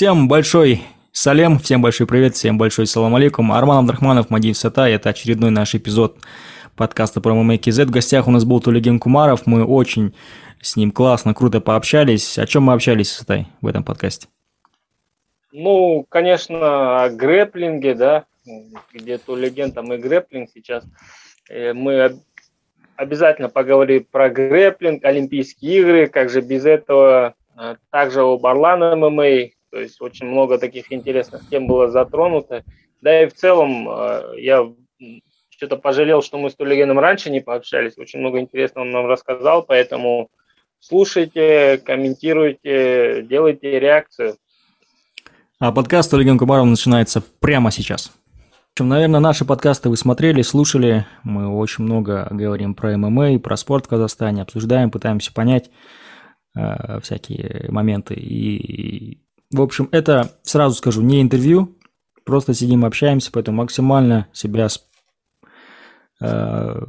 Всем 0.00 0.28
большой 0.28 0.80
салем, 1.12 1.58
всем 1.58 1.82
большой 1.82 2.06
привет, 2.06 2.34
всем 2.34 2.56
большой 2.56 2.86
салам 2.86 3.16
алейкум. 3.16 3.52
Арман 3.52 3.80
Абдрахманов, 3.80 4.30
Мадив 4.30 4.56
Сата, 4.56 4.88
это 4.88 5.10
очередной 5.10 5.50
наш 5.50 5.74
эпизод 5.74 6.16
подкаста 6.74 7.20
про 7.20 7.34
ММА 7.34 7.58
КЗ. 7.58 7.80
В 7.80 7.90
гостях 7.90 8.26
у 8.26 8.30
нас 8.30 8.46
был 8.46 8.62
Тулеген 8.62 8.98
Кумаров, 8.98 9.46
мы 9.46 9.62
очень 9.62 10.14
с 10.62 10.76
ним 10.76 10.90
классно, 10.90 11.34
круто 11.34 11.60
пообщались. 11.60 12.38
О 12.38 12.46
чем 12.46 12.62
мы 12.62 12.72
общались, 12.72 13.12
Сатай, 13.12 13.48
в 13.60 13.66
этом 13.66 13.84
подкасте? 13.84 14.28
Ну, 15.52 16.06
конечно, 16.08 17.04
о 17.04 17.10
грэплинге, 17.10 17.94
да, 17.94 18.24
где 18.94 19.18
Тулеген 19.18 19.72
там 19.72 19.92
и 19.92 19.98
грэплинг 19.98 20.48
сейчас. 20.54 20.82
Э, 21.50 21.74
мы 21.74 22.18
обязательно 22.96 23.50
поговорим 23.50 24.06
про 24.10 24.30
грэплинг, 24.30 25.04
Олимпийские 25.04 25.80
игры, 25.80 26.06
как 26.06 26.30
же 26.30 26.40
без 26.40 26.64
этого 26.64 27.34
а, 27.54 27.76
также 27.90 28.22
об 28.22 28.46
Орлан 28.46 28.98
ММА, 28.98 29.50
то 29.70 29.80
есть 29.80 30.00
очень 30.00 30.26
много 30.26 30.58
таких 30.58 30.92
интересных 30.92 31.48
тем 31.48 31.66
было 31.66 31.90
затронуто. 31.90 32.64
Да 33.00 33.22
и 33.22 33.28
в 33.28 33.34
целом 33.34 33.88
а, 33.88 34.32
я 34.36 34.70
что-то 35.48 35.76
пожалел, 35.76 36.22
что 36.22 36.38
мы 36.38 36.50
с 36.50 36.56
Тулигеном 36.56 36.98
раньше 36.98 37.30
не 37.30 37.40
пообщались. 37.40 37.98
Очень 37.98 38.20
много 38.20 38.40
интересного 38.40 38.84
он 38.84 38.90
нам 38.92 39.06
рассказал, 39.06 39.62
поэтому 39.62 40.30
слушайте, 40.80 41.78
комментируйте, 41.84 43.22
делайте 43.22 43.78
реакцию. 43.78 44.36
А 45.58 45.72
подкаст 45.72 46.10
Тулиген 46.10 46.38
Кумаров 46.38 46.66
начинается 46.66 47.22
прямо 47.40 47.70
сейчас. 47.70 48.12
В 48.70 48.72
общем, 48.74 48.88
наверное, 48.88 49.20
наши 49.20 49.44
подкасты 49.44 49.90
вы 49.90 49.96
смотрели, 49.96 50.42
слушали. 50.42 51.06
Мы 51.22 51.48
очень 51.48 51.84
много 51.84 52.28
говорим 52.30 52.74
про 52.74 52.96
ММА, 52.96 53.38
про 53.40 53.56
спорт 53.56 53.86
в 53.86 53.88
Казахстане, 53.88 54.42
обсуждаем, 54.42 54.90
пытаемся 54.90 55.32
понять, 55.34 55.70
Э, 56.56 56.98
всякие 57.00 57.66
моменты. 57.70 58.14
И, 58.14 59.20
в 59.52 59.60
общем, 59.60 59.88
это, 59.92 60.32
сразу 60.42 60.76
скажу, 60.76 61.02
не 61.02 61.20
интервью, 61.20 61.76
просто 62.24 62.54
сидим, 62.54 62.84
общаемся, 62.84 63.30
поэтому 63.32 63.58
максимально 63.58 64.28
себя 64.32 64.68
э, 66.20 66.82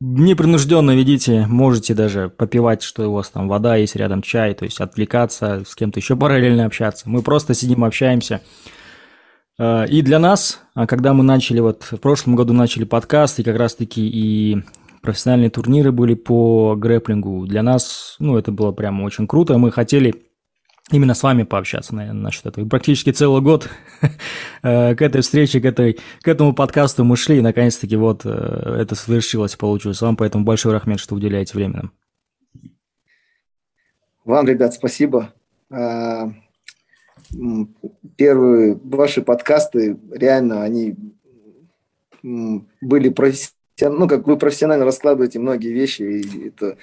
непринужденно 0.00 0.96
ведите, 0.96 1.46
можете 1.46 1.94
даже 1.94 2.28
попивать, 2.28 2.82
что 2.82 3.08
у 3.08 3.14
вас 3.14 3.30
там 3.30 3.48
вода 3.48 3.76
есть 3.76 3.96
рядом, 3.96 4.22
чай, 4.22 4.54
то 4.54 4.64
есть 4.64 4.80
отвлекаться, 4.80 5.62
с 5.66 5.74
кем-то 5.74 6.00
еще 6.00 6.16
параллельно 6.16 6.66
общаться. 6.66 7.08
Мы 7.08 7.22
просто 7.22 7.54
сидим, 7.54 7.84
общаемся. 7.84 8.40
Э, 9.58 9.86
и 9.86 10.02
для 10.02 10.18
нас, 10.18 10.60
а 10.74 10.86
когда 10.86 11.12
мы 11.12 11.22
начали, 11.22 11.60
вот 11.60 11.84
в 11.84 11.98
прошлом 11.98 12.34
году 12.34 12.52
начали 12.52 12.84
подкаст, 12.84 13.38
и 13.38 13.44
как 13.44 13.56
раз-таки 13.56 14.06
и 14.06 14.62
профессиональные 15.02 15.50
турниры 15.50 15.92
были 15.92 16.14
по 16.14 16.74
грэплингу. 16.74 17.46
Для 17.46 17.62
нас, 17.62 18.16
ну, 18.18 18.36
это 18.36 18.50
было 18.50 18.72
прямо 18.72 19.04
очень 19.04 19.28
круто. 19.28 19.56
Мы 19.56 19.70
хотели 19.70 20.26
именно 20.90 21.14
с 21.14 21.22
вами 21.22 21.42
пообщаться, 21.42 21.94
наверное, 21.94 22.22
насчет 22.22 22.46
этого. 22.46 22.64
И 22.64 22.68
практически 22.68 23.10
целый 23.10 23.42
год 23.42 23.68
э, 24.62 24.94
к 24.94 25.02
этой 25.02 25.20
встрече, 25.20 25.60
к, 25.60 25.64
этой, 25.64 25.98
к 26.22 26.28
этому 26.28 26.54
подкасту 26.54 27.04
мы 27.04 27.16
шли, 27.16 27.38
и 27.38 27.42
наконец-таки 27.42 27.96
вот 27.96 28.22
э, 28.24 28.28
это 28.80 28.94
совершилось, 28.94 29.56
получилось. 29.56 30.00
Вам 30.00 30.16
поэтому 30.16 30.44
большой 30.44 30.72
рахмет, 30.72 31.00
что 31.00 31.14
уделяете 31.14 31.54
время 31.54 31.74
нам. 31.74 31.92
Вам, 34.24 34.46
ребят, 34.46 34.74
спасибо. 34.74 35.32
А, 35.70 36.32
первые 38.16 38.78
ваши 38.82 39.22
подкасты, 39.22 39.96
реально, 40.10 40.62
они 40.62 40.96
были 42.22 43.08
профессиональными 43.10 43.56
ну, 43.78 44.08
как 44.08 44.26
вы 44.26 44.38
профессионально 44.38 44.86
раскладываете 44.86 45.38
многие 45.38 45.70
вещи, 45.70 46.00
и 46.00 46.48
это 46.48 46.78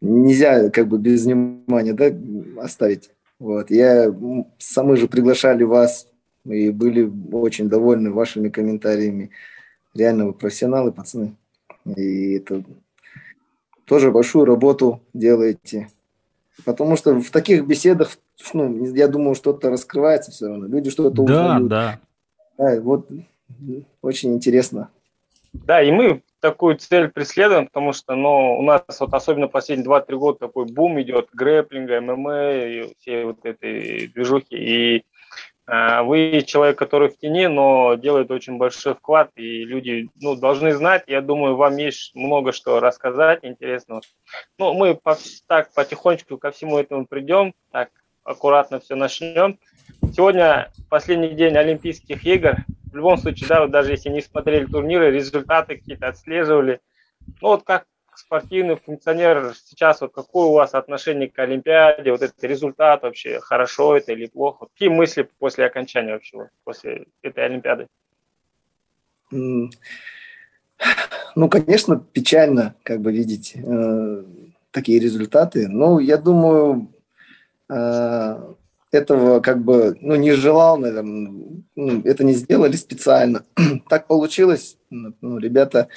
нельзя 0.00 0.68
как 0.70 0.88
бы 0.88 0.98
без 0.98 1.24
внимания 1.24 1.92
да, 1.92 2.12
оставить. 2.60 3.13
Вот. 3.44 3.70
Я, 3.70 4.10
самы 4.56 4.96
же 4.96 5.06
приглашали 5.06 5.64
вас 5.64 6.08
и 6.46 6.70
были 6.70 7.12
очень 7.30 7.68
довольны 7.68 8.10
вашими 8.10 8.48
комментариями. 8.48 9.32
Реально 9.94 10.28
вы 10.28 10.32
профессионалы, 10.32 10.92
пацаны. 10.92 11.36
И 11.84 12.36
это 12.36 12.64
тоже 13.84 14.10
большую 14.10 14.46
работу 14.46 15.02
делаете. 15.12 15.90
Потому 16.64 16.96
что 16.96 17.20
в 17.20 17.30
таких 17.30 17.66
беседах, 17.66 18.16
ну, 18.54 18.94
я 18.94 19.08
думаю, 19.08 19.34
что-то 19.34 19.68
раскрывается 19.68 20.30
все 20.30 20.48
равно. 20.48 20.66
Люди 20.66 20.88
что-то 20.88 21.10
да, 21.10 21.22
узнают. 21.22 21.68
Да, 21.68 22.00
да. 22.56 22.80
Вот 22.80 23.10
очень 24.00 24.32
интересно. 24.32 24.88
Да, 25.52 25.82
и 25.82 25.92
мы 25.92 26.22
такую 26.44 26.76
цель 26.76 27.08
преследуем, 27.08 27.68
потому 27.68 27.94
что 27.94 28.14
ну, 28.14 28.58
у 28.58 28.62
нас 28.62 28.82
вот 29.00 29.14
особенно 29.14 29.48
последние 29.48 29.88
2-3 29.88 30.16
года 30.16 30.38
такой 30.40 30.66
бум 30.66 31.00
идет 31.00 31.30
грэплинга, 31.32 32.02
ММА 32.02 32.52
и 32.52 32.94
всей 32.98 33.24
вот 33.24 33.46
этой 33.46 34.08
движухи. 34.08 34.54
И 34.54 35.04
э, 35.66 36.02
вы 36.02 36.44
человек, 36.46 36.76
который 36.76 37.08
в 37.08 37.16
тени, 37.16 37.46
но 37.46 37.94
делает 37.94 38.30
очень 38.30 38.58
большой 38.58 38.94
вклад, 38.94 39.30
и 39.36 39.64
люди 39.64 40.10
ну, 40.20 40.36
должны 40.36 40.74
знать. 40.74 41.04
Я 41.06 41.22
думаю, 41.22 41.56
вам 41.56 41.78
есть 41.78 42.14
много 42.14 42.52
что 42.52 42.78
рассказать 42.78 43.38
интересного. 43.42 44.02
Ну, 44.58 44.74
мы 44.74 44.94
по, 44.96 45.16
так 45.48 45.72
потихонечку 45.72 46.36
ко 46.36 46.50
всему 46.50 46.76
этому 46.76 47.06
придем, 47.06 47.54
так 47.72 47.88
аккуратно 48.22 48.80
все 48.80 48.96
начнем. 48.96 49.58
Сегодня 50.12 50.70
последний 50.88 51.30
день 51.30 51.56
Олимпийских 51.56 52.24
игр 52.26 52.56
в 52.92 52.96
любом 52.96 53.16
случае, 53.16 53.48
да, 53.48 53.60
вот 53.62 53.70
даже 53.70 53.92
если 53.92 54.08
не 54.08 54.20
смотрели 54.20 54.66
турниры, 54.66 55.10
результаты 55.10 55.76
какие-то 55.76 56.08
отслеживали. 56.08 56.80
Ну 57.40 57.48
вот 57.48 57.64
как 57.64 57.86
спортивный 58.14 58.76
функционер 58.76 59.52
сейчас, 59.56 60.00
вот 60.00 60.12
какое 60.12 60.46
у 60.46 60.52
вас 60.52 60.74
отношение 60.74 61.28
к 61.28 61.38
Олимпиаде, 61.38 62.12
вот 62.12 62.22
этот 62.22 62.42
результат 62.44 63.02
вообще, 63.02 63.40
хорошо 63.40 63.96
это 63.96 64.12
или 64.12 64.26
плохо? 64.26 64.66
Какие 64.72 64.88
мысли 64.88 65.28
после 65.38 65.66
окончания 65.66 66.12
вообще, 66.12 66.48
после 66.64 67.06
этой 67.22 67.44
Олимпиады? 67.44 67.88
Ну, 69.30 69.70
конечно, 71.48 71.98
печально, 71.98 72.76
как 72.84 73.00
бы 73.00 73.12
видеть 73.12 73.54
э, 73.56 74.24
такие 74.70 75.00
результаты. 75.00 75.66
Но 75.68 75.98
я 75.98 76.16
думаю, 76.16 76.92
э, 77.68 78.54
этого 78.94 79.40
как 79.40 79.62
бы, 79.62 79.96
ну, 80.00 80.14
не 80.16 80.32
желал, 80.32 80.78
наверное, 80.78 81.30
ну, 81.74 82.02
это 82.04 82.24
не 82.24 82.32
сделали 82.32 82.76
специально. 82.76 83.44
так 83.88 84.06
получилось. 84.06 84.78
Ну, 84.90 85.38
ребята, 85.38 85.88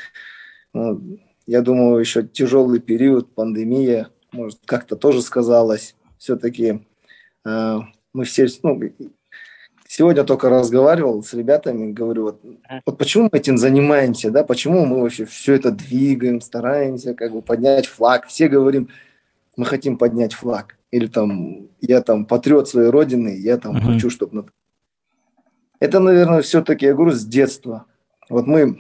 ну, 0.74 1.20
я 1.46 1.62
думаю, 1.62 2.00
еще 2.00 2.24
тяжелый 2.24 2.80
период, 2.80 3.34
пандемия, 3.34 4.10
может, 4.32 4.60
как-то 4.66 4.96
тоже 4.96 5.22
сказалось. 5.22 5.96
Все-таки 6.18 6.86
э, 7.46 7.80
мы 8.14 8.26
все, 8.26 8.48
ну, 8.64 8.82
сегодня 9.88 10.24
только 10.24 10.50
разговаривал 10.50 11.24
с 11.24 11.34
ребятами, 11.34 11.92
говорю, 11.92 12.24
вот, 12.24 12.42
вот 12.86 12.98
почему 12.98 13.30
мы 13.32 13.38
этим 13.38 13.58
занимаемся, 13.58 14.32
да, 14.32 14.44
почему 14.44 14.86
мы 14.86 15.02
вообще 15.02 15.26
все 15.26 15.54
это 15.54 15.72
двигаем, 15.72 16.42
стараемся 16.42 17.14
как 17.14 17.32
бы 17.32 17.42
поднять 17.42 17.86
флаг. 17.86 18.28
Все 18.28 18.48
говорим, 18.48 18.90
мы 19.56 19.66
хотим 19.66 19.98
поднять 19.98 20.34
флаг 20.34 20.77
или 20.98 21.08
там 21.08 21.70
я 21.80 22.02
там 22.02 22.26
патриот 22.26 22.68
своей 22.68 22.90
родины, 22.90 23.38
я 23.38 23.58
там 23.58 23.78
uh-huh. 23.78 23.94
хочу, 23.94 24.10
чтобы... 24.10 24.52
Это, 25.80 26.00
наверное, 26.00 26.42
все-таки, 26.42 26.86
я 26.86 26.94
говорю, 26.94 27.12
с 27.12 27.24
детства. 27.24 27.86
Вот 28.30 28.48
мы 28.48 28.80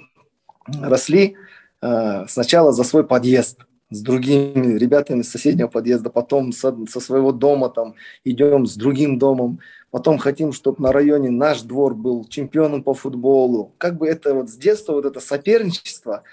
росли 0.81 1.35
э, 1.81 2.25
сначала 2.27 2.71
за 2.71 2.83
свой 2.83 3.05
подъезд 3.05 3.59
с 3.89 4.01
другими 4.01 4.77
ребятами 4.77 5.21
с 5.21 5.29
соседнего 5.29 5.67
подъезда, 5.67 6.09
потом 6.09 6.51
со, 6.51 6.75
со 6.87 6.99
своего 6.99 7.31
дома 7.31 7.69
там 7.69 7.93
идем 8.25 8.65
с 8.65 8.75
другим 8.75 9.17
домом, 9.17 9.59
потом 9.91 10.17
хотим, 10.17 10.51
чтобы 10.51 10.81
на 10.81 10.91
районе 10.91 11.29
наш 11.29 11.61
двор 11.61 11.93
был 11.93 12.25
чемпионом 12.25 12.83
по 12.83 12.93
футболу. 12.93 13.73
Как 13.77 13.97
бы 13.97 14.07
это 14.07 14.33
вот 14.33 14.49
с 14.49 14.57
детства 14.57 14.93
вот 14.93 15.05
это 15.05 15.19
соперничество 15.19 16.23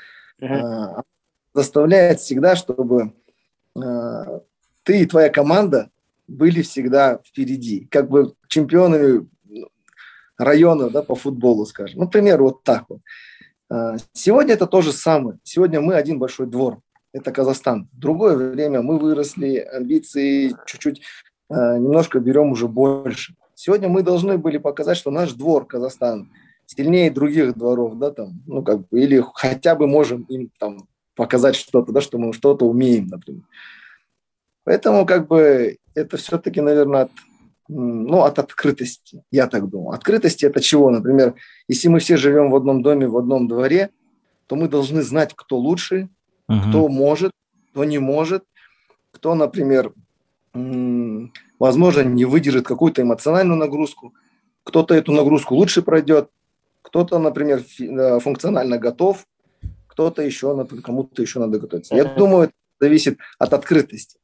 uh-huh. 0.41 0.99
э, 0.99 1.03
заставляет 1.53 2.21
всегда, 2.21 2.57
чтобы 2.57 3.13
э, 3.77 4.41
ты 4.85 5.01
и 5.01 5.07
твоя 5.07 5.31
команда 5.31 5.91
были 6.29 6.63
всегда 6.63 7.21
впереди, 7.27 7.89
как 7.91 8.09
бы 8.09 8.35
чемпионами 8.49 9.27
района 10.39 10.91
да, 10.91 11.03
по 11.03 11.15
футболу, 11.15 11.67
скажем. 11.67 12.01
Например, 12.01 12.43
вот 12.43 12.63
так 12.63 12.85
вот. 12.89 13.01
А, 13.71 13.97
сегодня 14.13 14.55
это 14.55 14.67
то 14.67 14.81
же 14.83 14.93
самое. 14.93 15.39
Сегодня 15.43 15.81
мы 15.81 15.95
один 15.95 16.19
большой 16.19 16.47
двор. 16.47 16.81
Это 17.13 17.33
Казахстан. 17.33 17.89
Другое 17.93 18.37
время 18.37 18.83
мы 18.83 18.99
выросли, 18.99 19.57
амбиции 19.57 20.55
чуть-чуть, 20.67 21.03
а, 21.49 21.79
немножко 21.79 22.21
берем 22.21 22.51
уже 22.51 22.69
больше. 22.69 23.35
Сегодня 23.55 23.89
мы 23.89 24.03
должны 24.03 24.39
были 24.39 24.59
показать, 24.59 24.97
что 24.97 25.11
наш 25.11 25.33
двор 25.33 25.67
Казахстан 25.67 26.31
сильнее 26.67 27.11
других 27.11 27.55
дворов, 27.57 27.99
да, 27.99 28.11
там, 28.11 28.43
ну, 28.47 28.63
как 28.63 28.89
бы, 28.89 29.01
или 29.01 29.23
хотя 29.35 29.77
бы 29.77 29.87
можем 29.87 30.23
им 30.23 30.51
там 30.59 30.89
показать 31.15 31.55
что-то, 31.55 31.93
да, 31.93 32.01
что 32.01 32.19
мы 32.19 32.33
что-то 32.33 32.67
умеем, 32.67 33.07
например. 33.07 33.45
Поэтому 34.65 35.07
как 35.07 35.29
бы 35.29 35.79
это 35.95 36.17
все-таки, 36.17 36.61
наверное, 36.61 37.03
от, 37.03 37.11
ну, 37.69 38.23
от 38.23 38.39
открытости, 38.39 39.23
я 39.31 39.47
так 39.47 39.69
думаю. 39.69 39.95
Открытости 39.95 40.45
это 40.45 40.61
чего? 40.61 40.91
Например, 40.91 41.35
если 41.69 41.89
мы 41.89 42.01
все 42.01 42.17
живем 42.17 42.51
в 42.51 42.57
одном 42.57 42.83
доме, 42.83 43.07
в 43.07 43.17
одном 43.17 43.47
дворе, 43.47 43.91
то 44.47 44.57
мы 44.57 44.69
должны 44.69 45.03
знать, 45.03 45.33
кто 45.35 45.57
лучше, 45.57 46.09
uh-huh. 46.51 46.69
кто 46.69 46.89
может, 46.89 47.33
кто 47.71 47.85
не 47.85 47.99
может, 47.99 48.45
кто, 49.11 49.35
например, 49.35 49.93
возможно, 51.59 52.03
не 52.03 52.25
выдержит 52.25 52.67
какую-то 52.67 53.03
эмоциональную 53.03 53.59
нагрузку, 53.59 54.15
кто-то 54.65 54.95
эту 54.95 55.13
нагрузку 55.13 55.55
лучше 55.55 55.83
пройдет, 55.83 56.31
кто-то, 56.83 57.19
например, 57.19 57.63
э, 57.81 58.21
функционально 58.21 58.79
готов, 58.79 59.27
кто-то 59.89 60.23
еще, 60.23 60.67
кому-то 60.83 61.23
еще 61.23 61.39
надо 61.41 61.59
готовиться. 61.59 61.95
Я 61.95 62.05
думаю, 62.05 62.45
это 62.45 62.53
зависит 62.81 63.19
от 63.39 63.53
открытости. 63.53 64.19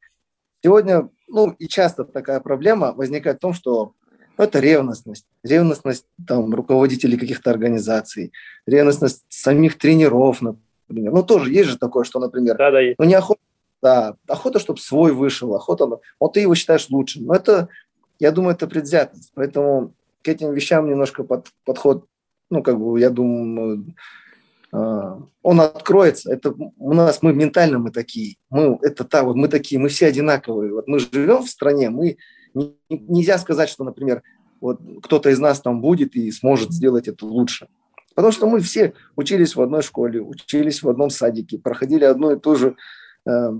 Сегодня, 0.63 1.09
ну 1.27 1.55
и 1.57 1.67
часто 1.67 2.03
такая 2.03 2.39
проблема 2.39 2.93
возникает 2.93 3.37
в 3.37 3.41
том, 3.41 3.53
что 3.53 3.93
ну, 4.37 4.43
это 4.43 4.59
ревностность. 4.59 5.25
Ревностность 5.43 6.05
там, 6.27 6.53
руководителей 6.53 7.17
каких-то 7.17 7.51
организаций, 7.51 8.31
ревностность 8.65 9.23
самих 9.29 9.77
тренеров, 9.77 10.41
например. 10.41 11.13
Ну, 11.13 11.23
тоже 11.23 11.51
есть 11.51 11.69
же 11.69 11.77
такое, 11.77 12.03
что, 12.03 12.19
например, 12.19 12.57
да, 12.57 12.71
да, 12.71 12.79
есть. 12.79 12.99
ну, 12.99 13.05
не 13.05 13.15
охота, 13.15 13.41
да, 13.81 14.15
охота, 14.27 14.59
чтобы 14.59 14.79
свой 14.79 15.11
вышел, 15.13 15.53
охота, 15.55 15.99
вот 16.19 16.33
ты 16.33 16.41
его 16.41 16.55
считаешь 16.55 16.89
лучшим. 16.89 17.25
Но 17.25 17.35
это, 17.35 17.69
я 18.19 18.31
думаю, 18.31 18.55
это 18.55 18.67
предвзятость. 18.67 19.31
Поэтому 19.35 19.93
к 20.23 20.27
этим 20.27 20.53
вещам 20.53 20.89
немножко 20.89 21.23
под, 21.23 21.47
подход, 21.65 22.05
ну, 22.49 22.61
как 22.61 22.79
бы, 22.79 22.99
я 22.99 23.09
думаю, 23.09 23.93
он 24.71 25.61
откроется. 25.61 26.31
Это 26.31 26.53
у 26.53 26.93
нас, 26.93 27.21
мы 27.21 27.33
ментально 27.33 27.79
мы 27.79 27.91
такие. 27.91 28.37
Мы, 28.49 28.79
это 28.81 29.03
так, 29.03 29.25
вот 29.25 29.35
мы 29.35 29.47
такие, 29.47 29.79
мы 29.79 29.89
все 29.89 30.07
одинаковые. 30.07 30.73
Вот 30.73 30.87
мы 30.87 30.99
живем 30.99 31.43
в 31.43 31.49
стране, 31.49 31.89
мы, 31.89 32.17
не, 32.53 32.75
нельзя 32.89 33.37
сказать, 33.37 33.69
что, 33.69 33.83
например, 33.83 34.23
вот 34.61 34.79
кто-то 35.03 35.29
из 35.29 35.39
нас 35.39 35.59
там 35.59 35.81
будет 35.81 36.15
и 36.15 36.31
сможет 36.31 36.71
сделать 36.71 37.07
это 37.07 37.25
лучше. 37.25 37.67
Потому 38.15 38.31
что 38.31 38.47
мы 38.47 38.59
все 38.59 38.93
учились 39.15 39.55
в 39.55 39.61
одной 39.61 39.81
школе, 39.81 40.21
учились 40.21 40.83
в 40.83 40.89
одном 40.89 41.09
садике, 41.09 41.57
проходили 41.57 42.03
одну 42.03 42.31
и 42.31 42.39
ту 42.39 42.55
же 42.55 42.75
э, 43.25 43.51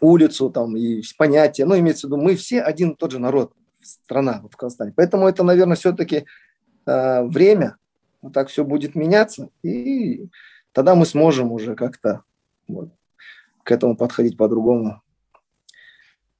улицу 0.00 0.50
там 0.50 0.76
и 0.76 1.02
понятия. 1.16 1.64
Ну, 1.64 1.78
имеется 1.78 2.06
в 2.06 2.10
виду, 2.10 2.22
мы 2.22 2.34
все 2.34 2.60
один 2.60 2.90
и 2.90 2.96
тот 2.96 3.12
же 3.12 3.18
народ 3.18 3.52
страна 3.82 4.40
вот 4.42 4.54
в 4.54 4.56
Казахстане. 4.56 4.92
Поэтому 4.96 5.28
это, 5.28 5.42
наверное, 5.42 5.76
все-таки 5.76 6.26
э, 6.86 7.22
время, 7.24 7.76
вот 8.22 8.32
так 8.32 8.48
все 8.48 8.64
будет 8.64 8.94
меняться, 8.94 9.50
и 9.62 10.28
тогда 10.72 10.94
мы 10.94 11.06
сможем 11.06 11.52
уже 11.52 11.74
как-то 11.74 12.22
вот, 12.68 12.90
к 13.62 13.72
этому 13.72 13.96
подходить 13.96 14.36
по-другому. 14.36 15.02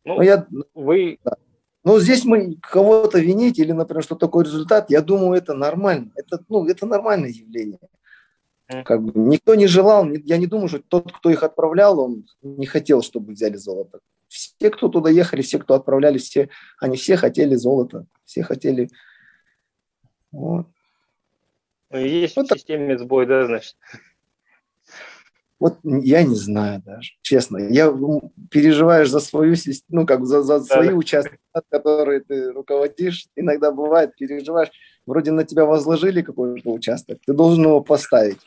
Ну, 0.04 0.16
Но 0.16 0.22
я, 0.22 0.46
вы... 0.74 1.18
Да. 1.24 1.36
Но 1.82 1.98
здесь 1.98 2.24
мы 2.24 2.56
кого-то 2.60 3.18
винить 3.18 3.58
или, 3.58 3.72
например, 3.72 4.02
что 4.02 4.14
такой 4.14 4.44
результат, 4.44 4.90
я 4.90 5.00
думаю, 5.00 5.38
это 5.38 5.54
нормально. 5.54 6.12
Это, 6.14 6.44
ну, 6.48 6.66
это 6.66 6.84
нормальное 6.84 7.30
явление. 7.30 7.78
Как 8.84 9.02
бы 9.02 9.18
никто 9.18 9.54
не 9.56 9.66
желал, 9.66 10.08
я 10.08 10.36
не 10.36 10.46
думаю, 10.46 10.68
что 10.68 10.78
тот, 10.78 11.10
кто 11.12 11.30
их 11.30 11.42
отправлял, 11.42 11.98
он 11.98 12.26
не 12.42 12.66
хотел, 12.66 13.02
чтобы 13.02 13.32
взяли 13.32 13.56
золото. 13.56 13.98
Все, 14.28 14.70
кто 14.70 14.88
туда 14.88 15.10
ехали, 15.10 15.42
все, 15.42 15.58
кто 15.58 15.74
отправлялись, 15.74 16.28
все, 16.28 16.50
они 16.78 16.96
все 16.96 17.16
хотели 17.16 17.56
золото, 17.56 18.06
все 18.24 18.44
хотели. 18.44 18.88
Вот. 20.30 20.68
Ну, 21.90 21.98
есть 21.98 22.36
вот 22.36 22.48
в 22.48 22.54
системе 22.54 22.98
сбой, 22.98 23.26
да, 23.26 23.46
значит? 23.46 23.76
Вот 25.58 25.78
я 25.84 26.22
не 26.22 26.36
знаю 26.36 26.82
даже, 26.84 27.12
честно. 27.20 27.58
Я 27.58 27.90
ну, 27.90 28.32
переживаешь 28.50 29.10
за 29.10 29.20
свою 29.20 29.54
ну 29.90 30.06
как 30.06 30.24
за, 30.24 30.42
за 30.42 30.60
свои 30.60 30.88
да. 30.88 30.94
участки, 30.94 31.38
которые 31.68 32.20
ты 32.20 32.50
руководишь. 32.50 33.26
Иногда 33.36 33.70
бывает, 33.70 34.16
переживаешь, 34.16 34.70
вроде 35.04 35.32
на 35.32 35.44
тебя 35.44 35.66
возложили 35.66 36.22
какой-то 36.22 36.72
участок, 36.72 37.18
ты 37.26 37.34
должен 37.34 37.64
его 37.64 37.82
поставить. 37.82 38.38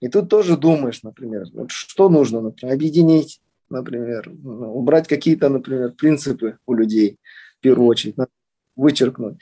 И 0.00 0.08
тут 0.08 0.28
тоже 0.28 0.56
думаешь, 0.56 1.04
например, 1.04 1.44
вот 1.52 1.70
что 1.70 2.08
нужно, 2.08 2.40
например, 2.40 2.74
объединить, 2.74 3.40
например, 3.70 4.28
ну, 4.42 4.74
убрать 4.74 5.06
какие-то, 5.06 5.48
например, 5.48 5.92
принципы 5.92 6.58
у 6.66 6.74
людей, 6.74 7.18
в 7.58 7.60
первую 7.60 7.86
очередь, 7.86 8.16
вычеркнуть, 8.74 9.38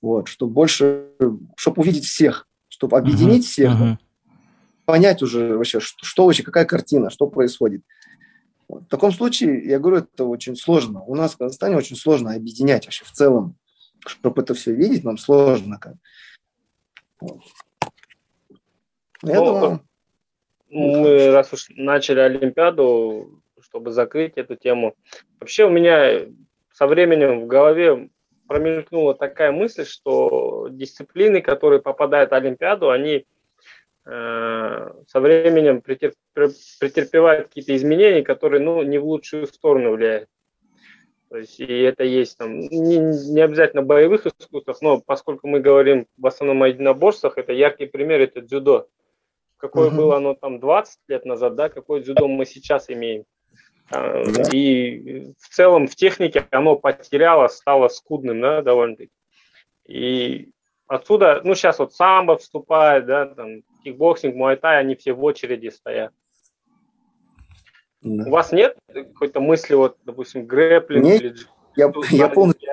вот, 0.00 0.26
чтобы 0.28 0.52
больше, 0.52 1.06
чтобы 1.56 1.82
увидеть 1.82 2.06
всех, 2.06 2.48
чтобы 2.74 2.98
объединить 2.98 3.44
uh-huh, 3.44 3.48
всех, 3.48 3.72
uh-huh. 3.72 3.96
понять 4.84 5.22
уже 5.22 5.56
вообще, 5.56 5.78
что, 5.78 6.04
что 6.04 6.26
вообще, 6.26 6.42
какая 6.42 6.64
картина, 6.64 7.08
что 7.08 7.28
происходит. 7.28 7.82
В 8.68 8.84
таком 8.86 9.12
случае, 9.12 9.64
я 9.64 9.78
говорю, 9.78 9.98
это 9.98 10.24
очень 10.24 10.56
сложно. 10.56 11.02
У 11.02 11.14
нас 11.14 11.34
в 11.34 11.36
Казахстане 11.36 11.76
очень 11.76 11.94
сложно 11.94 12.34
объединять 12.34 12.84
вообще 12.84 13.04
в 13.04 13.12
целом. 13.12 13.56
Чтобы 14.04 14.42
это 14.42 14.54
все 14.54 14.72
видеть, 14.72 15.04
нам 15.04 15.18
сложно. 15.18 15.78
Как. 15.78 15.94
Вот. 17.20 17.42
Я 19.22 19.40
ну, 19.40 19.46
думаю, 19.46 19.80
мы, 20.68 21.30
раз 21.30 21.52
уж 21.52 21.68
начали 21.70 22.18
Олимпиаду, 22.18 23.40
чтобы 23.60 23.92
закрыть 23.92 24.32
эту 24.34 24.56
тему, 24.56 24.94
вообще 25.38 25.64
у 25.64 25.70
меня 25.70 26.26
со 26.72 26.88
временем 26.88 27.42
в 27.42 27.46
голове 27.46 28.10
промелькнула 28.46 29.14
такая 29.14 29.52
мысль, 29.52 29.84
что 29.84 30.68
дисциплины, 30.70 31.40
которые 31.40 31.80
попадают 31.80 32.30
в 32.30 32.34
Олимпиаду, 32.34 32.90
они 32.90 33.26
э, 34.06 34.90
со 35.06 35.20
временем 35.20 35.80
претерп, 35.80 36.14
претерпевают 36.34 37.48
какие-то 37.48 37.74
изменения, 37.76 38.22
которые 38.22 38.62
ну, 38.62 38.82
не 38.82 38.98
в 38.98 39.04
лучшую 39.04 39.46
сторону 39.46 39.92
влияют. 39.92 40.28
То 41.30 41.38
есть, 41.38 41.58
и 41.58 41.80
это 41.80 42.04
есть 42.04 42.38
там, 42.38 42.60
не, 42.60 42.98
не 42.98 43.40
обязательно 43.40 43.82
в 43.82 43.86
боевых 43.86 44.26
искусствах, 44.26 44.80
но 44.82 45.00
поскольку 45.00 45.48
мы 45.48 45.60
говорим 45.60 46.06
в 46.16 46.26
основном 46.26 46.62
о 46.62 46.68
единоборствах, 46.68 47.38
это 47.38 47.52
яркий 47.52 47.86
пример, 47.86 48.20
это 48.20 48.40
дзюдо 48.40 48.88
какое 49.64 49.88
угу. 49.88 49.96
было 49.96 50.16
оно 50.16 50.34
там 50.34 50.60
20 50.60 50.98
лет 51.08 51.24
назад, 51.24 51.54
да, 51.54 51.70
какое 51.70 52.02
дзюдо 52.02 52.28
мы 52.28 52.44
сейчас 52.44 52.90
имеем. 52.90 53.24
А, 53.90 54.24
да. 54.24 54.42
И 54.52 55.32
в 55.38 55.48
целом 55.48 55.86
в 55.86 55.94
технике 55.94 56.46
оно 56.50 56.76
потеряло, 56.76 57.48
стало 57.48 57.88
скудным, 57.88 58.40
да, 58.40 58.62
довольно-таки. 58.62 59.12
И 59.86 60.50
отсюда, 60.86 61.40
ну, 61.44 61.54
сейчас 61.54 61.78
вот 61.78 61.94
самбо 61.94 62.36
вступает, 62.36 63.06
да, 63.06 63.26
там, 63.26 63.62
кикбоксинг, 63.82 64.34
муайтай, 64.34 64.78
они 64.78 64.94
все 64.94 65.12
в 65.12 65.22
очереди 65.22 65.68
стоят. 65.68 66.12
Да. 68.00 68.24
У 68.26 68.30
вас 68.30 68.52
нет 68.52 68.76
какой-то 68.92 69.40
мысли, 69.40 69.74
вот, 69.74 69.96
допустим, 70.04 70.46
грэплинг 70.46 71.04
нет, 71.04 71.22
или... 71.22 71.34
Я, 71.76 71.92
я 72.10 72.28
полностью, 72.28 72.68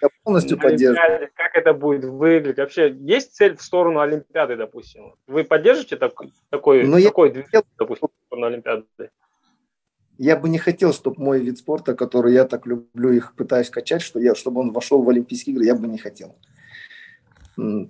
я 0.00 0.08
полностью 0.22 0.58
поддерживаю. 0.58 1.28
Как 1.34 1.56
это 1.56 1.74
будет 1.74 2.04
выглядеть? 2.04 2.58
Вообще 2.58 2.90
есть 3.00 3.34
цель 3.34 3.56
в 3.56 3.62
сторону 3.62 4.00
Олимпиады, 4.00 4.56
допустим? 4.56 5.14
Вы 5.26 5.44
поддержите 5.44 5.96
так, 5.96 6.12
такой, 6.50 6.84
Но 6.84 7.00
такой 7.00 7.28
я... 7.28 7.34
движение, 7.34 7.64
допустим, 7.78 8.08
в 8.08 8.26
сторону 8.26 8.46
Олимпиады? 8.46 8.84
Я 10.18 10.36
бы 10.36 10.48
не 10.48 10.58
хотел, 10.58 10.92
чтобы 10.92 11.22
мой 11.22 11.40
вид 11.40 11.58
спорта, 11.58 11.94
который 11.94 12.34
я 12.34 12.44
так 12.44 12.66
люблю, 12.66 13.12
их 13.12 13.34
пытаюсь 13.34 13.70
качать, 13.70 14.02
что 14.02 14.18
я, 14.18 14.34
чтобы 14.34 14.60
он 14.60 14.72
вошел 14.72 15.02
в 15.02 15.08
Олимпийские 15.08 15.54
игры, 15.54 15.64
я 15.64 15.74
бы 15.74 15.86
не 15.88 15.98
хотел. 15.98 16.34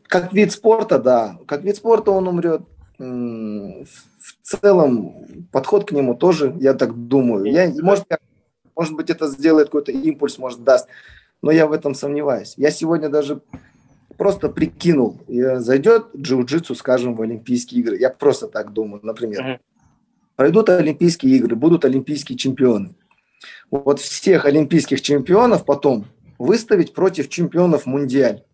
Как 0.06 0.32
вид 0.32 0.52
спорта, 0.52 0.98
да. 0.98 1.38
Как 1.46 1.62
вид 1.62 1.76
спорта 1.76 2.10
он 2.10 2.28
умрет. 2.28 2.62
В 2.98 3.86
целом 4.42 5.46
подход 5.52 5.88
к 5.88 5.92
нему 5.92 6.14
тоже, 6.14 6.54
я 6.60 6.74
так 6.74 6.94
думаю. 6.94 7.44
Я, 7.46 7.72
может, 7.82 8.04
может 8.76 8.94
быть, 8.94 9.10
это 9.10 9.26
сделает 9.28 9.68
какой-то 9.68 9.92
импульс, 9.92 10.38
может, 10.38 10.62
даст 10.64 10.88
но 11.42 11.50
я 11.50 11.66
в 11.66 11.72
этом 11.72 11.94
сомневаюсь. 11.94 12.54
Я 12.56 12.70
сегодня 12.70 13.08
даже 13.08 13.40
просто 14.16 14.48
прикинул, 14.48 15.20
зайдет 15.28 16.06
джиу-джитсу, 16.16 16.74
скажем, 16.74 17.14
в 17.14 17.22
Олимпийские 17.22 17.80
игры. 17.80 17.98
Я 17.98 18.10
просто 18.10 18.48
так 18.48 18.72
думаю, 18.72 19.00
например. 19.04 19.40
Uh-huh. 19.40 19.58
Пройдут 20.38 20.68
Олимпийские 20.68 21.36
игры, 21.36 21.56
будут 21.56 21.84
олимпийские 21.84 22.38
чемпионы. 22.38 22.94
Вот 23.72 23.98
всех 23.98 24.44
олимпийских 24.44 25.02
чемпионов 25.02 25.64
потом 25.64 26.04
выставить 26.38 26.94
против 26.94 27.28
чемпионов 27.28 27.86
Мундиаль, 27.86 28.44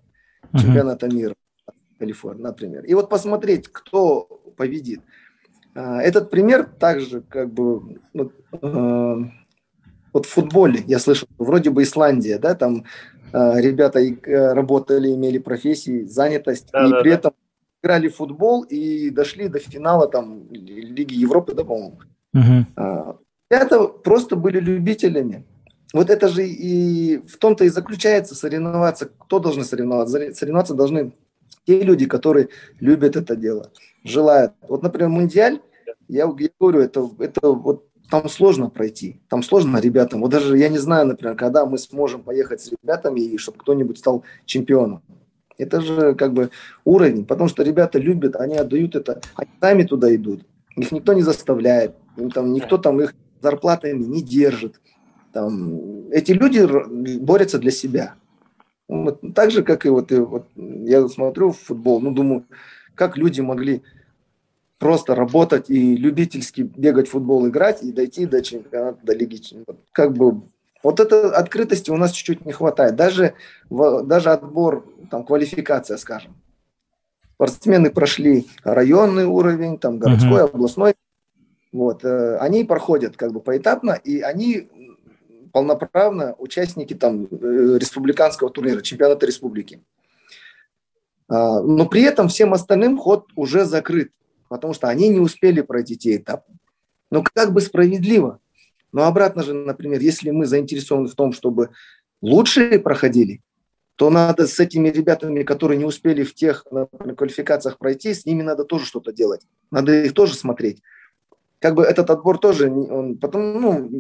uh-huh. 0.45 0.61
чемпионата 0.63 1.09
мира, 1.09 1.35
Калифорния, 1.99 2.43
например. 2.43 2.87
И 2.87 2.95
вот 2.95 3.11
посмотреть, 3.11 3.69
кто 3.69 4.23
победит. 4.57 5.03
А, 5.75 6.01
этот 6.01 6.31
пример 6.31 6.65
также 6.65 7.21
как 7.21 7.53
бы 7.53 8.01
ну, 8.15 8.33
э, 8.63 9.17
вот 10.15 10.25
в 10.25 10.31
футболе, 10.31 10.83
я 10.87 10.99
слышал, 10.99 11.29
вроде 11.37 11.69
бы 11.69 11.83
Исландия, 11.83 12.39
да, 12.39 12.55
там 12.55 12.85
э, 13.35 13.61
ребята 13.61 14.01
э, 14.01 14.53
работали, 14.55 15.13
имели 15.13 15.37
профессии, 15.37 16.05
занятость, 16.05 16.71
да, 16.73 16.87
и 16.87 16.91
да, 16.91 17.01
при 17.03 17.11
да. 17.11 17.15
этом 17.17 17.33
играли 17.85 18.09
в 18.09 18.17
футбол 18.17 18.63
и 18.63 19.11
дошли 19.11 19.49
до 19.49 19.59
финала 19.59 20.09
там 20.09 20.49
Лиги 20.51 21.15
Европы, 21.15 21.55
да, 21.55 21.65
по-моему. 21.65 21.99
Угу. 22.33 23.19
Ребята 23.51 23.85
просто 23.87 24.37
были 24.37 24.59
любителями. 24.59 25.45
Вот 25.93 26.11
это 26.11 26.29
же 26.29 26.47
и 26.47 27.19
в 27.19 27.37
том-то 27.37 27.65
и 27.65 27.69
заключается 27.69 28.35
соревноваться. 28.35 29.11
Кто 29.19 29.39
должны 29.39 29.65
соревноваться? 29.65 30.35
Соревноваться 30.35 30.75
должны 30.75 31.13
те 31.67 31.81
люди, 31.83 32.07
которые 32.07 32.49
любят 32.81 33.17
это 33.17 33.37
дело, 33.37 33.71
желают. 34.03 34.55
Вот, 34.69 34.83
например, 34.83 35.11
Мундиаль, 35.11 35.61
я, 36.09 36.25
я 36.39 36.49
говорю, 36.59 36.81
это, 36.81 37.09
это 37.21 37.49
вот 37.49 37.87
там 38.11 38.29
сложно 38.29 38.71
пройти, 38.71 39.21
там 39.29 39.43
сложно 39.43 39.79
ребятам. 39.79 40.21
Вот 40.21 40.31
даже 40.31 40.59
я 40.59 40.69
не 40.69 40.79
знаю, 40.79 41.07
например, 41.07 41.37
когда 41.37 41.65
мы 41.65 41.79
сможем 41.79 42.23
поехать 42.23 42.61
с 42.61 42.71
ребятами 42.71 43.21
и 43.21 43.39
чтобы 43.39 43.59
кто-нибудь 43.59 43.99
стал 43.99 44.25
чемпионом. 44.47 45.03
Это 45.59 45.81
же 45.81 46.15
как 46.15 46.33
бы 46.33 46.51
уровень, 46.85 47.25
потому 47.25 47.49
что 47.49 47.63
ребята 47.63 47.99
любят, 47.99 48.37
они 48.37 48.57
отдают 48.57 48.97
это, 48.97 49.21
они 49.37 49.51
сами 49.61 49.85
туда 49.85 50.15
идут. 50.15 50.43
Их 50.77 50.91
никто 50.91 51.13
не 51.13 51.23
заставляет, 51.23 51.95
им 52.17 52.31
там, 52.31 52.53
никто 52.53 52.79
там 52.79 53.01
их 53.01 53.15
зарплатами 53.41 54.03
не 54.03 54.23
держит. 54.23 54.81
Там, 55.33 56.11
эти 56.11 56.33
люди 56.33 56.67
борются 57.19 57.59
для 57.59 57.71
себя. 57.71 58.15
Вот, 58.89 59.21
так 59.35 59.51
же, 59.51 59.63
как 59.63 59.87
и 59.87 59.89
вот, 59.89 60.13
и 60.13 60.17
вот 60.17 60.47
я 60.57 61.09
смотрю 61.09 61.53
в 61.53 61.59
футбол, 61.59 62.01
ну, 62.01 62.13
думаю, 62.13 62.45
как 62.95 63.17
люди 63.17 63.41
могли 63.41 63.83
просто 64.79 65.15
работать 65.15 65.71
и 65.71 65.97
любительски 65.97 66.63
бегать 66.63 67.09
в 67.09 67.13
футбол, 67.13 67.49
играть 67.49 67.83
и 67.83 67.93
дойти 67.93 68.27
до 68.27 68.43
чемпионата, 68.43 68.99
до 69.03 69.15
лиги. 69.15 69.41
Как 69.93 70.13
бы 70.13 70.43
вот 70.85 71.01
этой 71.01 71.33
открытости 71.33 71.91
у 71.91 71.97
нас 71.97 72.13
чуть-чуть 72.13 72.45
не 72.45 72.53
хватает. 72.53 72.95
Даже, 72.95 73.35
даже 73.71 74.31
отбор, 74.31 74.87
там, 75.11 75.25
квалификация, 75.25 75.97
скажем. 75.97 76.37
Спортсмены 77.35 77.91
прошли 77.91 78.47
районный 78.63 79.25
уровень, 79.25 79.79
там, 79.79 79.99
городской, 79.99 80.43
uh-huh. 80.43 80.55
областной. 80.55 80.95
Вот, 81.73 82.05
э, 82.05 82.37
они 82.37 82.63
проходят 82.65 83.17
как 83.17 83.33
бы 83.33 83.41
поэтапно, 83.41 83.93
и 83.93 84.21
они 84.21 84.69
полноправно 85.53 86.35
участники 86.39 86.95
там 86.95 87.25
э, 87.25 87.79
республиканского 87.81 88.51
турнира, 88.51 88.81
чемпионата 88.83 89.27
республики. 89.27 89.83
А, 91.29 91.61
но 91.61 91.89
при 91.89 92.03
этом 92.03 92.29
всем 92.29 92.53
остальным 92.53 92.99
ход 92.99 93.27
уже 93.35 93.65
закрыт, 93.65 94.13
потому 94.49 94.75
что 94.75 94.89
они 94.89 95.09
не 95.09 95.19
успели 95.19 95.63
пройти 95.63 95.97
те 95.97 96.17
этапы. 96.17 96.53
Но 97.11 97.25
как 97.25 97.53
бы 97.53 97.61
справедливо. 97.61 98.39
Но 98.95 99.05
обратно 99.05 99.43
же, 99.43 99.53
например, 99.53 100.01
если 100.01 100.31
мы 100.31 100.47
заинтересованы 100.47 101.09
в 101.09 101.15
том, 101.15 101.33
чтобы 101.33 101.71
лучшие 102.23 102.79
проходили, 102.79 103.43
то 103.97 104.09
надо 104.09 104.47
с 104.47 104.59
этими 104.59 104.89
ребятами, 104.89 105.43
которые 105.43 105.79
не 105.79 105.85
успели 105.85 106.25
в 106.25 106.35
тех 106.35 106.65
например, 106.71 107.17
квалификациях 107.17 107.79
пройти, 107.79 108.15
с 108.15 108.25
ними 108.25 108.43
надо 108.43 108.65
тоже 108.65 108.87
что-то 108.87 109.13
делать. 109.13 109.43
Надо 109.71 109.93
их 110.05 110.15
тоже 110.15 110.35
смотреть 110.35 110.81
как 111.65 111.77
бы 111.77 111.83
этот 111.83 112.11
отбор 112.11 112.37
тоже, 112.37 112.71
он, 112.71 113.17
потом, 113.17 113.59
ну, 113.59 113.91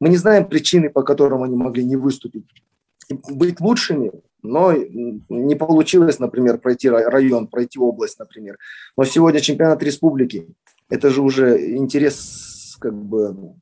мы 0.00 0.08
не 0.08 0.16
знаем 0.16 0.48
причины, 0.48 0.88
по 0.88 1.02
которым 1.02 1.42
они 1.42 1.54
могли 1.54 1.84
не 1.84 1.94
выступить. 1.94 2.46
Быть 3.28 3.60
лучшими, 3.60 4.10
но 4.42 4.72
не 4.72 5.54
получилось, 5.54 6.18
например, 6.18 6.56
пройти 6.56 6.88
район, 6.88 7.46
пройти 7.46 7.78
область, 7.78 8.18
например. 8.18 8.56
Но 8.96 9.04
сегодня 9.04 9.40
чемпионат 9.40 9.82
республики, 9.82 10.48
это 10.88 11.10
же 11.10 11.20
уже 11.20 11.76
интерес 11.76 12.78
как 12.80 12.94
бы 12.94 13.54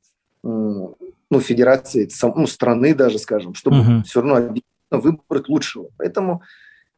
ну, 1.31 1.41
федерации, 1.41 2.09
ну, 2.23 2.47
страны 2.47 2.95
даже, 2.95 3.19
скажем, 3.19 3.55
чтобы 3.55 3.77
uh-huh. 3.79 4.03
все 4.05 4.23
равно 4.23 4.55
выбрать 4.91 5.49
лучшего. 5.49 5.91
Поэтому 5.99 6.43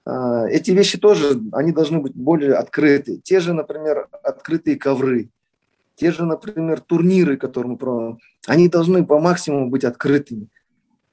э, 0.07 0.47
эти 0.51 0.71
вещи 0.71 0.99
тоже, 0.99 1.41
они 1.53 1.73
должны 1.73 1.99
быть 1.99 2.15
более 2.15 2.55
открыты. 2.55 3.21
Те 3.23 3.41
же, 3.41 3.53
например, 3.53 4.09
открытые 4.23 4.77
ковры. 4.77 5.31
Те 5.97 6.13
же, 6.13 6.25
например, 6.25 6.81
турниры, 6.81 7.37
которые 7.37 7.73
мы 7.73 7.77
проводим, 7.77 8.19
они 8.47 8.69
должны 8.69 9.05
по 9.05 9.19
максимуму 9.19 9.69
быть 9.69 9.85
открытыми. 9.85 10.49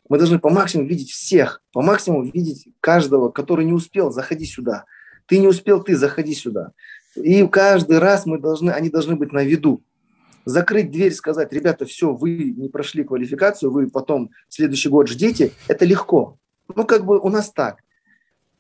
Мы 0.08 0.18
должны 0.18 0.40
по 0.40 0.50
максимуму 0.50 0.88
видеть 0.88 1.10
всех, 1.10 1.62
по 1.74 1.82
максимуму 1.82 2.24
видеть 2.34 2.70
каждого, 2.80 3.30
который 3.30 3.66
не 3.66 3.74
успел, 3.74 4.12
заходи 4.12 4.46
сюда. 4.46 4.86
Ты 5.26 5.40
не 5.40 5.48
успел, 5.48 5.84
ты 5.84 5.98
заходи 5.98 6.34
сюда. 6.34 6.72
И 7.16 7.46
каждый 7.48 8.00
раз 8.00 8.26
мы 8.26 8.40
должны, 8.40 8.72
они 8.72 8.90
должны 8.90 9.16
быть 9.16 9.34
на 9.34 9.44
виду. 9.44 9.82
Закрыть 10.48 10.92
дверь, 10.92 11.12
сказать, 11.12 11.52
ребята, 11.52 11.86
все, 11.86 12.14
вы 12.14 12.54
не 12.56 12.70
прошли 12.70 13.04
квалификацию, 13.04 13.70
вы 13.70 13.90
потом 13.90 14.32
следующий 14.48 14.88
год 14.88 15.10
ждите, 15.10 15.52
это 15.68 15.84
легко. 15.84 16.38
Ну, 16.74 16.86
как 16.86 17.04
бы 17.06 17.20
у 17.20 17.28
нас 17.28 17.52
так. 17.52 17.84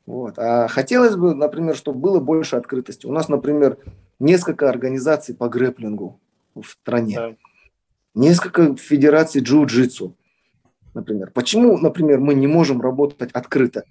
Вот. 0.06 0.38
А 0.38 0.67
хотелось 0.67 1.15
бы, 1.15 1.34
например, 1.34 1.77
чтобы 1.77 2.00
было 2.00 2.20
больше 2.20 2.58
открытости. 2.58 3.06
У 3.06 3.13
нас, 3.13 3.29
например, 3.29 3.77
несколько 4.20 4.67
организаций 4.67 5.34
по 5.34 5.48
грэплингу 5.48 6.20
в 6.56 6.65
стране, 6.65 7.15
да. 7.15 7.36
несколько 8.15 8.75
федераций 8.75 9.41
джиу-джитсу, 9.41 10.13
например. 10.94 11.32
Почему, 11.34 11.77
например, 11.77 12.20
мы 12.20 12.34
не 12.34 12.48
можем 12.48 12.82
работать 12.82 13.32
открыто? 13.32 13.86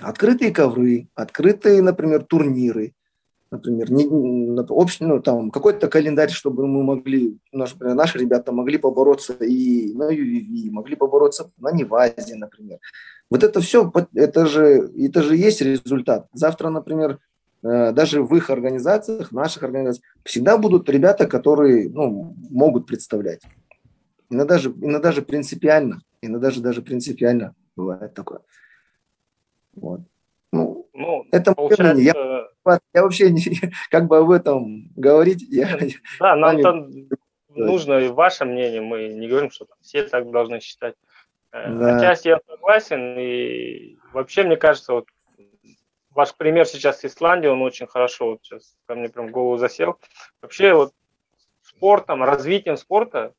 Открытые 0.00 0.52
ковры, 0.52 1.08
открытые, 1.16 1.82
например, 1.82 2.22
турниры, 2.22 2.94
например, 3.52 3.92
не, 3.92 4.06
общий, 4.68 5.04
ну, 5.04 5.20
там, 5.20 5.50
какой-то 5.50 5.88
календарь, 5.88 6.30
чтобы 6.30 6.66
мы 6.66 6.82
могли, 6.82 7.38
наш, 7.52 7.74
например, 7.74 7.94
наши 7.94 8.18
ребята 8.18 8.50
могли 8.50 8.78
побороться 8.78 9.34
и 9.34 9.94
на 9.94 10.12
UVV, 10.12 10.70
могли 10.72 10.96
побороться 10.96 11.52
на 11.58 11.70
Невазе, 11.70 12.34
например. 12.34 12.78
Вот 13.30 13.44
это 13.44 13.60
все, 13.60 13.92
это 14.14 14.46
же, 14.46 14.90
это 14.98 15.22
же 15.22 15.36
есть 15.36 15.62
результат. 15.62 16.26
Завтра, 16.32 16.70
например, 16.70 17.18
Э, 17.62 17.92
даже 17.92 18.22
в 18.22 18.34
их 18.34 18.50
организациях, 18.50 19.30
наших 19.30 19.62
организациях, 19.62 20.04
всегда 20.24 20.58
будут 20.58 20.88
ребята, 20.88 21.26
которые 21.26 21.88
ну, 21.88 22.34
могут 22.50 22.86
представлять. 22.86 23.42
Иногда 24.30 24.58
же, 24.58 24.70
иногда 24.70 25.12
же 25.12 25.22
принципиально, 25.22 26.02
иногда 26.22 26.50
же 26.50 26.60
даже 26.60 26.82
принципиально 26.82 27.54
бывает 27.76 28.14
такое. 28.14 28.40
Вот. 29.74 30.00
Ну, 30.52 30.81
ну 30.92 31.26
это 31.32 31.54
получается... 31.54 32.00
я, 32.02 32.78
я 32.94 33.02
вообще 33.02 33.30
не, 33.30 33.42
как 33.90 34.06
бы 34.06 34.18
об 34.18 34.30
этом 34.30 34.90
говорить. 34.96 35.42
Я, 35.48 35.78
да, 36.20 36.36
нам 36.36 36.60
там 36.60 36.90
нужно 37.48 37.98
и 37.98 38.08
ваше 38.08 38.44
мнение, 38.44 38.80
мы 38.80 39.08
не 39.08 39.28
говорим, 39.28 39.50
что 39.50 39.64
там 39.64 39.76
все 39.80 40.04
так 40.04 40.30
должны 40.30 40.60
считать. 40.60 40.94
Э, 41.52 41.70
да. 41.70 41.96
Отчасти 41.96 42.28
я 42.28 42.40
согласен, 42.46 43.18
и 43.18 43.98
вообще, 44.12 44.42
мне 44.44 44.56
кажется, 44.56 44.92
вот 44.94 45.06
ваш 46.10 46.34
пример 46.34 46.66
сейчас 46.66 47.00
с 47.00 47.04
Исландией, 47.04 47.52
он 47.52 47.62
очень 47.62 47.86
хорошо 47.86 48.32
вот 48.32 48.40
сейчас 48.42 48.76
ко 48.86 48.94
мне 48.94 49.08
прям 49.08 49.28
в 49.28 49.30
голову 49.30 49.56
засел. 49.56 49.98
Вообще 50.40 50.74
вот 50.74 50.92
спортом, 51.62 52.22
развитием 52.22 52.76
спорта 52.76 53.34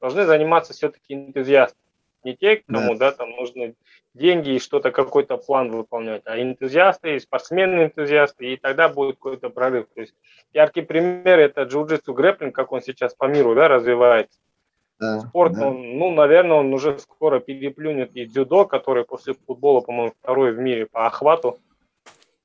должны 0.00 0.24
заниматься 0.24 0.72
все-таки 0.72 1.14
энтузиасты. 1.14 1.78
Не 2.24 2.36
те, 2.36 2.62
кому, 2.66 2.94
да. 2.94 3.10
да, 3.10 3.16
там 3.16 3.30
нужны 3.30 3.74
деньги 4.14 4.50
и 4.50 4.58
что-то, 4.58 4.90
какой-то 4.90 5.36
план 5.38 5.70
выполнять, 5.70 6.22
а 6.24 6.40
энтузиасты, 6.40 7.18
спортсмены-энтузиасты, 7.18 8.52
и 8.52 8.56
тогда 8.56 8.88
будет 8.88 9.16
какой-то 9.16 9.50
прорыв. 9.50 9.86
То 9.94 10.02
есть 10.02 10.14
яркий 10.52 10.82
пример– 10.82 11.38
это 11.40 11.62
джиу-джитсу 11.62 12.12
грэпплинг, 12.12 12.54
как 12.54 12.72
он 12.72 12.82
сейчас 12.82 13.14
по 13.14 13.24
миру 13.24 13.54
да, 13.54 13.68
развивается. 13.68 14.38
Да, 15.00 15.20
Спорт, 15.20 15.54
да. 15.54 15.68
Он, 15.68 15.98
ну, 15.98 16.10
наверное, 16.12 16.58
он 16.58 16.72
уже 16.72 16.98
скоро 16.98 17.40
переплюнет 17.40 18.14
и 18.14 18.24
дзюдо, 18.24 18.66
который 18.66 19.04
после 19.04 19.34
футбола, 19.34 19.80
по-моему, 19.80 20.12
второй 20.20 20.52
в 20.52 20.58
мире 20.58 20.86
по 20.86 21.06
охвату. 21.06 21.58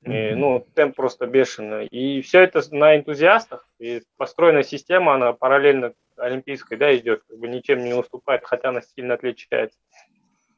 И, 0.04 0.34
ну, 0.34 0.64
темп 0.74 0.96
просто 0.96 1.26
бешеный. 1.26 1.86
И 1.86 2.22
все 2.22 2.40
это 2.40 2.62
на 2.70 2.96
энтузиастах. 2.96 3.66
И 3.78 4.02
построенная 4.16 4.62
система, 4.62 5.14
она 5.14 5.32
параллельно 5.32 5.92
олимпийской, 6.16 6.76
да, 6.76 6.96
идет, 6.96 7.22
как 7.28 7.38
бы 7.38 7.48
ничем 7.48 7.84
не 7.84 7.94
уступает, 7.94 8.42
хотя 8.44 8.70
она 8.70 8.80
сильно 8.80 9.14
отличается. 9.14 9.78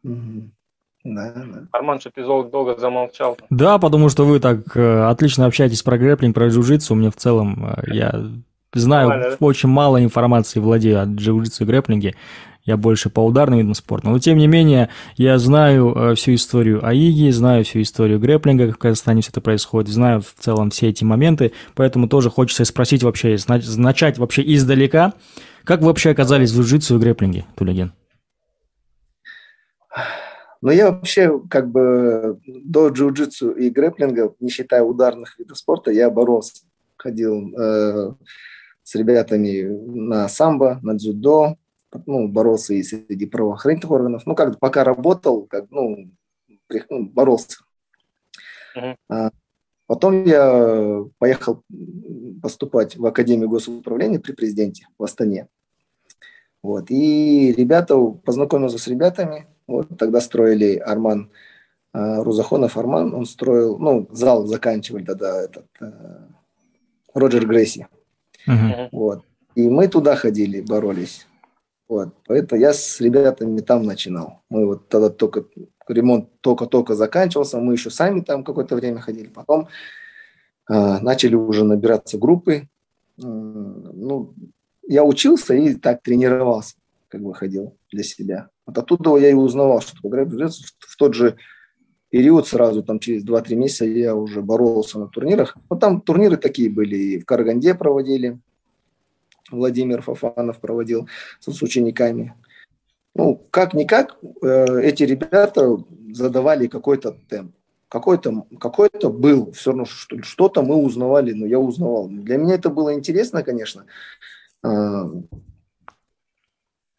Да, 0.02 1.32
да. 1.34 1.66
Арман, 1.72 2.00
что 2.00 2.10
ты 2.10 2.22
долго 2.22 2.76
замолчал. 2.76 3.38
Да, 3.48 3.78
потому 3.78 4.10
что 4.10 4.26
вы 4.26 4.38
так 4.38 4.76
э, 4.76 5.02
отлично 5.04 5.46
общаетесь 5.46 5.82
про 5.82 5.96
грэплинг, 5.96 6.34
про 6.34 6.48
джиу-джитсу. 6.48 6.94
Мне 6.94 7.10
в 7.10 7.16
целом, 7.16 7.74
э, 7.74 7.94
я 7.94 8.10
знаю 8.74 9.08
Нормально, 9.08 9.36
да? 9.38 9.46
очень 9.46 9.70
мало 9.70 10.02
информации 10.02 10.60
владею 10.60 11.00
о 11.00 11.06
джиу-джитсу 11.06 11.62
и 11.62 11.64
грэплинге 11.64 12.14
я 12.64 12.76
больше 12.76 13.10
по 13.10 13.20
ударным 13.24 13.58
видам 13.58 13.74
спорта. 13.74 14.08
Но 14.08 14.18
тем 14.18 14.38
не 14.38 14.46
менее, 14.46 14.90
я 15.16 15.38
знаю 15.38 15.94
э, 15.94 16.14
всю 16.14 16.34
историю 16.34 16.84
АИГи, 16.86 17.30
знаю 17.30 17.64
всю 17.64 17.82
историю 17.82 18.18
грэплинга, 18.18 18.66
как 18.66 18.76
в 18.76 18.78
Казахстане 18.78 19.22
все 19.22 19.30
это 19.30 19.40
происходит, 19.40 19.90
знаю 19.90 20.20
в 20.20 20.34
целом 20.38 20.70
все 20.70 20.88
эти 20.88 21.04
моменты, 21.04 21.52
поэтому 21.74 22.08
тоже 22.08 22.30
хочется 22.30 22.64
спросить 22.64 23.02
вообще, 23.02 23.36
начать 23.76 24.18
вообще 24.18 24.42
издалека. 24.54 25.14
Как 25.64 25.80
вы 25.80 25.88
вообще 25.88 26.10
оказались 26.10 26.52
в 26.52 26.60
джиу-джитсу 26.60 26.96
и 26.96 26.98
грэплинге, 26.98 27.46
Тулеген? 27.56 27.92
Ну, 30.62 30.70
я 30.70 30.90
вообще 30.90 31.40
как 31.48 31.70
бы 31.70 32.38
до 32.46 32.88
джиу-джитсу 32.88 33.52
и 33.52 33.70
грэплинга, 33.70 34.34
не 34.40 34.50
считая 34.50 34.82
ударных 34.82 35.38
видов 35.38 35.56
спорта, 35.56 35.90
я 35.90 36.10
боролся. 36.10 36.64
Ходил 36.96 37.54
э, 37.58 38.12
с 38.82 38.94
ребятами 38.94 39.62
на 39.62 40.28
самбо, 40.28 40.78
на 40.82 40.94
дзюдо, 40.94 41.56
ну, 42.06 42.28
боролся 42.28 42.74
и 42.74 42.82
среди 42.82 43.26
правоохранительных 43.26 43.90
органов. 43.90 44.22
Ну, 44.26 44.34
как 44.34 44.58
пока 44.58 44.84
работал, 44.84 45.46
как, 45.46 45.66
ну, 45.70 46.10
ну 46.88 47.04
боролся. 47.08 47.58
Uh-huh. 48.76 48.96
А, 49.08 49.30
потом 49.86 50.24
я 50.24 51.04
поехал 51.18 51.62
поступать 52.42 52.96
в 52.96 53.04
Академию 53.06 53.48
госуправления 53.48 54.20
при 54.20 54.32
президенте 54.32 54.86
в 54.98 55.04
Астане. 55.04 55.48
Вот. 56.62 56.90
И 56.90 57.52
ребята, 57.56 57.96
познакомился 57.98 58.78
с 58.78 58.86
ребятами, 58.86 59.46
вот 59.66 59.88
тогда 59.98 60.20
строили 60.20 60.76
Арман 60.76 61.30
э, 61.94 62.22
Рузахонов, 62.22 62.76
Арман, 62.76 63.14
он 63.14 63.24
строил, 63.24 63.78
ну, 63.78 64.08
зал 64.10 64.46
заканчивали 64.46 65.04
тогда 65.04 65.42
этот 65.42 65.66
э, 65.80 66.18
Роджер 67.14 67.46
Грейси. 67.46 67.86
Uh-huh. 68.46 68.88
Вот. 68.92 69.24
И 69.54 69.68
мы 69.68 69.88
туда 69.88 70.16
ходили, 70.16 70.60
боролись. 70.60 71.26
Вот. 71.90 72.14
Поэтому 72.28 72.60
я 72.60 72.72
с 72.72 73.00
ребятами 73.00 73.58
там 73.62 73.82
начинал. 73.82 74.42
Мы 74.48 74.64
вот 74.64 74.86
тогда 74.86 75.10
только 75.10 75.46
ремонт 75.88 76.28
только-только 76.40 76.94
заканчивался, 76.94 77.58
мы 77.58 77.72
еще 77.72 77.90
сами 77.90 78.20
там 78.20 78.44
какое-то 78.44 78.76
время 78.76 79.00
ходили. 79.00 79.26
Потом 79.26 79.66
э, 80.70 80.98
начали 81.00 81.34
уже 81.34 81.64
набираться 81.64 82.16
группы. 82.16 82.68
Э, 83.18 83.22
ну, 83.24 84.34
я 84.86 85.02
учился 85.02 85.54
и 85.54 85.74
так 85.74 86.00
тренировался. 86.04 86.76
как 87.08 87.22
бы 87.22 87.34
ходил 87.34 87.76
для 87.90 88.04
себя. 88.04 88.50
Вот 88.66 88.78
оттуда 88.78 89.16
я 89.16 89.30
и 89.30 89.34
узнавал, 89.34 89.80
что 89.80 89.96
грэпплинг 90.08 90.52
в 90.78 90.96
тот 90.96 91.14
же 91.14 91.38
период 92.08 92.46
сразу, 92.46 92.84
там 92.84 93.00
через 93.00 93.24
2-3 93.24 93.56
месяца 93.56 93.84
я 93.84 94.14
уже 94.14 94.42
боролся 94.42 95.00
на 95.00 95.08
турнирах. 95.08 95.56
Ну, 95.68 95.76
там 95.76 96.00
турниры 96.02 96.36
такие 96.36 96.70
были, 96.70 96.96
и 96.96 97.18
в 97.18 97.24
Караганде 97.24 97.74
проводили, 97.74 98.38
Владимир 99.50 100.02
Фафанов 100.02 100.60
проводил 100.60 101.08
с 101.40 101.62
учениками. 101.62 102.34
Ну, 103.14 103.42
как-никак, 103.50 104.18
э, 104.42 104.82
эти 104.82 105.02
ребята 105.02 105.76
задавали 106.12 106.66
какой-то 106.66 107.16
темп. 107.28 107.54
Какой-то 107.88 108.46
какой 108.60 108.88
был, 109.02 109.50
все 109.50 109.70
равно 109.70 109.84
что-то 109.84 110.62
мы 110.62 110.76
узнавали, 110.76 111.32
но 111.32 111.44
я 111.44 111.58
узнавал. 111.58 112.08
Для 112.08 112.36
меня 112.36 112.54
это 112.54 112.70
было 112.70 112.94
интересно, 112.94 113.42
конечно, 113.42 113.84
а, 114.62 115.10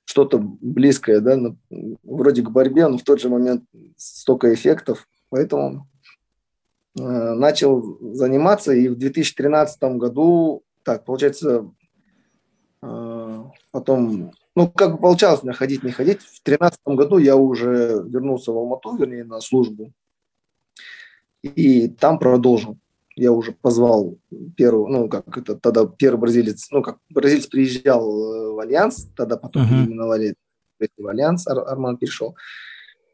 что-то 0.03 0.39
близкое, 0.39 1.22
да, 1.22 1.39
вроде 2.03 2.41
к 2.41 2.51
борьбе, 2.51 2.89
но 2.89 2.98
в 2.98 3.03
тот 3.03 3.22
же 3.22 3.29
момент 3.29 3.63
столько 3.96 4.53
эффектов, 4.53 5.08
поэтому 5.29 5.88
э, 7.00 7.01
начал 7.01 7.98
заниматься, 8.13 8.74
и 8.74 8.89
в 8.89 8.98
2013 8.98 9.81
году, 9.96 10.63
так, 10.84 11.05
получается, 11.05 11.50
э, 11.50 11.63
потом, 12.82 14.32
ну, 14.56 14.70
как 14.70 14.94
бы 14.94 14.98
получалось 14.98 15.44
мне 15.44 15.54
ходить, 15.54 15.84
не 15.84 15.92
ходить, 15.92 16.20
в 16.20 16.44
2013 16.44 16.80
году 16.86 17.18
я 17.18 17.36
уже 17.36 18.04
вернулся 18.08 18.52
в 18.52 18.58
Алмату, 18.58 18.96
вернее, 18.96 19.24
на 19.24 19.40
службу, 19.40 19.92
и 21.44 21.88
там 21.88 22.20
продолжил 22.20 22.78
я 23.16 23.32
уже 23.32 23.52
позвал 23.52 24.18
первого, 24.56 24.88
ну, 24.88 25.10
как 25.10 25.38
это, 25.38 25.56
тогда 25.56 25.86
первый 25.86 26.22
бразилец, 26.22 26.70
ну, 26.72 26.82
как 26.82 26.98
бразилец 27.10 27.48
приезжал 27.48 28.02
э, 28.02 28.54
в 28.54 28.60
Альянс, 28.60 29.10
тогда 29.16 29.38
потом 29.38 29.64
uh-huh. 29.64 29.70
переименовали 29.70 30.36
в 30.98 31.08
Альянс, 31.08 31.48
Ар- 31.48 31.68
Арман 31.68 31.98
перешел. 31.98 32.36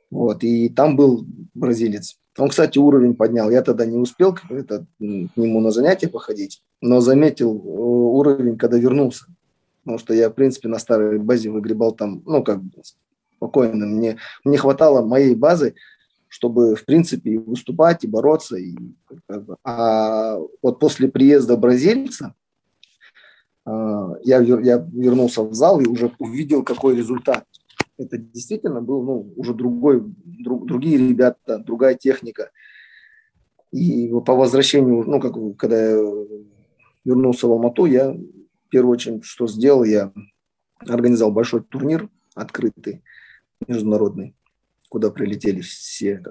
Вот, 0.09 0.43
и 0.43 0.69
там 0.69 0.95
был 0.95 1.25
бразилец. 1.53 2.17
Он, 2.37 2.49
кстати, 2.49 2.77
уровень 2.77 3.15
поднял. 3.15 3.49
Я 3.49 3.61
тогда 3.61 3.85
не 3.85 3.97
успел 3.97 4.37
это, 4.49 4.85
к 4.99 5.01
нему 5.01 5.59
на 5.59 5.71
занятия 5.71 6.07
походить, 6.07 6.61
но 6.81 7.01
заметил 7.01 7.55
э, 7.55 7.59
уровень, 7.59 8.57
когда 8.57 8.77
вернулся. 8.77 9.25
Потому 9.87 9.99
что 9.99 10.13
я, 10.13 10.29
в 10.29 10.33
принципе, 10.33 10.67
на 10.67 10.79
старой 10.79 11.17
базе 11.17 11.49
выгребал 11.49 11.93
там, 11.93 12.21
ну, 12.25 12.43
как 12.43 12.61
бы 12.61 12.83
спокойно. 13.37 13.85
Мне, 13.85 14.17
мне 14.43 14.57
хватало 14.57 15.01
моей 15.01 15.33
базы, 15.33 15.75
чтобы, 16.27 16.75
в 16.75 16.83
принципе, 16.83 17.31
и 17.31 17.37
выступать, 17.37 18.03
и 18.03 18.07
бороться. 18.07 18.57
И, 18.57 18.75
как 19.27 19.45
бы. 19.45 19.55
А 19.63 20.39
вот 20.61 20.79
после 20.81 21.07
приезда 21.07 21.55
бразильца 21.55 22.33
а, 23.63 24.15
я, 24.25 24.39
я 24.41 24.85
вернулся 24.91 25.43
в 25.43 25.53
зал 25.53 25.79
и 25.79 25.87
уже 25.87 26.11
увидел, 26.19 26.63
какой 26.63 26.97
результат. 26.97 27.45
Это 27.97 28.17
действительно 28.17 28.81
был 28.81 29.03
ну, 29.03 29.33
уже 29.37 29.53
другой, 29.53 30.03
друг, 30.25 30.67
другие 30.67 30.97
ребята, 30.97 31.59
другая 31.59 31.95
техника. 31.95 32.51
И 33.71 34.11
по 34.25 34.35
возвращению, 34.35 35.05
ну, 35.07 35.21
как, 35.21 35.33
когда 35.57 35.91
я 35.91 35.97
вернулся 37.05 37.47
в 37.47 37.53
Алмату, 37.53 37.85
я 37.85 38.13
в 38.67 38.69
первую 38.69 38.93
очередь, 38.93 39.23
что 39.23 39.47
сделал, 39.47 39.83
я 39.83 40.13
организовал 40.79 41.33
большой 41.33 41.63
турнир 41.63 42.09
открытый, 42.35 43.03
международный 43.67 44.35
куда 44.89 45.09
прилетели 45.09 45.61
все, 45.61 46.23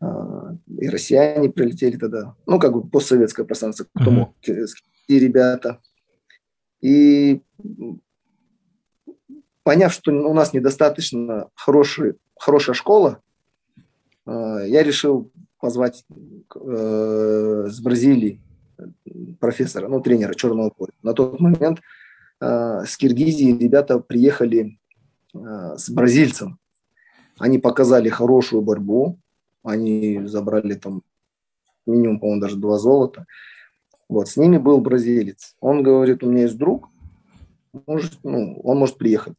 а, 0.00 0.56
и 0.78 0.88
россияне 0.88 1.50
прилетели 1.50 1.96
тогда, 1.96 2.36
ну, 2.46 2.58
как 2.58 2.72
бы 2.72 2.88
постсоветское 2.88 3.44
пространство, 3.44 3.86
кто 3.94 4.10
мог, 4.10 4.34
и 4.46 5.18
ребята. 5.18 5.80
И 6.80 7.42
поняв, 9.62 9.92
что 9.92 10.12
у 10.12 10.34
нас 10.34 10.52
недостаточно 10.52 11.48
хороший, 11.54 12.14
хорошая 12.38 12.74
школа, 12.74 13.20
а, 14.24 14.60
я 14.60 14.82
решил 14.82 15.32
позвать 15.60 16.04
э, 16.54 17.66
с 17.68 17.80
Бразилии 17.80 18.40
профессора, 19.40 19.88
ну, 19.88 20.00
тренера 20.00 20.34
черного 20.34 20.70
поля. 20.70 20.92
На 21.02 21.12
тот 21.12 21.40
момент 21.40 21.80
э, 22.40 22.84
с 22.86 22.96
Киргизии 22.96 23.56
ребята 23.56 23.98
приехали 23.98 24.78
э, 25.34 25.38
с 25.76 25.90
бразильцем. 25.90 26.58
Они 27.38 27.58
показали 27.58 28.08
хорошую 28.08 28.62
борьбу, 28.62 29.18
они 29.62 30.20
забрали 30.24 30.74
там 30.74 31.02
минимум, 31.86 32.20
по-моему, 32.20 32.40
даже 32.40 32.56
два 32.56 32.78
золота. 32.78 33.26
Вот, 34.08 34.28
с 34.28 34.36
ними 34.36 34.58
был 34.58 34.80
бразилец. 34.80 35.54
Он 35.60 35.82
говорит, 35.82 36.22
у 36.22 36.30
меня 36.30 36.42
есть 36.42 36.56
друг, 36.56 36.88
может, 37.86 38.18
ну, 38.22 38.60
он 38.64 38.78
может 38.78 38.98
приехать. 38.98 39.36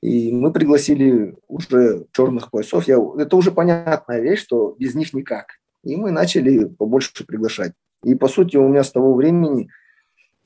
И 0.00 0.32
мы 0.32 0.52
пригласили 0.52 1.36
уже 1.46 2.06
черных 2.12 2.50
поясов. 2.50 2.88
Я, 2.88 2.98
это 3.18 3.36
уже 3.36 3.52
понятная 3.52 4.20
вещь, 4.20 4.40
что 4.40 4.74
без 4.78 4.94
них 4.94 5.14
никак. 5.14 5.60
И 5.84 5.96
мы 5.96 6.10
начали 6.10 6.64
побольше 6.64 7.24
приглашать. 7.24 7.72
И, 8.02 8.14
по 8.14 8.28
сути, 8.28 8.56
у 8.56 8.68
меня 8.68 8.82
с 8.82 8.90
того 8.90 9.14
времени 9.14 9.68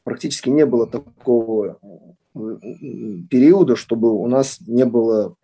практически 0.05 0.51
не 0.51 0.66
было 0.66 0.87
такого 0.87 1.79
периода, 3.31 3.77
чтобы 3.77 4.12
у 4.12 4.27
нас 4.27 4.61
не 4.61 4.85
было 4.85 5.35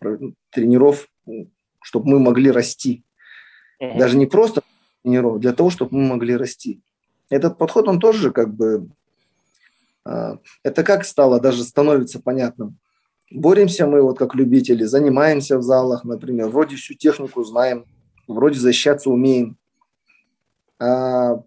тренеров, 0.51 1.07
чтобы 1.81 2.09
мы 2.09 2.19
могли 2.19 2.51
расти. 2.51 3.03
Даже 3.79 4.17
не 4.17 4.27
просто 4.27 4.61
тренеров, 5.01 5.39
для 5.39 5.53
того, 5.53 5.69
чтобы 5.69 5.97
мы 5.97 6.07
могли 6.07 6.35
расти. 6.35 6.81
Этот 7.29 7.57
подход, 7.57 7.87
он 7.87 7.99
тоже 7.99 8.31
как 8.31 8.53
бы... 8.53 8.89
А, 10.05 10.37
это 10.63 10.83
как 10.83 11.05
стало, 11.05 11.39
даже 11.39 11.63
становится 11.63 12.21
понятным. 12.21 12.77
Боремся 13.31 13.87
мы 13.87 14.01
вот 14.01 14.19
как 14.19 14.35
любители, 14.35 14.83
занимаемся 14.83 15.57
в 15.57 15.63
залах, 15.63 16.03
например, 16.03 16.49
вроде 16.49 16.75
всю 16.75 16.93
технику 16.93 17.43
знаем, 17.43 17.85
вроде 18.27 18.59
защищаться 18.59 19.09
умеем. 19.09 19.57
А 20.83 21.41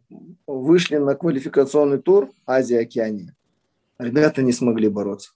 вышли 0.47 0.97
на 0.97 1.15
квалификационный 1.15 1.99
тур 1.99 2.31
Азия-Океания. 2.47 3.35
Ребята 3.99 4.41
не 4.41 4.53
смогли 4.53 4.89
бороться. 4.89 5.33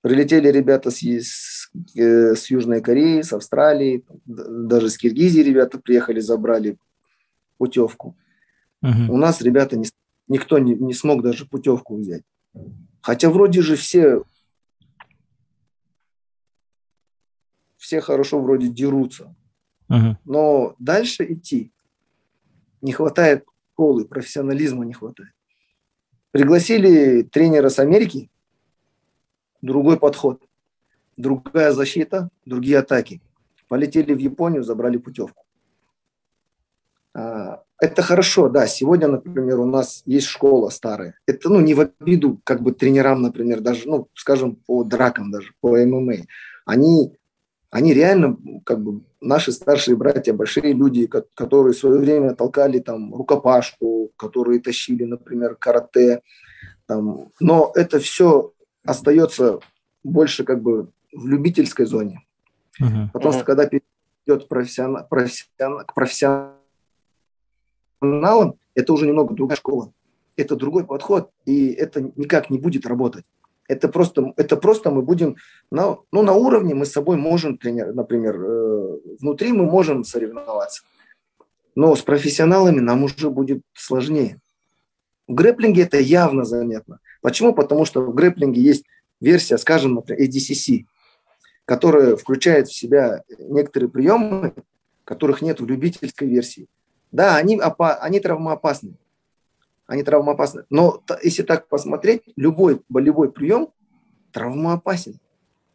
Прилетели 0.00 0.48
ребята 0.48 0.90
с, 0.90 1.02
с, 1.02 1.70
э, 1.94 2.34
с 2.34 2.50
Южной 2.50 2.80
Кореи, 2.80 3.20
с 3.20 3.34
Австралии, 3.34 4.02
даже 4.24 4.88
с 4.88 4.96
Киргизии 4.96 5.40
ребята 5.40 5.78
приехали, 5.78 6.20
забрали 6.20 6.78
путевку. 7.58 8.16
Угу. 8.80 9.12
У 9.12 9.16
нас 9.18 9.42
ребята 9.42 9.76
не, 9.76 9.86
никто 10.26 10.58
не, 10.58 10.74
не 10.74 10.94
смог 10.94 11.22
даже 11.22 11.44
путевку 11.44 11.96
взять. 11.98 12.22
Хотя 13.02 13.28
вроде 13.28 13.60
же 13.60 13.76
все 13.76 14.22
все 17.76 18.00
хорошо 18.00 18.40
вроде 18.40 18.68
дерутся. 18.68 19.34
Угу. 19.90 20.16
Но 20.24 20.76
дальше 20.78 21.30
идти 21.30 21.72
не 22.82 22.92
хватает 22.92 23.46
школы, 23.72 24.04
профессионализма 24.04 24.84
не 24.84 24.92
хватает. 24.92 25.32
Пригласили 26.30 27.22
тренера 27.22 27.68
с 27.68 27.78
Америки, 27.78 28.30
другой 29.60 29.98
подход, 29.98 30.42
другая 31.16 31.72
защита, 31.72 32.28
другие 32.44 32.78
атаки. 32.78 33.20
Полетели 33.68 34.12
в 34.12 34.18
Японию, 34.18 34.62
забрали 34.62 34.98
путевку. 34.98 35.44
А, 37.14 37.62
это 37.78 38.02
хорошо, 38.02 38.48
да. 38.48 38.66
Сегодня, 38.66 39.08
например, 39.08 39.60
у 39.60 39.66
нас 39.66 40.02
есть 40.06 40.26
школа 40.26 40.70
старая. 40.70 41.18
Это, 41.26 41.48
ну, 41.48 41.60
не 41.60 41.74
в 41.74 41.80
обиду, 41.80 42.40
как 42.44 42.62
бы 42.62 42.72
тренерам, 42.72 43.22
например, 43.22 43.60
даже, 43.60 43.88
ну, 43.88 44.08
скажем, 44.14 44.56
по 44.56 44.84
дракам 44.84 45.30
даже, 45.30 45.52
по 45.60 45.76
ММА. 45.76 46.26
Они, 46.64 47.12
они 47.72 47.94
реально, 47.94 48.36
как 48.64 48.82
бы, 48.82 49.00
наши 49.22 49.50
старшие 49.50 49.96
братья, 49.96 50.34
большие 50.34 50.74
люди, 50.74 51.06
которые 51.06 51.72
в 51.72 51.78
свое 51.78 51.98
время 51.98 52.34
толкали 52.34 52.80
там 52.80 53.14
рукопашку, 53.14 54.10
которые 54.16 54.60
тащили, 54.60 55.04
например, 55.04 55.56
карате. 55.56 56.20
Там. 56.86 57.30
Но 57.40 57.72
это 57.74 57.98
все 57.98 58.52
остается 58.84 59.60
больше 60.04 60.44
как 60.44 60.60
бы 60.60 60.90
в 61.14 61.26
любительской 61.26 61.86
зоне. 61.86 62.20
Uh-huh. 62.78 63.08
Потому 63.10 63.32
uh-huh. 63.32 63.36
что 63.36 63.44
когда 63.46 63.66
перейдет 63.66 64.48
профессионал, 64.48 65.06
профессионал, 65.08 65.86
к 65.86 65.94
профессионалам, 65.94 66.58
это 68.74 68.92
уже 68.92 69.06
немного 69.06 69.32
другая 69.34 69.56
школа. 69.56 69.94
Это 70.36 70.56
другой 70.56 70.84
подход, 70.84 71.30
и 71.46 71.68
это 71.68 72.02
никак 72.16 72.50
не 72.50 72.58
будет 72.58 72.84
работать. 72.84 73.24
Это 73.68 73.88
просто, 73.88 74.32
это 74.36 74.56
просто 74.56 74.90
мы 74.90 75.02
будем, 75.02 75.36
на, 75.70 75.98
ну, 76.10 76.22
на 76.22 76.32
уровне 76.32 76.74
мы 76.74 76.84
с 76.84 76.92
собой 76.92 77.16
можем, 77.16 77.58
например, 77.62 78.36
э, 78.36 78.98
внутри 79.20 79.52
мы 79.52 79.64
можем 79.64 80.04
соревноваться. 80.04 80.82
Но 81.74 81.94
с 81.94 82.02
профессионалами 82.02 82.80
нам 82.80 83.04
уже 83.04 83.30
будет 83.30 83.62
сложнее. 83.72 84.40
В 85.28 85.34
грэплинге 85.34 85.82
это 85.82 85.98
явно 85.98 86.44
заметно. 86.44 86.98
Почему? 87.22 87.54
Потому 87.54 87.84
что 87.84 88.02
в 88.02 88.14
грэплинге 88.14 88.60
есть 88.60 88.84
версия, 89.20 89.56
скажем, 89.56 89.94
например, 89.94 90.28
ADCC, 90.28 90.84
которая 91.64 92.16
включает 92.16 92.68
в 92.68 92.74
себя 92.74 93.22
некоторые 93.38 93.88
приемы, 93.88 94.52
которых 95.04 95.40
нет 95.40 95.60
в 95.60 95.66
любительской 95.66 96.28
версии. 96.28 96.66
Да, 97.12 97.36
они, 97.36 97.58
опа- 97.58 97.98
они 98.00 98.20
травмоопасны. 98.20 98.94
Они 99.86 100.02
травмоопасны. 100.02 100.64
Но 100.70 101.02
если 101.22 101.42
так 101.42 101.68
посмотреть, 101.68 102.22
любой 102.36 102.82
болевой 102.88 103.32
прием 103.32 103.68
травмоопасен. 104.32 105.18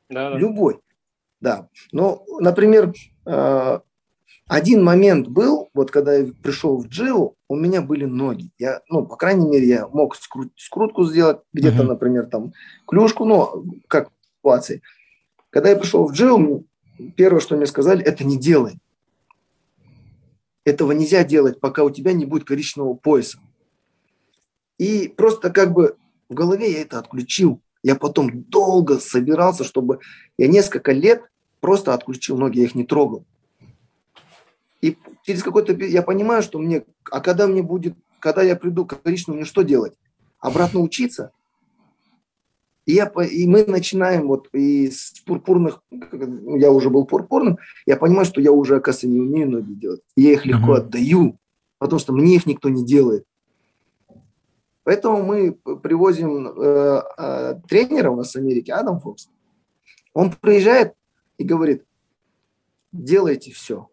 Да, 0.10 0.32
да. 0.32 0.38
Любой. 0.38 0.80
Да. 1.40 1.70
Но, 1.92 2.24
например, 2.40 2.94
э, 3.26 3.80
один 4.48 4.84
момент 4.84 5.28
был, 5.28 5.70
вот 5.74 5.92
когда 5.92 6.16
я 6.16 6.32
пришел 6.42 6.78
в 6.78 6.88
Джиу, 6.88 7.36
у 7.50 7.56
меня 7.56 7.82
были 7.82 8.06
ноги. 8.06 8.52
Я, 8.58 8.82
ну, 8.90 9.06
по 9.06 9.18
крайней 9.18 9.48
мере, 9.48 9.68
я 9.68 9.88
мог 9.88 10.16
скрут, 10.16 10.52
скрутку 10.56 11.04
сделать, 11.06 11.40
где-то, 11.54 11.84
uh-huh. 11.84 11.88
например, 11.88 12.28
там, 12.28 12.54
клюшку, 12.88 13.26
ну, 13.26 13.66
как 13.88 14.10
ситуации. 14.38 14.82
Когда 15.50 15.70
я 15.70 15.76
пришел 15.76 16.08
в 16.08 16.14
Джиу, 16.14 16.66
первое, 17.16 17.42
что 17.42 17.58
мне 17.58 17.66
сказали, 17.66 18.04
это 18.04 18.24
не 18.24 18.38
делай. 18.38 18.80
Этого 20.64 20.92
нельзя 20.92 21.24
делать, 21.24 21.60
пока 21.60 21.84
у 21.84 21.90
тебя 21.90 22.14
не 22.14 22.26
будет 22.26 22.46
коричневого 22.46 22.96
пояса. 22.96 23.40
И 24.78 25.08
просто 25.08 25.50
как 25.50 25.74
бы 25.74 25.98
в 26.30 26.34
голове 26.34 26.72
я 26.72 26.82
это 26.82 27.00
отключил. 27.00 27.62
Я 27.84 27.96
потом 27.96 28.44
долго 28.44 29.00
собирался, 29.00 29.64
чтобы 29.64 30.00
я 30.38 30.48
несколько 30.48 30.92
лет 30.92 31.24
просто 31.60 31.94
отключил 31.94 32.38
ноги, 32.38 32.60
я 32.60 32.66
их 32.66 32.76
не 32.76 32.84
трогал. 32.84 33.26
И 34.82 34.98
через 35.24 35.44
какой-то 35.44 35.74
я 35.74 36.02
понимаю, 36.02 36.44
что 36.44 36.60
мне, 36.60 36.84
а 37.10 37.20
когда 37.20 37.48
мне 37.48 37.64
будет, 37.64 37.96
когда 38.20 38.44
я 38.44 38.56
приду 38.56 38.86
к 38.86 39.02
коричневому, 39.02 39.38
мне 39.38 39.46
что 39.46 39.64
делать? 39.64 39.94
Обратно 40.40 40.82
учиться? 40.82 41.32
И, 42.86 42.94
я, 42.94 43.06
и 43.06 43.46
мы 43.48 43.66
начинаем 43.66 44.28
вот 44.28 44.48
из 44.54 45.14
пурпурных, 45.26 45.82
я 45.92 46.72
уже 46.72 46.90
был 46.90 47.06
пурпурным, 47.06 47.58
я 47.86 47.98
понимаю, 47.98 48.26
что 48.26 48.40
я 48.40 48.54
уже, 48.54 48.78
оказывается, 48.78 49.08
не 49.08 49.20
умею 49.20 49.52
ноги 49.52 49.74
делать. 49.74 50.02
И 50.16 50.22
я 50.22 50.32
их 50.32 50.46
легко 50.46 50.76
uh-huh. 50.76 50.80
отдаю, 50.80 51.38
потому 51.80 52.00
что 52.00 52.14
мне 52.14 52.36
их 52.36 52.46
никто 52.46 52.70
не 52.70 52.86
делает. 52.86 53.26
Поэтому 54.88 55.22
мы 55.22 55.52
привозим 55.52 56.48
э, 56.48 57.02
э, 57.18 57.56
тренера 57.68 58.10
у 58.10 58.16
нас 58.16 58.32
в 58.32 58.38
Америке, 58.38 58.72
Адам 58.72 59.02
Фокс. 59.02 59.28
Он 60.14 60.32
приезжает 60.32 60.94
и 61.38 61.44
говорит, 61.44 61.84
делайте 62.94 63.52
все. 63.52 63.90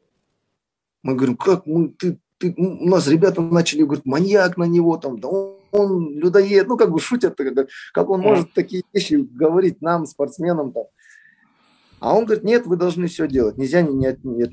Мы 1.02 1.16
говорим, 1.16 1.37
как 1.37 1.66
мы, 1.66 1.88
ты, 1.88 2.20
ты, 2.38 2.54
у 2.57 2.88
нас 2.88 3.09
ребята 3.09 3.42
начали, 3.42 3.83
говорят, 3.83 4.07
маньяк 4.07 4.57
на 4.57 4.68
него, 4.68 4.96
там, 4.96 5.18
да 5.18 5.26
он, 5.26 5.59
он 5.72 6.16
людоед, 6.16 6.68
ну, 6.68 6.76
как 6.76 6.92
бы 6.92 7.00
шутят, 7.00 7.35
как, 7.37 7.68
как 7.92 8.09
он 8.09 8.20
может 8.20 8.52
такие 8.52 8.85
вещи 8.92 9.14
говорить 9.14 9.83
нам, 9.83 10.07
спортсменам, 10.07 10.70
там. 10.70 10.85
А 11.98 12.14
он 12.14 12.24
говорит, 12.24 12.44
нет, 12.44 12.66
вы 12.66 12.76
должны 12.76 13.09
все 13.09 13.26
делать, 13.26 13.59
нельзя, 13.59 13.83
не, 13.83 13.92
не, 13.94 14.16
нет, 14.22 14.52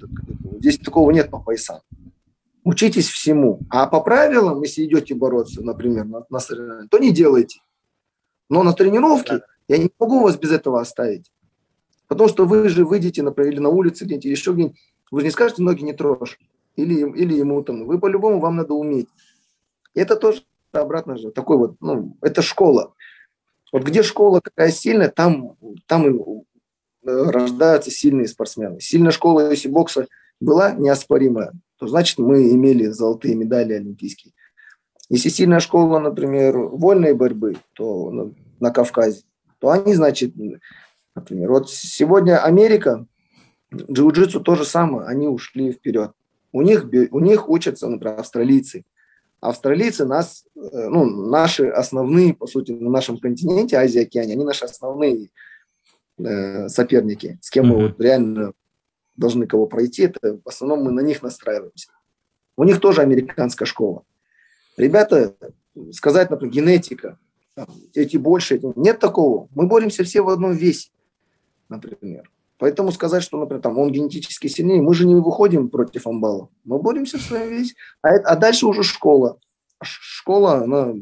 здесь 0.58 0.80
такого 0.80 1.12
нет 1.12 1.30
по 1.30 1.38
поясам 1.38 1.82
учитесь 2.63 3.10
всему. 3.10 3.60
А 3.69 3.88
по 3.88 4.02
правилам, 4.02 4.62
если 4.62 4.86
идете 4.86 5.15
бороться, 5.15 5.62
например, 5.62 6.06
на, 6.06 6.26
на 6.30 6.39
соревнованиях, 6.39 6.89
то 6.89 6.97
не 6.97 7.12
делайте. 7.12 7.62
Но 8.50 8.63
на 8.63 8.74
тренировке 8.74 9.41
я 9.67 9.78
не 9.78 9.89
могу 10.00 10.21
вас 10.21 10.38
без 10.38 10.52
этого 10.52 10.82
оставить. 10.82 11.32
Потому 12.08 12.30
что 12.30 12.45
вы 12.45 12.67
же 12.69 12.86
выйдете, 12.86 13.24
например, 13.24 13.54
или 13.54 13.60
на 13.60 13.69
улице 13.69 14.04
где-нибудь, 14.04 14.26
или 14.26 14.34
еще 14.34 14.52
где-нибудь, 14.52 14.78
вы 15.12 15.21
же 15.21 15.26
не 15.28 15.32
скажете, 15.32 15.62
ноги 15.62 15.84
не 15.84 15.93
трожь. 15.93 16.39
Или, 16.76 16.95
или 17.17 17.36
ему 17.36 17.62
там, 17.63 17.86
вы 17.86 18.00
по-любому, 18.00 18.39
вам 18.39 18.58
надо 18.58 18.74
уметь. 18.74 19.08
И 19.93 20.00
это 20.00 20.15
тоже 20.15 20.43
обратно 20.71 21.17
же, 21.17 21.32
такой 21.32 21.58
вот, 21.58 21.76
ну, 21.82 22.17
это 22.21 22.41
школа. 22.41 22.93
Вот 23.71 23.84
где 23.84 24.04
школа 24.04 24.41
какая 24.41 24.71
сильная, 24.71 25.10
там, 25.10 25.56
там 25.86 26.08
и 26.08 26.43
э, 27.06 27.24
рождаются 27.30 27.91
сильные 27.91 28.28
спортсмены. 28.28 28.80
Сильная 28.80 29.12
школа, 29.12 29.50
если 29.50 29.69
бокса 29.69 30.08
была 30.39 30.71
неоспоримая, 30.71 31.54
то 31.82 31.88
значит 31.88 32.20
мы 32.20 32.52
имели 32.52 32.86
золотые 32.86 33.34
медали 33.34 33.74
олимпийские. 33.74 34.34
Если 35.10 35.30
сильная 35.30 35.60
школа, 35.60 35.98
например, 35.98 36.56
вольной 36.56 37.15
борьбы, 37.15 37.56
то 37.74 38.12
на, 38.12 38.36
на 38.60 38.70
Кавказе, 38.70 39.24
то 39.58 39.72
они, 39.72 39.96
значит, 39.96 40.36
например, 41.15 41.50
вот 41.50 41.72
сегодня 41.72 42.38
Америка, 42.38 43.08
джиу-джитсу 43.74 44.41
то 44.41 44.54
же 44.54 44.63
самое, 44.63 45.08
они 45.08 45.28
ушли 45.28 45.72
вперед. 45.72 46.12
У 46.52 46.62
них, 46.62 46.86
у 47.10 47.20
них 47.20 47.50
учатся, 47.50 47.88
например, 47.88 48.20
австралийцы. 48.20 48.86
Австралийцы 49.39 50.06
нас, 50.06 50.46
э, 50.56 50.88
ну, 50.88 51.06
наши 51.06 51.67
основные, 51.67 52.36
по 52.36 52.46
сути, 52.46 52.74
на 52.74 52.91
нашем 52.91 53.17
континенте, 53.17 53.78
Азии, 53.78 54.04
Океане, 54.04 54.34
они 54.34 54.44
наши 54.46 54.65
основные 54.65 55.32
э, 56.20 56.70
соперники, 56.70 57.39
с 57.41 57.50
кем 57.50 57.65
mm-hmm. 57.65 57.76
мы 57.76 57.88
вот 57.88 58.00
реально 58.00 58.54
должны 59.22 59.48
кого 59.48 59.68
пройти, 59.68 60.04
это 60.04 60.40
в 60.44 60.48
основном 60.48 60.84
мы 60.84 60.92
на 60.92 61.00
них 61.00 61.22
настраиваемся. 61.22 61.92
У 62.58 62.66
них 62.66 62.82
тоже 62.82 63.02
американская 63.02 63.66
школа. 63.66 64.04
Ребята, 64.76 65.36
сказать, 65.92 66.30
например, 66.30 66.54
генетика, 66.54 67.18
эти 67.94 68.18
больше, 68.18 68.56
эти... 68.56 68.72
нет 68.76 69.00
такого. 69.00 69.48
Мы 69.56 69.68
боремся 69.68 70.04
все 70.04 70.22
в 70.22 70.30
одном 70.30 70.54
весе, 70.54 70.90
например. 71.70 72.30
Поэтому 72.58 72.92
сказать, 72.92 73.24
что, 73.24 73.40
например, 73.40 73.62
там, 73.62 73.80
он 73.80 73.92
генетически 73.92 74.48
сильнее, 74.48 74.82
мы 74.82 74.94
же 74.94 75.08
не 75.08 75.16
выходим 75.16 75.70
против 75.70 76.06
амбала. 76.06 76.50
Мы 76.64 76.80
боремся 76.80 77.18
в 77.18 77.22
своем 77.22 77.50
весе. 77.50 77.74
А, 78.02 78.10
а 78.10 78.36
дальше 78.36 78.68
уже 78.68 78.84
школа. 78.84 79.40
Школа, 79.82 80.64
она, 80.64 80.94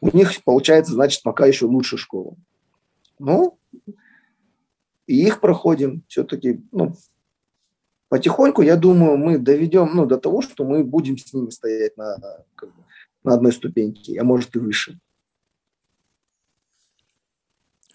у 0.00 0.16
них 0.16 0.32
получается, 0.44 0.94
значит, 0.94 1.22
пока 1.22 1.46
еще 1.46 1.66
лучше 1.66 1.98
школа. 1.98 2.36
Ну, 3.18 3.58
и 5.06 5.26
их 5.26 5.40
проходим 5.40 6.04
все-таки, 6.08 6.62
ну, 6.72 6.94
потихоньку, 8.08 8.62
я 8.62 8.76
думаю, 8.76 9.16
мы 9.16 9.38
доведем 9.38 9.90
ну, 9.94 10.06
до 10.06 10.16
того, 10.18 10.42
что 10.42 10.64
мы 10.64 10.84
будем 10.84 11.18
с 11.18 11.32
ними 11.32 11.50
стоять 11.50 11.96
на, 11.96 12.16
как 12.54 12.70
бы, 12.74 12.82
на 13.24 13.34
одной 13.34 13.52
ступеньке, 13.52 14.20
а 14.20 14.24
может 14.24 14.54
и 14.56 14.58
выше. 14.58 14.98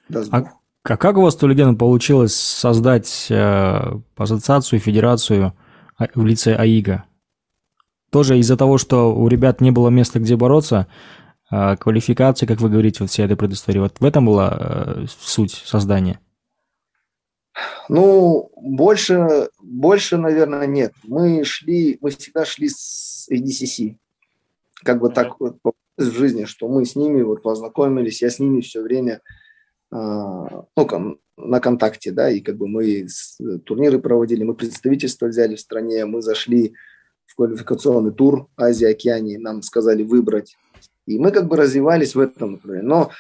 Да, 0.10 0.24
а, 0.32 0.38
а 0.84 0.98
как 0.98 1.18
у 1.18 1.22
вас, 1.22 1.36
Тулиген, 1.36 1.78
получилось 1.78 2.36
создать 2.36 3.28
э, 3.30 4.00
ассоциацию, 4.18 4.80
федерацию 4.80 5.54
а, 5.98 6.08
в 6.14 6.26
лице 6.26 6.56
АИГа? 6.56 7.06
Тоже 8.12 8.38
из-за 8.38 8.58
того, 8.58 8.78
что 8.78 9.16
у 9.16 9.28
ребят 9.28 9.62
не 9.62 9.72
было 9.72 9.90
места, 9.90 10.20
где 10.20 10.36
бороться, 10.36 10.88
э, 11.50 11.78
квалификации, 11.78 12.46
как 12.46 12.60
вы 12.60 12.70
говорите, 12.70 12.98
вот 13.00 13.10
вся 13.10 13.24
эта 13.24 13.36
предыстория, 13.36 13.82
вот 13.82 14.00
в 14.00 14.06
этом 14.06 14.26
была 14.26 14.58
э, 14.60 15.06
суть 15.20 15.64
создания? 15.66 16.20
Ну, 17.90 18.52
больше, 18.56 19.50
больше, 19.62 20.18
наверное, 20.18 20.66
нет. 20.66 20.94
Мы 21.04 21.44
шли, 21.44 21.98
мы 22.02 22.10
всегда 22.12 22.46
шли 22.46 22.70
с 22.70 23.28
ADCC. 23.32 23.96
Как 24.84 25.00
бы 25.00 25.10
так 25.10 25.40
вот 25.40 25.58
в 25.98 26.12
жизни, 26.12 26.46
что 26.46 26.68
мы 26.68 26.86
с 26.86 26.96
ними 26.96 27.22
вот 27.22 27.44
познакомились, 27.44 28.22
я 28.22 28.30
с 28.30 28.40
ними 28.40 28.62
все 28.62 28.82
время 28.82 29.22
а, 29.92 30.66
ну, 30.76 31.20
на 31.38 31.60
контакте, 31.60 32.12
да, 32.12 32.30
и 32.30 32.40
как 32.40 32.58
бы 32.58 32.68
мы 32.68 33.08
турниры 33.66 34.00
проводили, 34.00 34.44
мы 34.44 34.56
представительство 34.56 35.28
взяли 35.28 35.56
в 35.56 35.60
стране, 35.60 36.06
мы 36.06 36.22
зашли 36.22 36.74
в 37.26 37.36
квалификационный 37.36 38.12
тур 38.12 38.48
Азии, 38.58 38.86
Океании, 38.86 39.38
нам 39.38 39.62
сказали 39.62 40.04
выбрать. 40.04 40.56
И 41.06 41.20
мы 41.20 41.32
как 41.32 41.48
бы 41.48 41.58
развивались 41.58 42.16
в 42.16 42.20
этом 42.20 42.54
направлении. 42.54 42.88
Но 42.88 43.12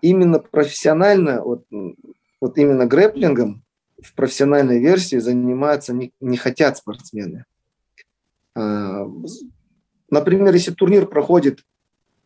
именно 0.00 0.38
профессионально, 0.38 1.42
вот, 1.42 1.64
вот 2.40 2.58
именно 2.58 2.86
грэплингом, 2.86 3.62
в 4.02 4.14
профессиональной 4.14 4.78
версии 4.78 5.16
заниматься 5.16 5.92
не, 5.92 6.12
не 6.20 6.36
хотят 6.36 6.76
спортсмены. 6.76 7.44
А, 8.54 9.06
например, 10.10 10.54
если 10.54 10.72
турнир 10.72 11.06
проходит, 11.06 11.60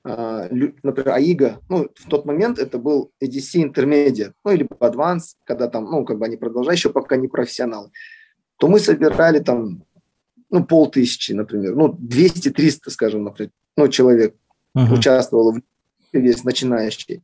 а, 0.03 0.49
например, 0.51 1.11
АИГа, 1.11 1.61
ну, 1.69 1.89
в 1.95 2.09
тот 2.09 2.25
момент 2.25 2.59
это 2.59 2.79
был 2.79 3.13
EDC 3.23 3.73
Intermediate, 3.73 4.33
ну, 4.45 4.53
или 4.53 4.67
Advance, 4.81 5.35
когда 5.45 5.69
там, 5.69 5.85
ну, 5.91 6.05
как 6.05 6.19
бы 6.19 6.25
они 6.25 6.37
продолжают, 6.37 6.79
еще 6.79 6.91
пока 6.91 7.17
не 7.17 7.29
профессионалы, 7.29 7.91
то 8.57 8.69
мы 8.69 8.81
собирали 8.81 9.41
там, 9.41 9.85
ну, 10.51 10.65
полтысячи, 10.65 11.33
например, 11.33 11.75
ну, 11.75 11.89
200-300, 11.93 12.91
скажем, 12.91 13.25
например, 13.25 13.53
ну, 13.77 13.89
человек 13.89 14.35
uh-huh. 14.77 14.93
участвовало 14.93 15.53
в 15.53 15.61
весь 16.13 16.45
начинающий, 16.45 17.23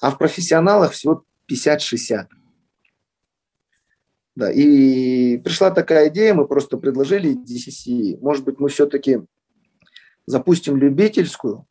а 0.00 0.10
в 0.10 0.18
профессионалах 0.18 0.92
всего 0.92 1.24
50-60. 1.50 2.26
Да, 4.36 4.52
и 4.52 5.38
пришла 5.38 5.70
такая 5.70 6.08
идея, 6.10 6.34
мы 6.34 6.46
просто 6.46 6.76
предложили 6.76 7.34
DCC, 7.34 8.18
может 8.20 8.44
быть, 8.44 8.60
мы 8.60 8.68
все-таки 8.68 9.22
запустим 10.26 10.76
любительскую, 10.76 11.66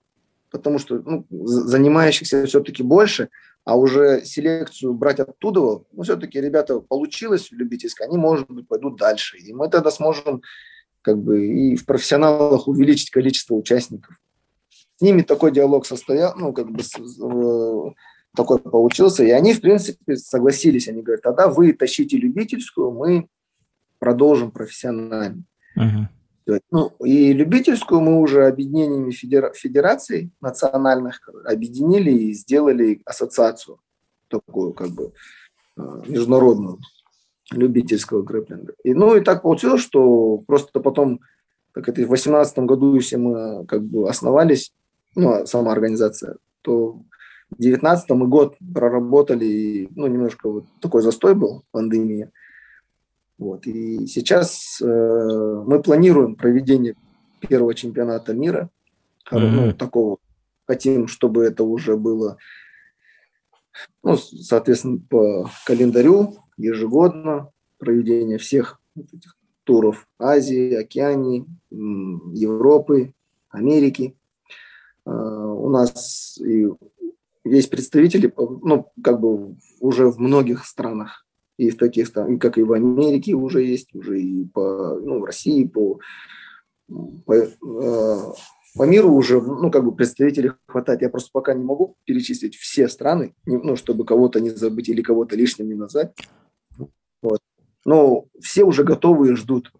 потому 0.50 0.80
что 0.80 1.00
ну, 1.06 1.28
занимающихся 1.30 2.44
все-таки 2.48 2.82
больше, 2.82 3.30
а 3.66 3.78
уже 3.78 4.26
селекцию 4.26 4.96
брать 4.96 5.20
оттуда, 5.20 5.84
ну, 5.92 6.04
все-таки 6.04 6.42
ребята 6.42 6.80
получилось 6.80 7.50
в 7.50 7.54
любительской, 7.54 8.08
они, 8.08 8.18
может 8.18 8.50
быть, 8.50 8.68
пойдут 8.68 8.98
дальше. 8.98 9.38
И 9.38 9.54
мы 9.54 9.70
тогда 9.70 9.92
сможем 9.92 10.42
как 11.04 11.20
бы 11.20 11.46
и 11.46 11.76
в 11.76 11.86
профессионалах 11.86 12.68
увеличить 12.68 13.12
количество 13.12 13.54
участников. 13.54 14.16
С 14.98 15.02
ними 15.02 15.22
такой 15.22 15.52
диалог 15.52 15.86
состоял, 15.86 16.34
ну, 16.36 16.52
как 16.52 16.72
бы 16.72 16.82
такой 18.36 18.60
получился. 18.60 19.24
И 19.24 19.30
они, 19.32 19.54
в 19.54 19.62
принципе, 19.62 20.16
согласились. 20.18 20.88
Они 20.88 21.02
говорят, 21.02 21.24
тогда 21.24 21.48
вы 21.48 21.74
тащите 21.74 22.18
любительскую, 22.18 22.92
мы 22.92 23.28
продолжим 24.00 24.52
профессионально. 24.52 25.44
Uh-huh. 25.78 26.62
Ну, 26.72 26.90
и 27.04 27.34
любительскую 27.34 28.02
мы 28.02 28.20
уже 28.20 28.46
объединениями 28.46 29.12
федера- 29.12 29.54
федераций 29.54 30.32
национальных 30.42 31.28
объединили 31.46 32.12
и 32.12 32.34
сделали 32.34 33.02
ассоциацию. 33.06 33.80
Такую 34.28 34.74
как 34.74 34.90
бы 34.90 35.14
э, 35.78 36.02
международную 36.08 36.80
любительского 37.52 38.22
грэплинга. 38.22 38.74
И, 38.84 38.94
ну 38.94 39.16
и 39.16 39.22
так 39.22 39.42
получилось, 39.42 39.82
что 39.82 40.38
просто 40.46 40.80
потом, 40.80 41.22
как 41.72 41.90
это 41.90 42.02
в 42.02 42.08
2018 42.08 42.60
году, 42.60 42.96
если 42.96 43.16
мы 43.16 43.66
как 43.66 43.84
бы 43.84 44.10
основались, 44.10 44.72
ну, 45.16 45.46
сама 45.46 45.72
организация, 45.72 46.38
то 46.62 47.02
2019 47.52 48.10
мы 48.12 48.28
год 48.28 48.58
проработали, 48.74 49.46
и, 49.46 49.90
ну, 49.96 50.08
немножко 50.08 50.50
вот 50.50 50.66
такой 50.82 51.02
застой 51.02 51.36
был, 51.36 51.64
пандемия. 51.72 52.32
Вот. 53.38 53.68
И 53.68 54.08
сейчас 54.08 54.82
э, 54.82 55.64
мы 55.66 55.82
планируем 55.82 56.36
проведение 56.36 56.96
первого 57.40 57.74
чемпионата 57.74 58.34
мира, 58.34 58.70
mm-hmm. 59.32 59.50
ну, 59.50 59.74
такого, 59.74 60.18
хотим, 60.66 61.08
чтобы 61.08 61.44
это 61.44 61.64
уже 61.64 61.98
было, 61.98 62.38
ну, 64.04 64.18
соответственно, 64.18 65.00
по 65.10 65.50
календарю 65.66 66.38
ежегодно 66.58 67.52
проведение 67.78 68.38
всех 68.38 68.80
этих 68.96 69.36
туров 69.66 70.08
Азии, 70.20 70.74
Океании, 70.76 71.46
Европы, 71.72 73.14
Америки. 73.50 74.16
А, 75.06 75.12
у 75.12 75.70
нас 75.70 76.38
и 76.38 76.68
есть 77.46 77.70
представители, 77.70 78.34
ну, 78.38 78.92
как 79.04 79.20
бы 79.22 79.56
уже 79.80 80.10
в 80.10 80.20
многих 80.20 80.66
странах, 80.66 81.26
и 81.58 81.70
в 81.70 81.78
таких 81.78 82.08
странах, 82.08 82.42
как 82.42 82.58
и 82.58 82.64
в 82.64 82.74
Америке 82.74 83.34
уже 83.34 83.64
есть, 83.64 83.94
уже 83.96 84.20
и 84.22 84.46
по, 84.46 85.00
ну, 85.00 85.20
в 85.20 85.24
России, 85.24 85.66
по, 85.66 86.00
по, 87.26 87.34
э, 87.34 88.34
по 88.76 88.84
миру 88.84 89.14
уже, 89.14 89.42
ну, 89.42 89.72
как 89.72 89.86
бы 89.86 89.96
представителей 89.96 90.52
хватает. 90.68 91.02
Я 91.02 91.10
просто 91.10 91.30
пока 91.32 91.54
не 91.54 91.64
могу 91.64 91.96
перечислить 92.04 92.56
все 92.56 92.90
страны, 92.90 93.34
ну, 93.46 93.76
чтобы 93.76 94.06
кого-то 94.06 94.42
не 94.42 94.50
забыть 94.50 94.90
или 94.90 95.02
кого-то 95.02 95.36
лишним 95.36 95.68
не 95.68 95.76
назвать. 95.76 96.14
Вот. 97.22 97.40
Но 97.86 98.26
все 98.42 98.64
уже 98.64 98.84
готовы 98.84 99.32
и 99.32 99.36
ждут. 99.36 99.72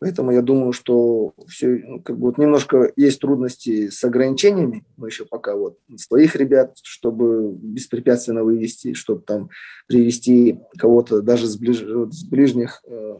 Поэтому 0.00 0.30
я 0.32 0.40
думаю, 0.40 0.72
что 0.72 1.34
все, 1.46 1.68
ну, 1.86 2.00
как 2.00 2.18
бы 2.18 2.28
вот 2.28 2.38
немножко 2.38 2.90
есть 2.96 3.20
трудности 3.20 3.90
с 3.90 4.02
ограничениями. 4.02 4.86
Мы 4.96 5.08
еще 5.08 5.26
пока 5.26 5.54
вот 5.54 5.78
своих 5.96 6.36
ребят, 6.36 6.78
чтобы 6.82 7.52
беспрепятственно 7.52 8.42
вывести, 8.42 8.94
чтобы 8.94 9.20
там 9.20 9.50
привести 9.86 10.58
кого-то 10.78 11.20
даже 11.20 11.46
с, 11.46 11.58
ближ, 11.58 11.82
с 11.82 12.24
ближних 12.24 12.82
э, 12.86 13.18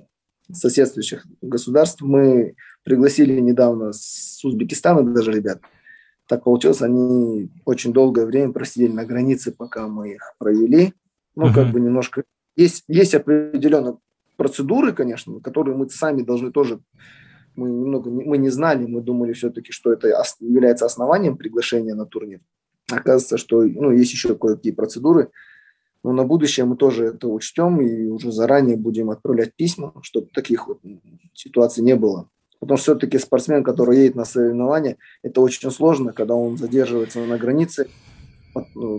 соседствующих 0.51 1.27
государств. 1.43 2.01
Мы 2.01 2.55
пригласили 2.83 3.39
недавно 3.41 3.93
с 3.93 4.43
Узбекистана 4.43 5.03
даже 5.03 5.33
ребят. 5.33 5.61
Так 6.27 6.45
получилось, 6.45 6.81
они 6.81 7.51
очень 7.67 7.93
долгое 7.93 8.25
время 8.25 8.53
просидели 8.53 8.93
на 8.93 9.05
границе, 9.05 9.53
пока 9.53 9.87
мы 9.87 10.15
их 10.15 10.35
провели. 10.39 10.95
Ну, 11.37 11.49
uh-huh. 11.49 11.55
как 11.55 11.73
бы 11.73 11.81
немножко... 11.81 12.25
Есть, 12.57 12.85
есть 12.89 13.15
определенно 13.15 13.99
процедуры, 14.41 14.95
конечно, 14.95 15.39
которые 15.41 15.77
мы 15.77 15.91
сами 15.91 16.23
должны 16.23 16.51
тоже, 16.51 16.81
мы 17.57 17.69
немного 17.69 18.11
мы 18.11 18.39
не 18.39 18.49
знали, 18.49 18.87
мы 18.87 19.03
думали 19.03 19.35
все-таки, 19.35 19.71
что 19.71 19.93
это 19.93 20.09
является 20.41 20.87
основанием 20.87 21.37
приглашения 21.37 21.95
на 21.95 22.07
турнир. 22.07 22.41
Оказывается, 22.91 23.37
что 23.37 23.63
ну, 23.63 23.91
есть 23.91 24.13
еще 24.13 24.35
кое-какие 24.35 24.73
процедуры, 24.73 25.29
но 26.03 26.13
на 26.13 26.25
будущее 26.25 26.65
мы 26.65 26.77
тоже 26.77 27.05
это 27.09 27.29
учтем 27.29 27.83
и 27.83 28.07
уже 28.07 28.33
заранее 28.33 28.79
будем 28.79 29.11
отправлять 29.11 29.53
письма, 29.55 29.93
чтобы 30.01 30.29
таких 30.33 30.69
вот 30.69 30.81
ситуаций 31.35 31.85
не 31.85 31.95
было. 31.95 32.31
Потому 32.61 32.79
что 32.79 32.93
все-таки 32.95 33.19
спортсмен, 33.19 33.63
который 33.63 33.99
едет 33.99 34.15
на 34.15 34.25
соревнования, 34.25 34.97
это 35.23 35.43
очень 35.43 35.71
сложно, 35.71 36.15
когда 36.15 36.35
он 36.35 36.57
задерживается 36.57 37.21
на 37.27 37.37
границе, 37.37 37.89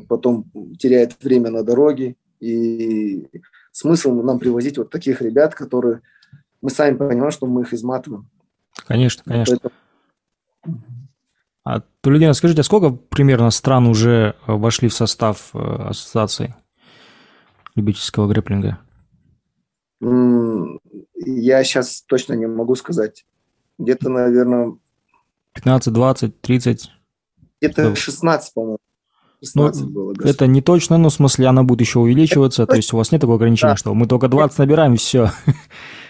потом 0.08 0.46
теряет 0.78 1.18
время 1.24 1.50
на 1.50 1.64
дороге, 1.64 2.16
и 2.40 3.28
смысл 3.72 4.22
нам 4.22 4.40
привозить 4.40 4.78
вот 4.78 4.90
таких 4.90 5.22
ребят, 5.22 5.56
которые 5.56 6.02
мы 6.62 6.70
сами 6.70 6.96
понимаем, 6.96 7.32
что 7.32 7.48
мы 7.48 7.62
их 7.62 7.74
изматываем. 7.74 8.30
Конечно, 8.88 9.24
конечно. 9.26 9.72
А, 11.64 11.82
Тулидина, 12.02 12.34
скажите, 12.34 12.62
а 12.62 12.64
сколько 12.64 12.90
примерно 12.92 13.52
стран 13.52 13.88
уже 13.88 14.36
э, 14.48 14.52
вошли 14.54 14.90
в 14.90 14.94
состав 14.94 15.52
э, 15.54 15.60
ассоциации 15.60 16.56
любительского 17.76 18.28
грэплинга? 18.28 18.80
Я 20.00 21.64
сейчас 21.64 22.02
точно 22.02 22.34
не 22.34 22.48
могу 22.48 22.76
сказать. 22.76 23.26
Где-то, 23.78 24.10
наверное... 24.10 24.76
15, 25.54 25.94
20, 25.94 26.42
30? 26.42 26.92
Где-то 27.62 27.96
16, 27.96 28.54
по-моему. 28.56 28.78
16 29.44 29.86
ну, 29.86 29.90
было. 29.90 30.08
Господи. 30.10 30.30
Это 30.30 30.48
не 30.48 30.62
точно, 30.62 30.98
но 30.98 31.10
в 31.10 31.14
смысле 31.14 31.48
она 31.48 31.64
будет 31.64 31.82
еще 31.82 32.00
увеличиваться. 32.00 32.68
То 32.68 32.76
есть 32.76 32.94
у 32.94 32.98
вас 32.98 33.12
нет 33.12 33.22
такого 33.22 33.38
ограничения, 33.38 33.74
да. 33.74 33.78
что 33.78 33.94
мы 33.94 34.08
только 34.08 34.28
20 34.28 34.58
набираем 34.60 34.94
и 34.94 34.98
все. 34.98 35.32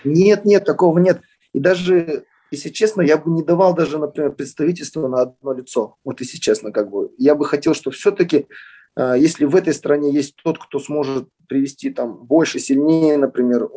Нет, 0.04 0.46
нет, 0.46 0.65
такого 0.65 0.98
нет. 1.00 1.22
И 1.54 1.60
даже, 1.60 2.26
если 2.50 2.70
честно, 2.70 3.02
я 3.02 3.17
бы 3.17 3.30
не 3.30 3.44
давал 3.44 3.74
даже, 3.76 4.00
например, 4.00 4.32
представительство 4.32 5.08
на 5.08 5.22
одно 5.22 5.54
лицо. 5.54 5.96
Вот 6.04 6.20
если 6.20 6.38
честно, 6.38 6.72
как 6.72 6.89
бы. 6.89 7.12
Я 7.17 7.36
бы 7.36 7.46
хотел, 7.46 7.74
что 7.74 7.91
все-таки, 7.91 8.48
а, 8.96 9.15
если 9.15 9.46
в 9.46 9.56
этой 9.56 9.74
стране 9.74 10.12
есть 10.12 10.36
тот, 10.44 10.58
кто 10.58 10.80
сможет 10.80 11.30
привести 11.48 11.91
там 11.91 12.26
больше, 12.26 12.60
сильнее, 12.60 13.17
например, 13.17 13.70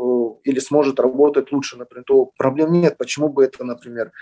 или 0.44 0.58
сможет 0.58 0.98
работать 0.98 1.52
лучше, 1.52 1.76
например, 1.76 2.04
то 2.06 2.30
проблем 2.36 2.72
нет. 2.72 2.96
Почему 2.96 3.28
бы 3.28 3.44
это, 3.44 3.64
например, 3.64 4.12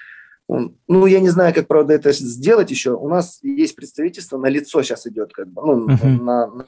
ну, 0.48 1.06
я 1.06 1.20
не 1.20 1.28
знаю, 1.28 1.54
как, 1.54 1.66
правда, 1.66 1.94
это 1.94 2.12
сделать 2.12 2.70
еще. 2.70 2.94
У 2.94 3.08
нас 3.08 3.38
есть 3.42 3.76
представительство, 3.76 4.38
на 4.38 4.46
лицо 4.46 4.82
сейчас 4.82 5.06
идет, 5.06 5.32
как 5.32 5.48
бы, 5.48 5.62
ну, 5.64 5.88
uh-huh. 5.88 6.20
на, 6.20 6.46
на, 6.46 6.66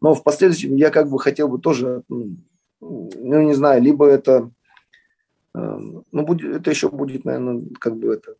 но 0.00 0.14
в 0.14 0.22
последующем 0.22 0.76
я 0.76 0.90
как 0.90 1.08
бы 1.08 1.18
хотел 1.18 1.48
бы 1.48 1.58
тоже, 1.58 2.02
ну, 2.08 2.40
не 3.20 3.54
знаю, 3.54 3.82
либо 3.82 4.06
это, 4.06 4.50
э, 5.54 5.78
ну, 6.12 6.26
будет, 6.26 6.56
это 6.56 6.70
еще 6.70 6.90
будет, 6.90 7.24
наверное, 7.24 7.62
как 7.80 7.96
бы 7.96 8.12
это 8.12 8.34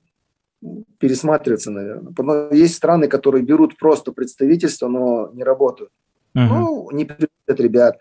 пересматриваться, 0.99 1.71
наверное. 1.71 2.13
Но 2.17 2.51
есть 2.55 2.75
страны, 2.75 3.09
которые 3.09 3.45
берут 3.45 3.79
просто 3.79 4.13
представительство, 4.13 4.89
но 4.89 5.31
не 5.33 5.45
работают. 5.45 5.91
Uh-huh. 6.37 6.49
Ну, 6.49 6.91
не 6.91 7.05
приводят 7.05 7.61
ребят, 7.61 7.99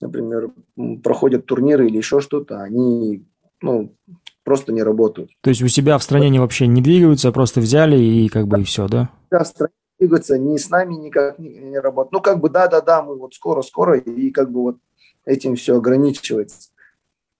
например, 0.00 0.50
проходят 1.02 1.46
турниры 1.46 1.86
или 1.86 1.98
еще 1.98 2.20
что-то, 2.20 2.62
они, 2.62 3.24
ну, 3.60 3.94
просто 4.44 4.72
не 4.72 4.82
работают. 4.82 5.30
То 5.42 5.50
есть 5.50 5.62
у 5.62 5.68
себя 5.68 5.98
в 5.98 6.02
стране 6.02 6.26
они 6.26 6.38
вообще 6.38 6.66
не 6.66 6.82
двигаются, 6.82 7.28
а 7.28 7.32
просто 7.32 7.60
взяли 7.60 7.98
и 7.98 8.28
как 8.28 8.46
бы 8.46 8.60
и 8.60 8.64
все, 8.64 8.88
да? 8.88 9.10
Да, 9.30 9.44
в 9.44 9.46
стране 9.46 9.72
двигаются, 9.98 10.38
ни 10.38 10.56
с 10.56 10.70
нами 10.70 10.94
никак 10.94 11.38
не, 11.38 11.50
не 11.50 11.78
работают. 11.78 12.12
Ну, 12.12 12.20
как 12.20 12.40
бы 12.40 12.48
да-да-да, 12.48 13.02
мы 13.02 13.16
вот 13.18 13.34
скоро-скоро, 13.34 13.98
и 13.98 14.30
как 14.30 14.50
бы 14.50 14.62
вот 14.62 14.76
этим 15.24 15.56
все 15.56 15.76
ограничивается. 15.76 16.70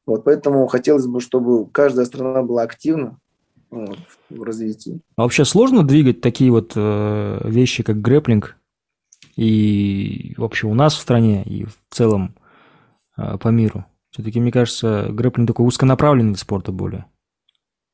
Вот 0.07 0.25
поэтому 0.25 0.67
хотелось 0.67 1.07
бы, 1.07 1.21
чтобы 1.21 1.67
каждая 1.71 2.07
страна 2.07 2.43
была 2.43 2.63
активна 2.63 3.19
вот, 3.71 3.99
в 4.29 4.43
развитии. 4.43 5.01
А 5.17 5.23
вообще 5.23 5.45
сложно 5.45 5.85
двигать 5.85 6.21
такие 6.21 6.51
вот 6.51 6.73
э, 6.75 7.41
вещи, 7.45 7.83
как 7.83 8.01
грэплинг, 8.01 8.57
и 9.37 10.35
вообще 10.37 10.67
у 10.67 10.75
нас 10.75 10.95
в 10.95 11.01
стране, 11.01 11.43
и 11.45 11.65
в 11.65 11.79
целом 11.91 12.35
э, 13.17 13.39
по 13.39 13.49
миру? 13.49 13.85
Все-таки, 14.11 14.41
мне 14.41 14.51
кажется, 14.51 15.09
грэпплинг 15.11 15.49
такой 15.49 15.67
узконаправленный 15.67 16.31
вид 16.31 16.39
спорта 16.39 16.73
более. 16.73 17.07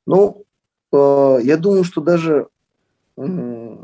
Ну, 0.07 0.45
э, 0.93 1.39
я 1.43 1.57
думаю, 1.57 1.85
что 1.85 2.01
даже... 2.01 2.49
Э, 3.17 3.77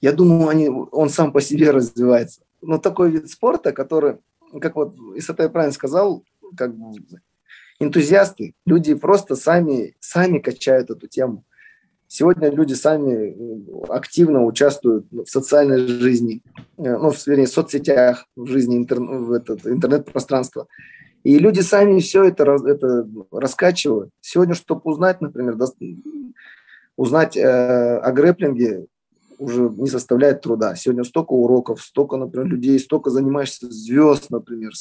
я 0.00 0.12
думаю, 0.12 0.48
они, 0.48 0.68
он 0.68 1.08
сам 1.08 1.32
по 1.32 1.40
себе 1.40 1.70
развивается. 1.70 2.42
Но 2.60 2.78
такой 2.78 3.10
вид 3.10 3.30
спорта, 3.30 3.72
который, 3.72 4.18
как 4.60 4.76
вот 4.76 4.96
Исатай 5.16 5.48
правильно 5.48 5.72
сказал, 5.72 6.24
как 6.56 6.76
бы 6.76 6.92
энтузиасты, 7.80 8.54
люди 8.66 8.94
просто 8.94 9.36
сами, 9.36 9.96
сами 10.00 10.38
качают 10.38 10.90
эту 10.90 11.08
тему. 11.08 11.44
Сегодня 12.14 12.50
люди 12.50 12.74
сами 12.74 13.34
активно 13.88 14.44
участвуют 14.44 15.06
в 15.10 15.24
социальной 15.24 15.78
жизни, 15.78 16.42
э, 16.76 16.98
ну, 16.98 17.10
в, 17.10 17.26
вернее, 17.26 17.46
в 17.46 17.48
соцсетях, 17.48 18.26
в 18.36 18.48
жизни 18.48 18.76
интернет-пространства. 18.76 20.66
И 21.24 21.38
люди 21.38 21.60
сами 21.60 22.00
все 22.00 22.24
это, 22.24 22.58
это 22.66 23.08
раскачивают. 23.30 24.10
Сегодня, 24.20 24.54
чтобы 24.54 24.82
узнать, 24.84 25.22
например, 25.22 25.56
узнать 26.98 27.34
э, 27.34 27.96
о 27.96 28.12
грэплинге 28.12 28.88
уже 29.38 29.70
не 29.70 29.88
составляет 29.88 30.42
труда. 30.42 30.76
Сегодня 30.76 31.04
столько 31.04 31.32
уроков, 31.32 31.80
столько, 31.80 32.18
например, 32.18 32.46
людей, 32.46 32.78
столько 32.78 33.08
занимаешься 33.08 33.70
звезд, 33.70 34.28
например. 34.28 34.72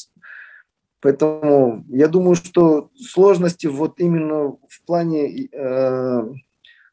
Поэтому 0.99 1.85
я 1.87 2.09
думаю, 2.09 2.35
что 2.35 2.89
сложности 2.95 3.67
вот 3.67 4.01
именно 4.01 4.57
в 4.67 4.85
плане 4.85 5.47
э, 5.47 6.23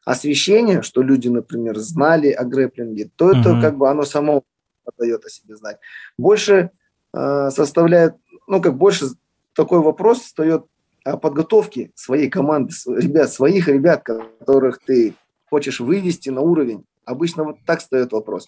освещение, 0.09 0.81
что 0.81 1.03
люди, 1.03 1.27
например, 1.27 1.77
знали 1.77 2.31
о 2.31 2.43
грэплинге, 2.43 3.11
то 3.15 3.29
это 3.29 3.49
mm-hmm. 3.49 3.61
как 3.61 3.77
бы 3.77 3.89
оно 3.89 4.03
само 4.05 4.43
дает 4.97 5.23
о 5.23 5.29
себе 5.29 5.55
знать. 5.55 5.77
Больше 6.17 6.71
э, 7.13 7.49
составляет, 7.51 8.15
ну 8.47 8.59
как 8.59 8.75
больше 8.75 9.05
такой 9.53 9.81
вопрос 9.81 10.21
встает 10.21 10.65
о 11.03 11.17
подготовке 11.17 11.91
своей 11.93 12.27
команды, 12.27 12.73
ребят, 12.87 13.31
своих 13.31 13.67
ребят, 13.67 14.03
которых 14.03 14.79
ты 14.83 15.13
хочешь 15.47 15.79
вывести 15.79 16.29
на 16.29 16.41
уровень. 16.41 16.85
Обычно 17.05 17.43
вот 17.43 17.57
так 17.67 17.79
встает 17.79 18.11
вопрос. 18.11 18.47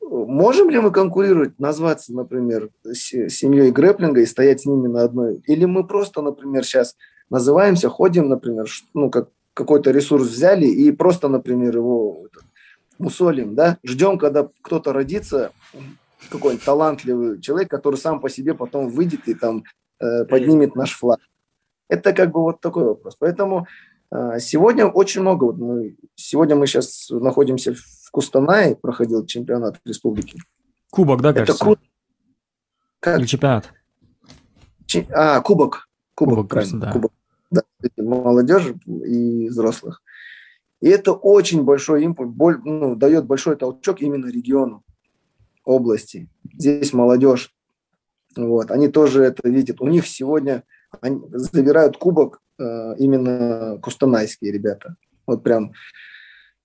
можем 0.00 0.70
ли 0.70 0.80
мы 0.80 0.90
конкурировать, 0.90 1.56
назваться, 1.60 2.12
например, 2.12 2.70
семьей 2.92 3.70
грэплинга 3.70 4.22
и 4.22 4.26
стоять 4.26 4.62
с 4.62 4.66
ними 4.66 4.88
на 4.88 5.02
одной? 5.02 5.40
Или 5.46 5.66
мы 5.66 5.86
просто, 5.86 6.20
например, 6.20 6.64
сейчас 6.64 6.96
называемся, 7.30 7.88
ходим, 7.88 8.28
например, 8.28 8.66
ну, 8.92 9.08
как 9.08 9.28
какой-то 9.58 9.90
ресурс 9.90 10.28
взяли 10.28 10.66
и 10.66 10.92
просто, 10.92 11.26
например, 11.26 11.76
его 11.76 12.28
мусолим, 12.98 13.56
да, 13.56 13.78
ждем, 13.82 14.16
когда 14.16 14.48
кто-то 14.62 14.92
родится, 14.92 15.50
какой-нибудь 16.30 16.64
талантливый 16.64 17.40
человек, 17.40 17.68
который 17.68 17.96
сам 17.96 18.20
по 18.20 18.30
себе 18.30 18.54
потом 18.54 18.88
выйдет 18.88 19.26
и 19.26 19.34
там 19.34 19.64
э, 19.98 20.24
поднимет 20.26 20.76
наш 20.76 20.92
флаг. 20.92 21.18
Это 21.88 22.12
как 22.12 22.30
бы 22.30 22.40
вот 22.40 22.60
такой 22.60 22.84
вопрос. 22.84 23.16
Поэтому 23.18 23.66
э, 24.12 24.38
сегодня 24.38 24.86
очень 24.86 25.22
много, 25.22 25.44
вот 25.44 25.58
мы, 25.58 25.96
сегодня 26.14 26.54
мы 26.54 26.68
сейчас 26.68 27.08
находимся 27.10 27.74
в 27.74 28.10
Кустанае, 28.12 28.76
проходил 28.76 29.26
чемпионат 29.26 29.80
республики. 29.84 30.38
Кубок, 30.90 31.20
да, 31.20 31.32
кажется? 31.32 31.64
Это 31.64 31.64
ку... 31.64 31.76
как? 33.00 33.18
Или 33.18 33.26
чемпионат? 33.26 33.72
Ч... 34.86 35.04
А, 35.10 35.40
кубок. 35.40 35.88
Кубок, 36.14 36.34
кубок 36.34 36.50
правильно. 36.50 36.80
Да. 36.80 36.92
Кубок. 36.92 37.12
Да, 37.50 37.62
молодежи 37.96 38.78
и 38.86 39.48
взрослых. 39.48 40.02
И 40.80 40.88
это 40.88 41.12
очень 41.12 41.64
большой 41.64 42.04
импульс, 42.04 42.30
боль, 42.30 42.60
ну, 42.64 42.94
дает 42.94 43.26
большой 43.26 43.56
толчок 43.56 44.00
именно 44.00 44.26
региону, 44.26 44.84
области. 45.64 46.28
Здесь 46.52 46.92
молодежь, 46.92 47.54
вот, 48.36 48.70
они 48.70 48.88
тоже 48.88 49.24
это 49.24 49.48
видят. 49.48 49.80
У 49.80 49.88
них 49.88 50.06
сегодня 50.06 50.64
они 51.00 51.20
забирают 51.32 51.96
кубок 51.96 52.40
э, 52.58 52.94
именно 52.98 53.78
кустанайские 53.82 54.52
ребята. 54.52 54.96
Вот 55.26 55.42
прям 55.42 55.72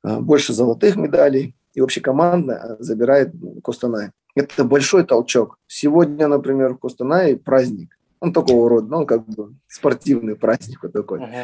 э, 0.03 0.19
больше 0.19 0.53
золотых 0.53 0.95
медалей. 0.95 1.55
И 1.73 1.81
вообще 1.81 2.01
команда 2.01 2.77
забирает 2.79 3.33
Кустанай. 3.63 4.11
Это 4.35 4.63
большой 4.63 5.05
толчок. 5.05 5.57
Сегодня, 5.65 6.27
например, 6.27 6.75
в 6.75 6.77
Кустанае 6.77 7.35
праздник. 7.35 7.97
Он 8.23 8.31
такого 8.31 8.69
рода, 8.69 8.88
ну, 8.88 9.05
как 9.05 9.25
бы 9.27 9.53
спортивный 9.67 10.38
праздник 10.38 10.81
вот 10.81 10.93
такой. 10.93 11.19
Uh-huh. 11.19 11.43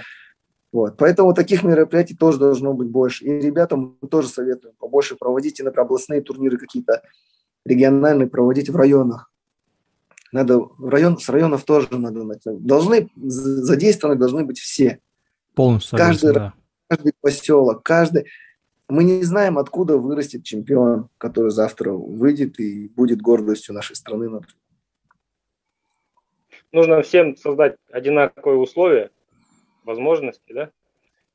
Вот. 0.72 0.96
Поэтому 0.96 1.34
таких 1.34 1.64
мероприятий 1.64 2.16
тоже 2.16 2.40
должно 2.40 2.72
быть 2.72 2.88
больше. 2.88 3.26
И 3.26 3.30
ребятам 3.30 3.98
мы 4.00 4.08
тоже 4.08 4.30
советуем 4.30 4.76
побольше 4.80 5.18
проводить, 5.18 5.60
например, 5.60 5.82
областные 5.82 6.22
турниры 6.22 6.58
какие-то 6.58 7.02
региональные 7.66 8.30
проводить 8.30 8.70
в 8.70 8.78
районах. 8.78 9.30
Надо 10.32 10.60
в 10.60 10.88
район, 10.88 11.18
с 11.18 11.28
районов 11.28 11.66
тоже 11.66 11.90
надо 11.92 12.24
начать. 12.24 12.64
Должны 12.64 13.10
задействованы 13.18 14.18
должны 14.18 14.46
быть 14.46 14.60
все. 14.60 15.00
Полностью. 15.56 15.98
Каждый, 15.98 16.34
да. 16.34 16.54
каждый 16.88 17.12
поселок, 17.20 17.84
каждый. 17.84 18.28
Мы 18.88 19.04
не 19.04 19.24
знаем, 19.24 19.58
откуда 19.58 19.98
вырастет 19.98 20.46
чемпион, 20.46 21.10
который 21.18 21.52
завтра 21.52 21.92
выйдет 21.92 22.58
и 22.62 22.88
будет 22.88 23.22
гордостью 23.22 23.76
нашей 23.76 23.98
страны. 23.98 24.30
Нужно 26.72 27.02
всем 27.02 27.36
создать 27.36 27.78
одинаковые 27.92 28.60
условия, 28.60 29.12
возможности, 29.84 30.54
да? 30.54 30.70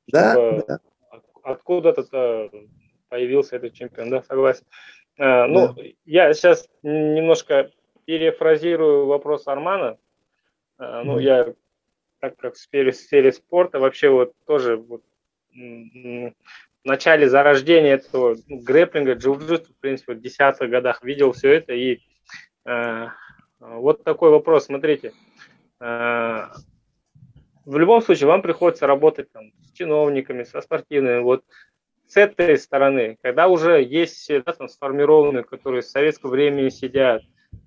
Да, 0.06 0.32
Чтобы 0.32 0.64
да. 0.66 0.78
Откуда-то 1.42 2.50
появился 3.08 3.56
этот 3.56 3.74
чемпион, 3.74 4.10
да, 4.10 4.22
согласен. 4.22 4.64
А, 5.18 5.46
ну, 5.46 5.72
да. 5.74 5.82
я 6.04 6.32
сейчас 6.34 6.68
немножко 6.82 7.70
перефразирую 8.04 9.06
вопрос 9.06 9.46
Армана. 9.46 9.98
А, 10.78 11.04
ну, 11.04 11.18
mm. 11.18 11.22
я, 11.22 11.54
так 12.20 12.36
как 12.36 12.54
в 12.54 12.58
сфере, 12.58 12.92
в 12.92 12.96
сфере 12.96 13.32
спорта, 13.32 13.78
вообще 13.78 14.08
вот 14.08 14.32
тоже 14.46 14.76
вот, 14.76 15.02
в 15.54 16.32
начале 16.84 17.28
зарождения 17.28 17.94
этого 17.94 18.36
грэплинга, 18.48 19.14
джиу-джитсу, 19.14 19.72
в 19.72 19.80
принципе, 19.80 20.14
в 20.14 20.20
десятых 20.20 20.68
годах 20.70 21.02
видел 21.02 21.32
все 21.32 21.52
это. 21.52 21.72
И 21.72 22.00
э, 22.66 23.06
вот 23.64 24.04
такой 24.04 24.30
вопрос, 24.30 24.66
смотрите. 24.66 25.12
Э, 25.80 26.48
в 27.64 27.76
любом 27.76 28.02
случае, 28.02 28.28
вам 28.28 28.42
приходится 28.42 28.86
работать 28.86 29.32
там, 29.32 29.52
с 29.62 29.72
чиновниками, 29.72 30.44
со 30.44 30.60
спортивными. 30.60 31.20
Вот 31.20 31.44
с 32.06 32.16
этой 32.16 32.58
стороны, 32.58 33.16
когда 33.22 33.48
уже 33.48 33.82
есть 33.82 34.28
да, 34.28 34.52
там, 34.52 34.68
сформированные, 34.68 35.44
которые 35.44 35.82
с 35.82 35.90
советского 35.90 36.30
времени 36.30 36.68
сидят, 36.68 37.22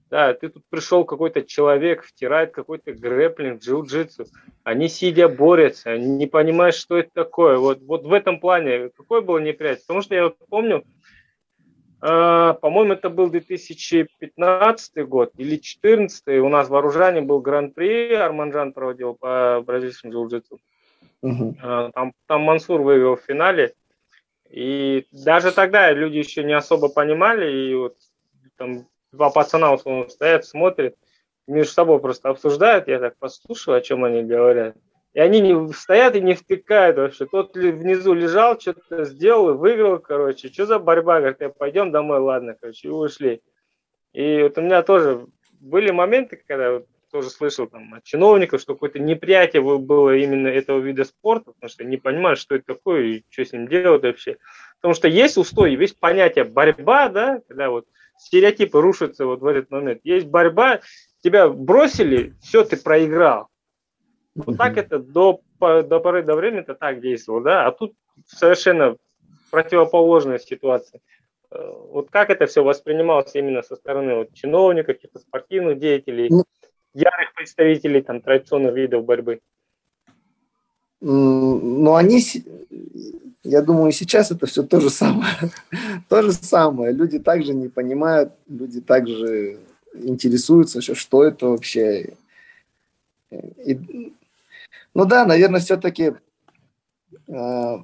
да, 0.10 0.34
ты 0.34 0.50
тут 0.50 0.64
пришел 0.70 1.04
какой-то 1.04 1.44
человек, 1.44 2.04
втирает 2.04 2.52
какой-то 2.52 2.94
грэплинг, 2.94 3.62
джиу-джитсу, 3.62 4.28
они 4.64 4.88
сидя 4.88 5.28
борются, 5.28 5.98
не 5.98 6.28
понимают, 6.28 6.76
что 6.76 6.98
это 6.98 7.10
такое. 7.14 7.58
Вот, 7.58 7.82
вот 7.82 8.04
в 8.06 8.14
этом 8.14 8.40
плане 8.40 8.90
какое 8.96 9.22
было 9.22 9.40
неприятие? 9.40 9.84
Потому 9.86 10.02
что 10.02 10.16
я 10.16 10.24
вот 10.26 10.38
помню, 10.50 10.78
э, 10.78 10.84
по-моему, 12.00 12.94
это 12.94 13.10
был 13.10 13.30
2015 13.30 15.08
год 15.08 15.32
или 15.38 15.50
2014, 15.50 16.40
у 16.40 16.50
нас 16.50 16.68
в 16.68 16.72
вооружении 16.72 17.22
был 17.22 17.40
гран-при, 17.40 18.14
Арманжан 18.14 18.74
проводил 18.74 19.16
по 19.16 19.64
бразильскому 19.66 20.14
джиу-джитсу. 20.14 20.60
Угу. 21.22 21.56
Там, 21.94 22.14
там 22.28 22.42
Мансур 22.42 22.82
выиграл 22.82 23.16
в 23.16 23.22
финале, 23.22 23.74
и 24.50 25.06
даже 25.12 25.52
тогда 25.52 25.92
люди 25.92 26.18
еще 26.18 26.44
не 26.44 26.54
особо 26.54 26.90
понимали, 26.90 27.52
и 27.52 27.76
вот 27.76 27.96
там 28.58 28.88
два 29.12 29.30
пацана 29.30 29.74
условно 29.74 30.08
стоят, 30.10 30.46
смотрят, 30.46 30.96
между 31.48 31.72
собой 31.72 32.00
просто 32.00 32.30
обсуждают, 32.30 32.88
я 32.88 33.00
так 33.00 33.18
послушаю, 33.18 33.78
о 33.78 33.82
чем 33.82 34.04
они 34.04 34.24
говорят. 34.24 34.76
И 35.18 35.20
они 35.20 35.42
не 35.42 35.74
стоят 35.74 36.16
и 36.16 36.22
не 36.22 36.36
втыкают 36.36 36.98
вообще. 36.98 37.26
Тот 37.26 37.56
внизу 37.56 38.14
лежал, 38.14 38.60
что-то 38.60 39.04
сделал 39.04 39.58
выиграл, 39.58 39.98
короче. 39.98 40.50
Что 40.50 40.68
за 40.68 40.78
борьба? 40.78 41.18
Говорит, 41.18 41.42
я 41.42 41.50
пойдем 41.50 41.92
домой, 41.92 42.20
ладно, 42.20 42.56
короче, 42.62 42.90
и 42.90 42.92
ушли. 42.92 43.42
И 44.14 44.44
вот 44.44 44.60
у 44.60 44.62
меня 44.62 44.84
тоже 44.84 45.26
были 45.60 45.90
моменты, 45.90 46.40
когда 46.48 46.74
вот 46.74 46.86
тоже 47.12 47.32
слышал 47.32 47.66
там 47.66 47.96
от 47.96 48.04
чиновников, 48.04 48.62
что 48.62 48.76
какое-то 48.76 49.00
неприятие 49.00 49.64
было 49.64 50.16
именно 50.16 50.50
этого 50.50 50.78
вида 50.78 51.04
спорта, 51.04 51.52
потому 51.52 51.72
что 51.72 51.84
не 51.84 51.98
понимают, 51.98 52.38
что 52.38 52.54
это 52.54 52.76
такое 52.76 53.02
и 53.06 53.24
что 53.32 53.44
с 53.44 53.54
ним 53.54 53.68
делать 53.68 54.04
вообще. 54.04 54.38
Потому 54.80 54.94
что 54.94 55.08
есть 55.08 55.38
устой, 55.38 55.74
есть 55.74 56.00
понятие 56.00 56.44
борьба, 56.44 57.10
да, 57.10 57.42
когда 57.48 57.72
вот 57.72 57.88
стереотипы 58.20 58.80
рушатся 58.80 59.26
вот 59.26 59.40
в 59.40 59.48
этот 59.48 59.72
момент. 59.72 60.02
Есть 60.04 60.28
борьба, 60.28 60.82
тебя 61.24 61.50
бросили, 61.50 62.36
все, 62.40 62.64
ты 62.64 62.78
проиграл. 62.78 63.50
Вот 64.46 64.58
так 64.58 64.78
это 64.78 65.00
до, 65.00 65.42
до 65.60 66.00
поры 66.00 66.24
до 66.24 66.36
времени 66.36 66.62
это 66.62 66.76
так 66.76 67.02
действовало, 67.02 67.44
да, 67.44 67.68
а 67.68 67.72
тут 67.72 67.94
совершенно 68.26 68.98
противоположная 69.50 70.38
ситуация. 70.40 71.02
Э, 71.52 71.74
вот 71.92 72.10
как 72.10 72.30
это 72.30 72.46
все 72.46 72.64
воспринималось 72.64 73.34
именно 73.34 73.64
со 73.64 73.76
стороны 73.76 74.16
вот, 74.16 74.34
чиновников, 74.34 74.96
каких-то 74.96 75.20
спортивных 75.20 75.80
деятелей? 75.80 76.28
Ну, 76.30 76.44
ярых 76.94 77.34
представителей 77.36 78.02
там, 78.02 78.22
традиционных 78.22 78.76
видов 78.76 79.06
борьбы? 79.06 79.40
Но 81.00 81.96
они, 81.96 82.22
я 83.44 83.62
думаю, 83.62 83.92
сейчас 83.92 84.32
это 84.32 84.48
все 84.48 84.64
то 84.64 84.80
же 84.80 84.90
самое. 84.90 85.34
то 86.10 86.22
же 86.22 86.34
самое. 86.34 86.92
Люди 86.92 87.20
также 87.20 87.54
не 87.54 87.70
понимают, 87.70 88.34
люди 88.48 88.82
также 88.82 89.60
интересуются, 89.94 90.82
что 90.82 91.24
это 91.24 91.48
вообще. 91.48 92.14
И, 93.32 94.14
ну 94.98 95.06
да, 95.06 95.26
наверное, 95.26 95.60
все-таки 95.60 96.16
э, 97.28 97.78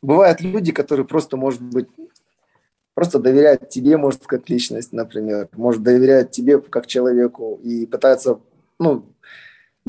бывают 0.00 0.40
люди, 0.40 0.70
которые 0.70 1.04
просто, 1.04 1.36
может 1.36 1.60
быть, 1.60 1.88
просто 2.94 3.18
доверяют 3.18 3.68
тебе, 3.68 3.96
может, 3.96 4.28
как 4.28 4.48
личность, 4.48 4.92
например, 4.92 5.48
может 5.54 5.82
доверяют 5.82 6.30
тебе 6.30 6.60
как 6.60 6.86
человеку 6.86 7.58
и 7.64 7.84
пытаются 7.84 8.38
ну, 8.78 9.04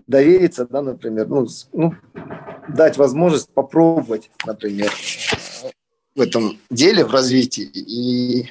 довериться, 0.07 0.65
да, 0.65 0.81
например, 0.81 1.27
ну, 1.27 1.45
ну, 1.73 1.93
дать 2.67 2.97
возможность 2.97 3.49
попробовать, 3.49 4.31
например, 4.43 4.91
в 6.15 6.21
этом 6.21 6.59
деле, 6.71 7.05
в 7.05 7.11
развитии. 7.11 7.65
И, 7.65 8.49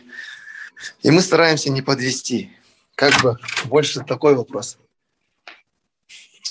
и 1.02 1.10
мы 1.10 1.22
стараемся 1.22 1.70
не 1.70 1.82
подвести. 1.82 2.52
Как 2.94 3.20
бы 3.20 3.36
больше 3.64 4.04
такой 4.04 4.36
вопрос. 4.36 4.78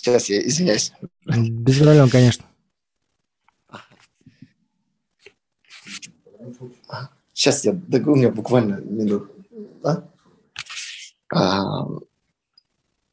Сейчас 0.02 0.30
я 0.30 0.42
извиняюсь. 0.42 0.94
Без 1.28 1.78
проблем, 1.78 2.10
конечно. 2.10 2.44
Сейчас 7.34 7.64
я, 7.66 7.74
у 7.74 8.16
меня 8.16 8.32
буквально 8.32 8.78
минут. 8.78 9.32
Да? 9.84 10.10
А, 11.32 11.86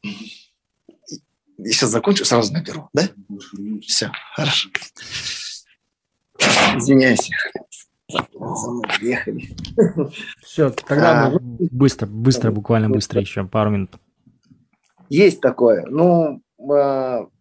я 0.03 1.73
сейчас 1.73 1.91
закончу, 1.91 2.25
сразу 2.25 2.55
наберу, 2.55 2.89
да? 2.95 3.11
Все, 3.83 4.11
хорошо. 4.35 4.71
Извиняюсь. 6.75 7.31
Ехали. 9.03 9.55
Все, 10.41 10.71
тогда 10.71 11.27
а, 11.27 11.39
быстро, 11.39 12.07
быстро, 12.07 12.51
буквально 12.51 12.89
быстро 12.89 13.21
еще, 13.21 13.47
пару 13.47 13.73
минут. 13.73 13.91
Есть 15.11 15.43
такое. 15.43 15.85
Ну, 15.85 16.43
ну, 16.59 17.39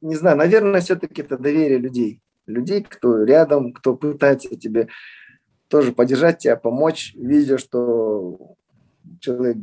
не 0.00 0.14
знаю, 0.16 0.36
наверное, 0.36 0.80
все-таки 0.80 1.22
это 1.22 1.38
доверие 1.38 1.78
людей. 1.78 2.20
Людей, 2.46 2.82
кто 2.82 3.24
рядом, 3.24 3.72
кто 3.72 3.94
пытается 3.94 4.56
тебе 4.56 4.88
тоже 5.68 5.92
поддержать 5.92 6.38
тебя, 6.38 6.56
помочь, 6.56 7.14
видя, 7.14 7.58
что 7.58 8.56
человек 9.20 9.56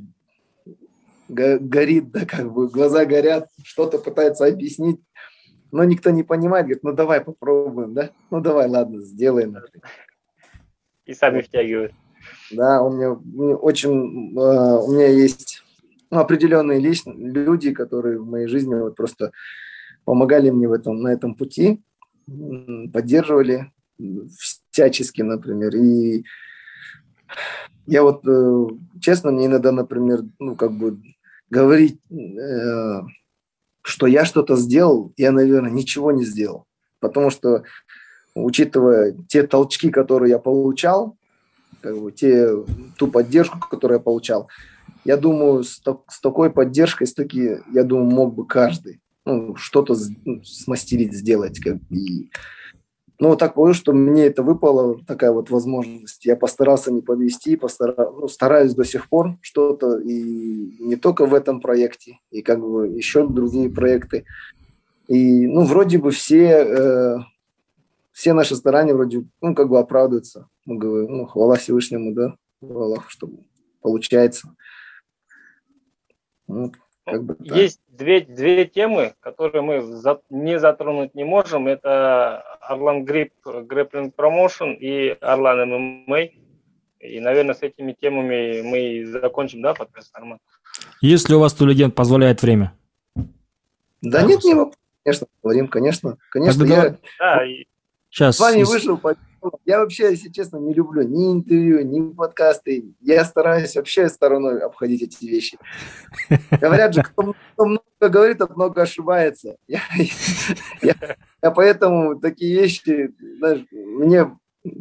горит, 1.28 2.12
да, 2.12 2.26
как 2.26 2.54
бы 2.54 2.68
глаза 2.68 3.06
горят, 3.06 3.50
что-то 3.64 3.98
пытается 3.98 4.46
объяснить, 4.46 5.02
но 5.72 5.84
никто 5.84 6.12
не 6.12 6.24
понимает, 6.24 6.66
говорит, 6.66 6.84
ну 6.84 6.94
давай 6.94 7.22
попробуем, 7.22 7.94
да, 7.94 8.12
ну 8.30 8.40
давай, 8.40 8.68
ладно, 8.70 9.02
сделаем. 9.02 9.58
И 11.06 11.14
сами 11.14 11.42
втягивают. 11.42 11.94
Да, 12.52 12.82
у 12.82 12.92
меня, 12.92 13.12
у 13.12 13.20
меня 13.20 13.56
очень, 13.56 14.36
uh, 14.36 14.80
у 14.84 14.92
меня 14.92 15.08
есть 15.08 15.65
ну, 16.12 16.20
определенные 16.20 16.80
люди, 17.06 17.72
которые 17.72 18.20
в 18.20 18.26
моей 18.26 18.48
жизни 18.48 18.74
вот 18.76 18.96
просто 18.96 19.32
помогали 20.06 20.50
мне 20.50 20.68
в 20.68 20.72
этом, 20.72 21.02
на 21.02 21.10
этом 21.10 21.36
пути, 21.36 21.82
поддерживали 22.94 23.72
всячески, 24.72 25.22
например. 25.22 25.76
И 25.76 26.26
я 27.88 28.04
вот, 28.04 28.28
э, 28.28 28.68
честно, 29.00 29.32
мне 29.32 29.46
иногда, 29.46 29.72
например, 29.72 30.24
ну, 30.40 30.56
как 30.56 30.72
бы 30.72 31.00
говорить, 31.50 32.00
э, 32.12 33.02
что 33.82 34.08
я 34.08 34.26
что-то 34.26 34.56
сделал, 34.56 35.14
я, 35.18 35.32
наверное, 35.32 35.72
ничего 35.72 36.12
не 36.12 36.26
сделал. 36.26 36.66
Потому 37.00 37.30
что, 37.30 37.64
учитывая 38.34 39.16
те 39.28 39.44
толчки, 39.44 39.92
которые 39.92 40.32
я 40.32 40.40
получал, 40.40 41.18
как 41.82 41.98
бы 41.98 42.12
те, 42.12 42.50
ту 42.98 43.08
поддержку, 43.08 43.60
которую 43.60 44.00
я 44.00 44.04
получал, 44.04 44.50
я 45.06 45.18
думаю, 45.18 45.64
с, 45.64 45.82
с 46.08 46.22
такой 46.22 46.50
поддержкой, 46.50 47.08
с 47.08 47.14
таки, 47.14 47.60
я 47.72 47.84
думаю, 47.84 48.10
мог 48.10 48.36
бы 48.36 48.46
каждый 48.46 49.00
ну, 49.26 49.56
что-то 49.56 49.96
ну, 50.24 50.44
смастерить, 50.44 51.14
сделать. 51.14 51.60
Как, 51.60 51.78
и, 51.90 52.30
ну, 53.20 53.36
так 53.36 53.56
получилось, 53.56 53.78
что 53.78 53.94
мне 53.94 54.26
это 54.26 54.44
выпало, 54.44 55.00
такая 55.06 55.32
вот 55.32 55.50
возможность. 55.50 56.26
Я 56.26 56.36
постарался 56.36 56.92
не 56.92 57.02
подвести, 57.02 57.56
постара... 57.56 57.96
ну, 57.98 58.28
стараюсь 58.28 58.74
до 58.74 58.84
сих 58.84 59.10
пор 59.10 59.38
что-то, 59.42 60.00
и 60.00 60.78
не 60.80 60.96
только 60.96 61.26
в 61.26 61.34
этом 61.34 61.60
проекте, 61.60 62.20
и 62.32 62.42
как 62.42 62.60
бы 62.62 62.88
еще 62.88 63.28
другие 63.28 63.70
проекты. 63.70 64.26
И, 65.08 65.48
ну, 65.48 65.64
вроде 65.66 65.98
бы 65.98 66.12
все, 66.12 66.48
э, 66.48 67.18
все 68.12 68.34
наши 68.34 68.56
старания 68.56 68.94
вроде, 68.94 69.26
ну, 69.42 69.56
как 69.56 69.70
бы 69.70 69.80
оправдываются. 69.80 70.48
Мы 70.66 70.78
говорим, 70.78 71.18
ну, 71.18 71.26
хвала 71.26 71.56
Всевышнему, 71.56 72.14
да, 72.14 72.36
Аллаху, 72.62 73.10
что 73.10 73.30
получается. 73.82 74.56
Ну, 76.48 76.72
как 77.06 77.24
бы 77.24 77.36
так. 77.36 77.56
Есть 77.56 77.82
две, 77.88 78.22
две 78.22 78.66
темы, 78.66 79.14
которые 79.20 79.62
мы 79.62 79.82
за, 79.82 80.20
не 80.30 80.60
затронуть 80.60 81.14
не 81.16 81.24
можем. 81.24 81.68
Это 81.68 82.42
Орлан 82.62 83.06
Грип 83.06 83.34
Grappling 83.46 84.14
Promotion 84.16 84.76
и 84.76 85.10
Орлан 85.22 85.70
ММА. 85.70 86.30
И, 87.00 87.20
наверное, 87.20 87.54
с 87.54 87.62
этими 87.62 87.94
темами 87.94 88.62
мы 88.64 89.06
закончим, 89.06 89.62
да, 89.62 89.74
подкаст, 89.74 90.10
Арман? 90.14 90.40
Если 91.02 91.36
у 91.36 91.40
вас 91.40 91.54
ту 91.54 91.66
легенд 91.66 91.94
позволяет 91.94 92.42
время. 92.42 92.74
Да, 94.02 94.22
да 94.22 94.24
нет, 94.24 94.44
не 94.44 94.56
конечно, 95.04 95.28
говорим, 95.44 95.68
конечно. 95.68 96.18
Конечно, 96.30 96.64
я... 96.64 96.98
Да, 97.20 97.42
Сейчас. 98.10 98.38
С 98.38 98.40
вами 98.40 98.64
вышел 98.64 98.98
по 98.98 99.16
я 99.66 99.80
вообще, 99.80 100.12
если 100.12 100.30
честно, 100.30 100.58
не 100.58 100.74
люблю 100.74 101.04
ни 101.04 101.32
интервью, 101.32 101.84
ни 101.86 102.14
подкасты. 102.14 102.94
Я 103.02 103.26
стараюсь 103.26 103.76
вообще 103.76 104.10
стороной 104.10 104.60
обходить 104.60 105.02
эти 105.02 105.26
вещи. 105.26 105.58
Говорят 106.52 106.94
же, 106.94 107.04
кто, 107.04 107.34
кто 107.54 107.66
много 107.66 108.10
говорит, 108.10 108.38
тот 108.38 108.56
много 108.56 108.82
ошибается. 108.82 109.58
Я, 109.68 109.82
я, 110.82 110.96
я 111.42 111.52
поэтому 111.52 112.20
такие 112.20 112.60
вещи, 112.60 113.14
знаешь, 113.40 113.66
мне 113.72 114.38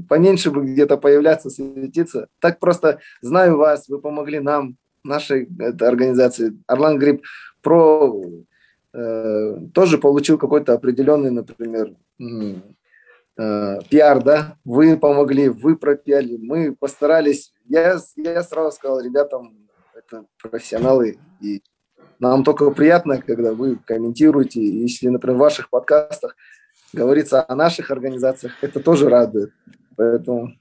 поменьше 0.08 0.50
бы 0.50 0.64
где-то 0.64 0.96
появляться, 0.96 1.50
светиться. 1.50 2.28
Так 2.40 2.58
просто 2.58 3.00
знаю 3.20 3.56
вас, 3.56 3.88
вы 3.88 4.00
помогли 4.00 4.40
нам, 4.40 4.76
нашей 5.04 5.48
это, 5.58 5.86
организации. 5.88 6.58
Орлан 6.66 6.98
Гриб 6.98 7.22
про 7.62 8.22
э, 8.92 9.56
тоже 9.72 9.98
получил 9.98 10.38
какой-то 10.38 10.72
определенный, 10.72 11.30
например, 11.30 11.94
э, 13.36 13.78
пиар, 13.88 14.22
да, 14.22 14.56
вы 14.64 14.96
помогли, 14.96 15.48
вы 15.48 15.76
пропиали, 15.76 16.36
мы 16.36 16.74
постарались. 16.74 17.52
Я, 17.66 17.98
я 18.16 18.42
сразу 18.42 18.76
сказал 18.76 19.00
ребятам, 19.00 19.68
это 19.94 20.26
профессионалы, 20.42 21.18
и 21.40 21.62
нам 22.18 22.44
только 22.44 22.70
приятно, 22.70 23.20
когда 23.20 23.52
вы 23.52 23.76
комментируете, 23.76 24.64
если, 24.64 25.08
например, 25.08 25.36
в 25.36 25.40
ваших 25.40 25.70
подкастах 25.70 26.36
говорится 26.92 27.44
о 27.46 27.54
наших 27.54 27.90
организациях, 27.90 28.54
это 28.62 28.80
тоже 28.80 29.08
радует. 29.08 29.52
Поэтому 29.96 30.52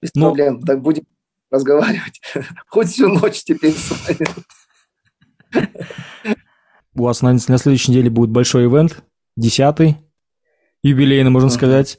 без 0.00 0.14
Но... 0.14 0.20
Ну, 0.20 0.26
проблем, 0.28 0.62
так 0.62 0.80
будем 0.80 1.04
разговаривать. 1.50 2.20
Хоть 2.68 2.88
всю 2.88 3.08
ночь 3.08 3.42
теперь 3.44 3.74
с 3.74 3.90
вами. 3.90 4.28
У 6.94 7.02
вас 7.04 7.22
на, 7.22 7.32
на 7.32 7.58
следующей 7.58 7.92
неделе 7.92 8.10
будет 8.10 8.30
большой 8.30 8.66
ивент, 8.66 9.02
десятый, 9.36 9.96
юбилейный, 10.82 11.30
можно 11.30 11.48
uh-huh. 11.48 11.54
сказать. 11.54 11.98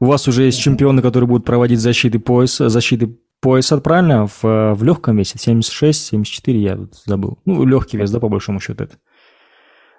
У 0.00 0.06
вас 0.06 0.28
уже 0.28 0.44
есть 0.44 0.60
чемпионы, 0.60 1.02
которые 1.02 1.28
будут 1.28 1.44
проводить 1.44 1.80
защиты 1.80 2.18
пояса, 2.18 2.68
защиты 2.68 3.16
пояса, 3.40 3.78
правильно? 3.78 4.26
В, 4.26 4.74
в 4.74 4.82
легком 4.82 5.16
весе, 5.16 5.38
76, 5.38 6.06
74, 6.06 6.60
я 6.60 6.76
вот 6.76 6.94
забыл. 7.04 7.38
Ну, 7.44 7.64
легкий 7.64 7.96
вес, 7.96 8.10
да, 8.10 8.20
по 8.20 8.28
большому 8.28 8.60
счету 8.60 8.84
это. 8.84 8.96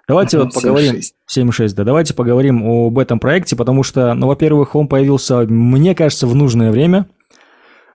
Давайте 0.08 0.38
вот 0.38 0.52
поговорим... 0.54 0.96
7,6, 0.96 1.74
да. 1.74 1.84
Давайте 1.84 2.14
поговорим 2.14 2.64
об 2.64 2.98
этом 2.98 3.18
проекте, 3.18 3.56
потому 3.56 3.82
что, 3.82 4.14
ну, 4.14 4.26
во-первых, 4.26 4.74
он 4.74 4.88
появился, 4.88 5.40
мне 5.46 5.94
кажется, 5.94 6.26
в 6.26 6.34
нужное 6.34 6.70
время. 6.70 7.06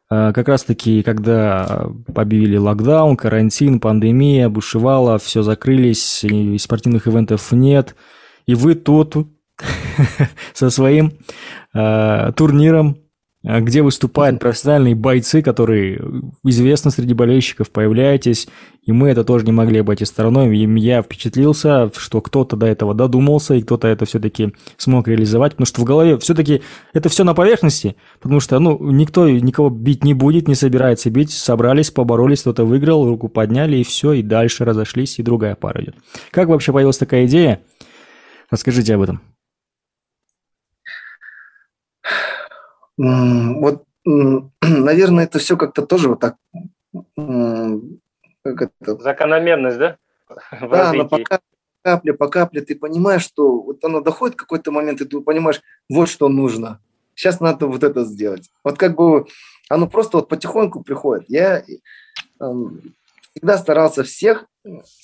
А, 0.09 0.31
как 0.31 0.47
раз-таки, 0.47 1.01
когда 1.01 1.89
объявили 2.13 2.57
локдаун, 2.57 3.17
карантин, 3.17 3.79
пандемия, 3.79 4.49
бушевала, 4.49 5.17
все 5.17 5.41
закрылись, 5.41 6.23
и 6.23 6.57
спортивных 6.57 7.07
ивентов 7.07 7.51
нет. 7.51 7.95
И 8.45 8.53
вы 8.53 8.75
тут 8.75 9.15
со 10.53 10.69
своим 10.69 11.13
э, 11.73 12.31
турниром, 12.35 12.97
э, 13.43 13.59
где 13.61 13.81
выступают 13.81 14.39
профессиональные 14.39 14.95
бойцы, 14.95 15.41
которые 15.41 16.01
известны 16.43 16.91
среди 16.91 17.13
болельщиков, 17.13 17.71
появляетесь, 17.71 18.47
и 18.83 18.91
мы 18.91 19.09
это 19.09 19.23
тоже 19.23 19.45
не 19.45 19.51
могли 19.51 19.79
обойти 19.79 20.05
стороной. 20.05 20.55
И 20.55 20.79
я 20.79 21.01
впечатлился, 21.01 21.91
что 21.95 22.21
кто-то 22.21 22.55
до 22.55 22.65
этого 22.65 22.93
додумался, 22.93 23.55
и 23.55 23.61
кто-то 23.61 23.87
это 23.87 24.05
все-таки 24.05 24.53
смог 24.77 25.07
реализовать, 25.07 25.53
потому 25.53 25.65
что 25.65 25.81
в 25.81 25.85
голове 25.85 26.17
все-таки 26.17 26.61
это 26.93 27.09
все 27.09 27.23
на 27.23 27.33
поверхности, 27.33 27.95
потому 28.21 28.39
что 28.39 28.59
ну, 28.59 28.77
никто 28.91 29.29
никого 29.29 29.69
бить 29.69 30.03
не 30.03 30.13
будет, 30.13 30.47
не 30.47 30.55
собирается 30.55 31.09
бить, 31.09 31.31
собрались, 31.31 31.91
поборолись, 31.91 32.41
кто-то 32.41 32.65
выиграл, 32.65 33.07
руку 33.07 33.27
подняли, 33.27 33.77
и 33.77 33.83
все, 33.83 34.13
и 34.13 34.21
дальше 34.21 34.65
разошлись, 34.65 35.17
и 35.17 35.23
другая 35.23 35.55
пара 35.55 35.81
идет. 35.83 35.95
Как 36.31 36.49
вообще 36.49 36.71
появилась 36.71 36.97
такая 36.97 37.25
идея? 37.25 37.61
Расскажите 38.51 38.93
об 38.93 39.01
этом. 39.01 39.34
Вот, 42.97 43.83
наверное, 44.05 45.25
это 45.25 45.39
все 45.39 45.57
как-то 45.57 45.85
тоже 45.85 46.09
вот 46.09 46.19
так... 46.19 46.35
Как 48.43 48.61
это? 48.61 48.97
Закономерность, 49.01 49.77
да? 49.77 49.97
Да, 50.61 50.93
но 50.93 51.07
пока 51.07 51.39
капля 51.85 52.13
по 52.13 52.27
капле 52.27 52.61
ты 52.61 52.75
понимаешь, 52.75 53.23
что 53.23 53.61
вот 53.61 53.83
оно 53.83 54.01
доходит 54.01 54.35
в 54.35 54.39
какой-то 54.39 54.71
момент, 54.71 55.01
и 55.01 55.05
ты 55.05 55.19
понимаешь, 55.21 55.61
вот 55.87 56.09
что 56.09 56.29
нужно. 56.29 56.79
Сейчас 57.13 57.39
надо 57.39 57.67
вот 57.67 57.83
это 57.83 58.03
сделать. 58.05 58.49
Вот 58.63 58.77
как 58.77 58.95
бы 58.95 59.27
оно 59.69 59.87
просто 59.87 60.17
вот 60.17 60.27
потихоньку 60.27 60.83
приходит. 60.83 61.25
Я 61.29 61.59
э, 61.59 61.63
всегда 63.31 63.57
старался 63.57 64.03
всех, 64.03 64.45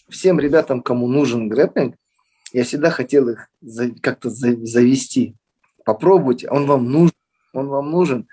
всем 0.09 0.39
ребятам, 0.39 0.81
кому 0.81 1.07
нужен 1.07 1.49
грэпплинг, 1.49 1.95
я 2.53 2.63
всегда 2.63 2.89
хотел 2.89 3.29
их 3.29 3.49
за, 3.61 3.91
как-то 3.91 4.29
за, 4.29 4.55
завести. 4.65 5.35
Попробуйте, 5.85 6.49
он 6.49 6.65
вам 6.65 6.91
нужен 6.91 7.13
он 7.53 7.67
вам 7.67 7.91
нужен. 7.91 8.27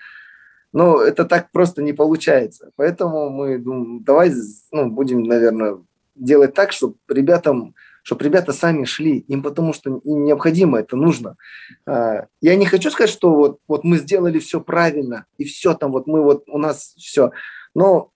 Но 0.71 1.01
это 1.01 1.25
так 1.25 1.51
просто 1.51 1.81
не 1.81 1.93
получается. 1.93 2.71
Поэтому 2.75 3.29
мы 3.29 3.57
думаем, 3.57 4.03
давай 4.03 4.31
ну, 4.71 4.89
будем, 4.89 5.23
наверное, 5.23 5.79
делать 6.15 6.53
так, 6.53 6.71
чтобы 6.71 6.95
ребятам, 7.07 7.73
чтобы 8.03 8.23
ребята 8.23 8.53
сами 8.53 8.85
шли, 8.85 9.19
им 9.19 9.41
потому 9.41 9.73
что 9.73 10.01
им 10.03 10.23
необходимо, 10.23 10.79
это 10.79 10.95
нужно. 10.95 11.37
А, 11.85 12.27
я 12.41 12.55
не 12.55 12.65
хочу 12.65 12.91
сказать, 12.91 13.09
что 13.09 13.33
вот, 13.33 13.59
вот 13.67 13.83
мы 13.83 13.97
сделали 13.97 14.37
все 14.39 14.61
правильно, 14.61 15.25
и 15.37 15.43
все 15.43 15.73
там, 15.73 15.91
вот 15.91 16.05
мы 16.05 16.21
вот, 16.21 16.43
у 16.47 16.57
нас 16.57 16.93
все. 16.97 17.31
Но 17.73 18.11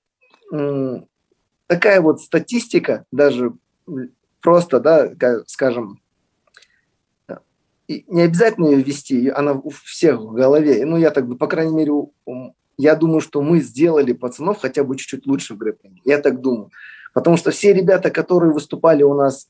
такая 1.68 2.02
вот 2.02 2.22
статистика, 2.22 3.06
даже 3.12 3.54
просто, 4.42 4.80
да, 4.80 5.12
скажем, 5.48 6.03
и 7.88 8.06
не 8.08 8.22
обязательно 8.22 8.68
ее 8.68 8.82
вести, 8.82 9.30
она 9.30 9.54
у 9.54 9.70
всех 9.70 10.20
в 10.20 10.34
голове. 10.34 10.86
Ну, 10.86 10.98
я 10.98 11.12
так 11.12 11.28
бы, 11.28 11.36
по 11.36 11.48
крайней 11.48 11.74
мере, 11.74 11.92
я 12.78 12.96
думаю, 12.96 13.22
что 13.22 13.42
мы 13.42 13.60
сделали 13.60 14.14
пацанов 14.14 14.60
хотя 14.62 14.84
бы 14.84 14.96
чуть-чуть 14.96 15.28
лучше 15.28 15.54
в 15.54 15.58
грэпплинге. 15.58 16.02
Я 16.06 16.20
так 16.20 16.42
думаю. 16.42 16.72
Потому 17.14 17.38
что 17.38 17.52
все 17.52 17.74
ребята, 17.74 18.10
которые 18.10 18.52
выступали 18.52 19.04
у 19.04 19.14
нас, 19.14 19.50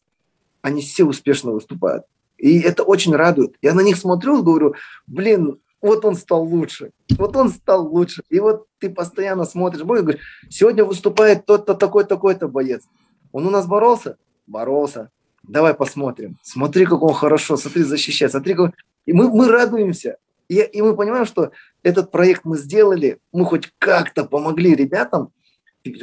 они 0.62 0.82
все 0.82 1.06
успешно 1.06 1.52
выступают. 1.52 2.06
И 2.38 2.60
это 2.60 2.84
очень 2.84 3.16
радует. 3.16 3.56
Я 3.62 3.74
на 3.74 3.82
них 3.82 3.98
смотрю 3.98 4.40
и 4.40 4.44
говорю, 4.44 4.76
блин, 5.08 5.60
вот 5.82 6.04
он 6.06 6.16
стал 6.16 6.44
лучше, 6.44 6.92
вот 7.18 7.36
он 7.36 7.50
стал 7.50 7.88
лучше. 7.88 8.24
И 8.30 8.40
вот 8.40 8.68
ты 8.80 8.90
постоянно 8.90 9.46
смотришь, 9.46 9.84
бой, 9.84 10.02
говоришь, 10.02 10.22
сегодня 10.50 10.86
выступает 10.86 11.46
тот-то 11.46 11.76
такой, 11.76 12.06
такой-то 12.06 12.48
боец. 12.48 12.84
Он 13.32 13.48
у 13.48 13.50
нас 13.50 13.68
боролся? 13.68 14.18
Боролся. 14.48 15.10
Давай 15.44 15.74
посмотрим. 15.74 16.38
Смотри, 16.42 16.86
как 16.86 17.02
он 17.02 17.14
хорошо, 17.14 17.58
смотри, 17.58 17.84
защищает, 17.84 18.32
смотри, 18.32 18.54
как... 18.56 18.74
И 19.06 19.14
мы, 19.14 19.30
мы 19.30 19.50
радуемся. 19.50 20.18
И, 20.48 20.62
и 20.62 20.82
мы 20.82 20.96
понимаем, 20.96 21.26
что 21.26 21.52
этот 21.84 22.12
проект 22.12 22.46
мы 22.46 22.58
сделали, 22.58 23.20
мы 23.32 23.46
хоть 23.46 23.72
как-то 23.78 24.24
помогли 24.24 24.76
ребятам 24.76 25.32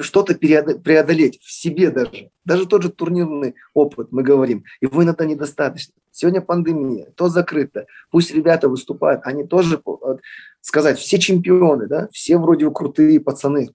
что-то 0.01 0.35
преодолеть 0.35 1.41
в 1.43 1.51
себе 1.51 1.91
даже. 1.91 2.31
Даже 2.45 2.67
тот 2.67 2.83
же 2.83 2.91
турнирный 2.91 3.55
опыт, 3.73 4.09
мы 4.11 4.23
говорим, 4.23 4.65
его 4.81 5.03
иногда 5.03 5.25
недостаточно. 5.25 5.95
Сегодня 6.13 6.43
пандемия, 6.43 7.07
то 7.17 7.29
закрыто. 7.29 7.87
Пусть 8.11 8.35
ребята 8.35 8.69
выступают, 8.69 9.23
они 9.25 9.45
тоже, 9.45 9.81
сказать, 10.61 10.99
все 10.99 11.19
чемпионы, 11.19 11.87
да, 11.87 12.09
все 12.13 12.37
вроде 12.37 12.71
крутые 12.71 13.21
пацаны. 13.21 13.71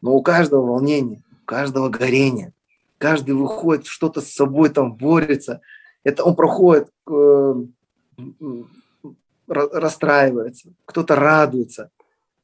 Но 0.00 0.14
у 0.14 0.22
каждого 0.22 0.66
волнения, 0.66 1.22
у 1.42 1.46
каждого 1.46 1.88
горения, 1.88 2.52
каждый 2.98 3.34
выходит, 3.34 3.86
что-то 3.86 4.20
с 4.20 4.32
собой 4.32 4.68
там 4.68 4.94
борется. 4.94 5.60
Это 6.04 6.24
он 6.24 6.36
проходит, 6.36 6.88
э, 7.10 7.54
расстраивается, 9.48 10.70
кто-то 10.84 11.16
радуется 11.16 11.90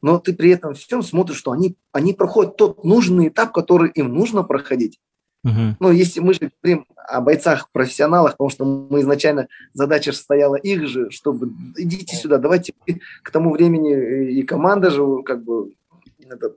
но 0.04 0.18
ты 0.18 0.34
при 0.34 0.50
этом 0.50 0.74
всем 0.74 1.02
смотришь, 1.02 1.38
что 1.38 1.50
они, 1.50 1.78
они 1.90 2.12
проходят 2.12 2.58
тот 2.58 2.84
нужный 2.84 3.28
этап, 3.28 3.52
который 3.52 3.90
им 3.92 4.12
нужно 4.12 4.42
проходить. 4.42 5.00
Uh-huh. 5.46 5.76
Ну, 5.80 5.90
если 5.92 6.20
мы 6.20 6.34
же 6.34 6.50
говорим 6.62 6.84
о 6.94 7.22
бойцах, 7.22 7.70
профессионалах, 7.72 8.32
потому 8.32 8.50
что 8.50 8.66
мы 8.66 9.00
изначально 9.00 9.48
задача 9.72 10.12
стояла 10.12 10.56
их 10.56 10.86
же, 10.88 11.10
чтобы 11.10 11.50
идите 11.78 12.16
сюда, 12.16 12.36
давайте 12.36 12.74
к 13.22 13.30
тому 13.30 13.50
времени 13.50 14.30
и 14.30 14.42
команда 14.42 14.90
же 14.90 15.22
как 15.22 15.42
бы 15.42 15.72
это, 16.18 16.52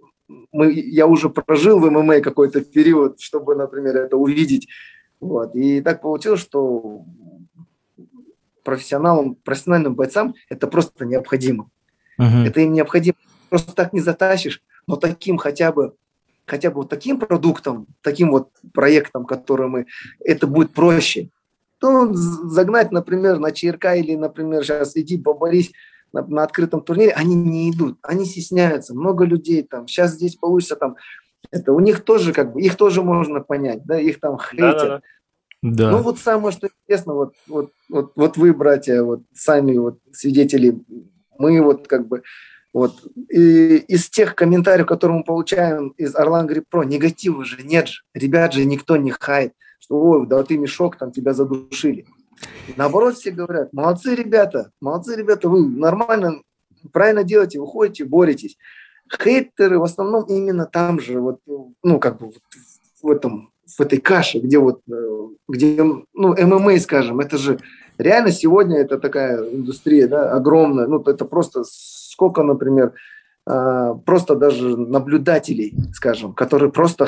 мы, 0.52 0.74
я 0.74 1.08
уже 1.08 1.30
прожил 1.30 1.80
в 1.80 1.90
ММА 1.90 2.22
какой-то 2.22 2.62
период, 2.62 3.20
чтобы, 3.20 3.56
например, 3.56 3.96
это 3.98 4.18
увидеть. 4.18 4.68
Вот. 5.20 5.56
И 5.56 5.82
так 5.82 6.02
получилось, 6.02 6.42
что 6.42 7.06
профессионалам, 8.64 9.36
профессиональным 9.36 9.96
бойцам 9.96 10.36
это 10.50 10.68
просто 10.68 11.06
необходимо. 11.06 11.70
Uh-huh. 12.20 12.46
Это 12.46 12.62
им 12.62 12.74
необходимо 12.74 13.18
просто 13.50 13.74
так 13.74 13.94
не 13.94 14.02
затащишь, 14.02 14.62
но 14.88 14.96
таким 14.98 15.38
хотя 15.38 15.72
бы 15.72 15.94
хотя 16.46 16.70
бы 16.70 16.78
вот 16.78 16.90
таким 16.90 17.20
продуктом, 17.20 17.88
таким 18.02 18.32
вот 18.32 18.50
проектом, 18.74 19.26
который 19.26 19.68
мы, 19.68 19.86
это 20.24 20.48
будет 20.48 20.72
проще. 20.74 21.30
Ну, 21.82 22.14
загнать, 22.14 22.92
например, 22.92 23.38
на 23.38 23.52
ЧРК 23.52 23.98
или, 23.98 24.16
например, 24.16 24.64
сейчас 24.64 24.96
иди 24.96 25.18
поборись 25.18 25.74
на, 26.22 26.28
на 26.28 26.44
открытом 26.44 26.82
турнире, 26.82 27.12
они 27.12 27.36
не 27.36 27.72
идут, 27.72 27.98
они 28.02 28.26
стесняются, 28.26 28.94
много 28.94 29.26
людей 29.26 29.64
там, 29.64 29.88
сейчас 29.88 30.14
здесь 30.14 30.36
получится 30.36 30.76
там, 30.76 30.96
это 31.52 31.74
у 31.74 31.80
них 31.80 32.04
тоже 32.04 32.34
как 32.34 32.54
бы, 32.54 32.62
их 32.62 32.76
тоже 32.76 33.04
можно 33.04 33.42
понять, 33.42 33.84
да, 33.86 34.00
их 34.00 34.20
там 34.20 34.38
хейтят. 34.40 35.04
Да. 35.64 35.92
Ну 35.92 36.00
вот 36.00 36.20
самое, 36.20 36.52
что 36.52 36.68
интересно, 36.68 37.14
вот, 37.14 37.34
вот, 37.48 37.72
вот, 37.90 38.12
вот 38.16 38.38
вы, 38.38 38.54
братья, 38.54 39.02
вот 39.02 39.22
сами 39.34 39.78
вот 39.78 40.00
свидетели, 40.12 40.80
мы 41.38 41.62
вот 41.62 41.88
как 41.88 42.08
бы 42.08 42.24
вот. 42.74 43.02
И 43.30 43.78
из 43.78 44.08
тех 44.08 44.36
комментариев, 44.36 44.86
которые 44.86 45.18
мы 45.18 45.24
получаем 45.24 45.90
из 45.98 46.16
Орлан 46.16 46.48
Про, 46.70 46.84
негатива 46.84 47.44
же 47.44 47.64
нет 47.64 47.88
же. 47.88 48.02
Ребят 48.14 48.54
же 48.54 48.66
никто 48.66 48.98
не 48.98 49.10
хает, 49.10 49.54
что 49.80 50.00
ой, 50.00 50.28
да 50.28 50.44
ты 50.44 50.58
мешок, 50.58 50.96
там 50.98 51.12
тебя 51.12 51.34
задушили. 51.34 52.06
Наоборот, 52.76 53.16
все 53.16 53.32
говорят, 53.32 53.74
молодцы 53.74 54.16
ребята, 54.16 54.72
молодцы 54.82 55.16
ребята, 55.16 55.50
вы 55.50 55.68
нормально, 55.68 56.42
правильно 56.92 57.24
делаете, 57.24 57.60
выходите, 57.60 58.06
боретесь. 58.06 58.58
Хейтеры 59.12 59.80
в 59.80 59.84
основном 59.84 60.24
именно 60.26 60.66
там 60.66 61.00
же, 61.00 61.20
вот, 61.20 61.40
ну, 61.84 62.00
как 62.00 62.20
бы 62.20 62.32
в 63.02 63.10
этом, 63.10 63.52
в 63.66 63.80
этой 63.80 64.00
каше, 64.00 64.40
где 64.40 64.60
вот, 64.60 64.82
э, 64.92 65.28
где, 65.48 65.82
ну, 65.82 66.06
ММА, 66.14 66.80
скажем, 66.80 67.20
это 67.20 67.38
же 67.38 67.60
реально 67.98 68.32
сегодня 68.32 68.78
это 68.78 68.98
такая 68.98 69.42
индустрия, 69.50 70.08
да, 70.08 70.32
огромная, 70.32 70.88
ну, 70.88 71.02
это 71.02 71.26
просто 71.26 71.64
сколько, 71.66 72.44
например, 72.44 72.94
а, 73.46 73.94
просто 73.94 74.36
даже 74.36 74.76
наблюдателей, 74.76 75.74
скажем, 75.94 76.34
которые 76.34 76.72
просто, 76.72 77.08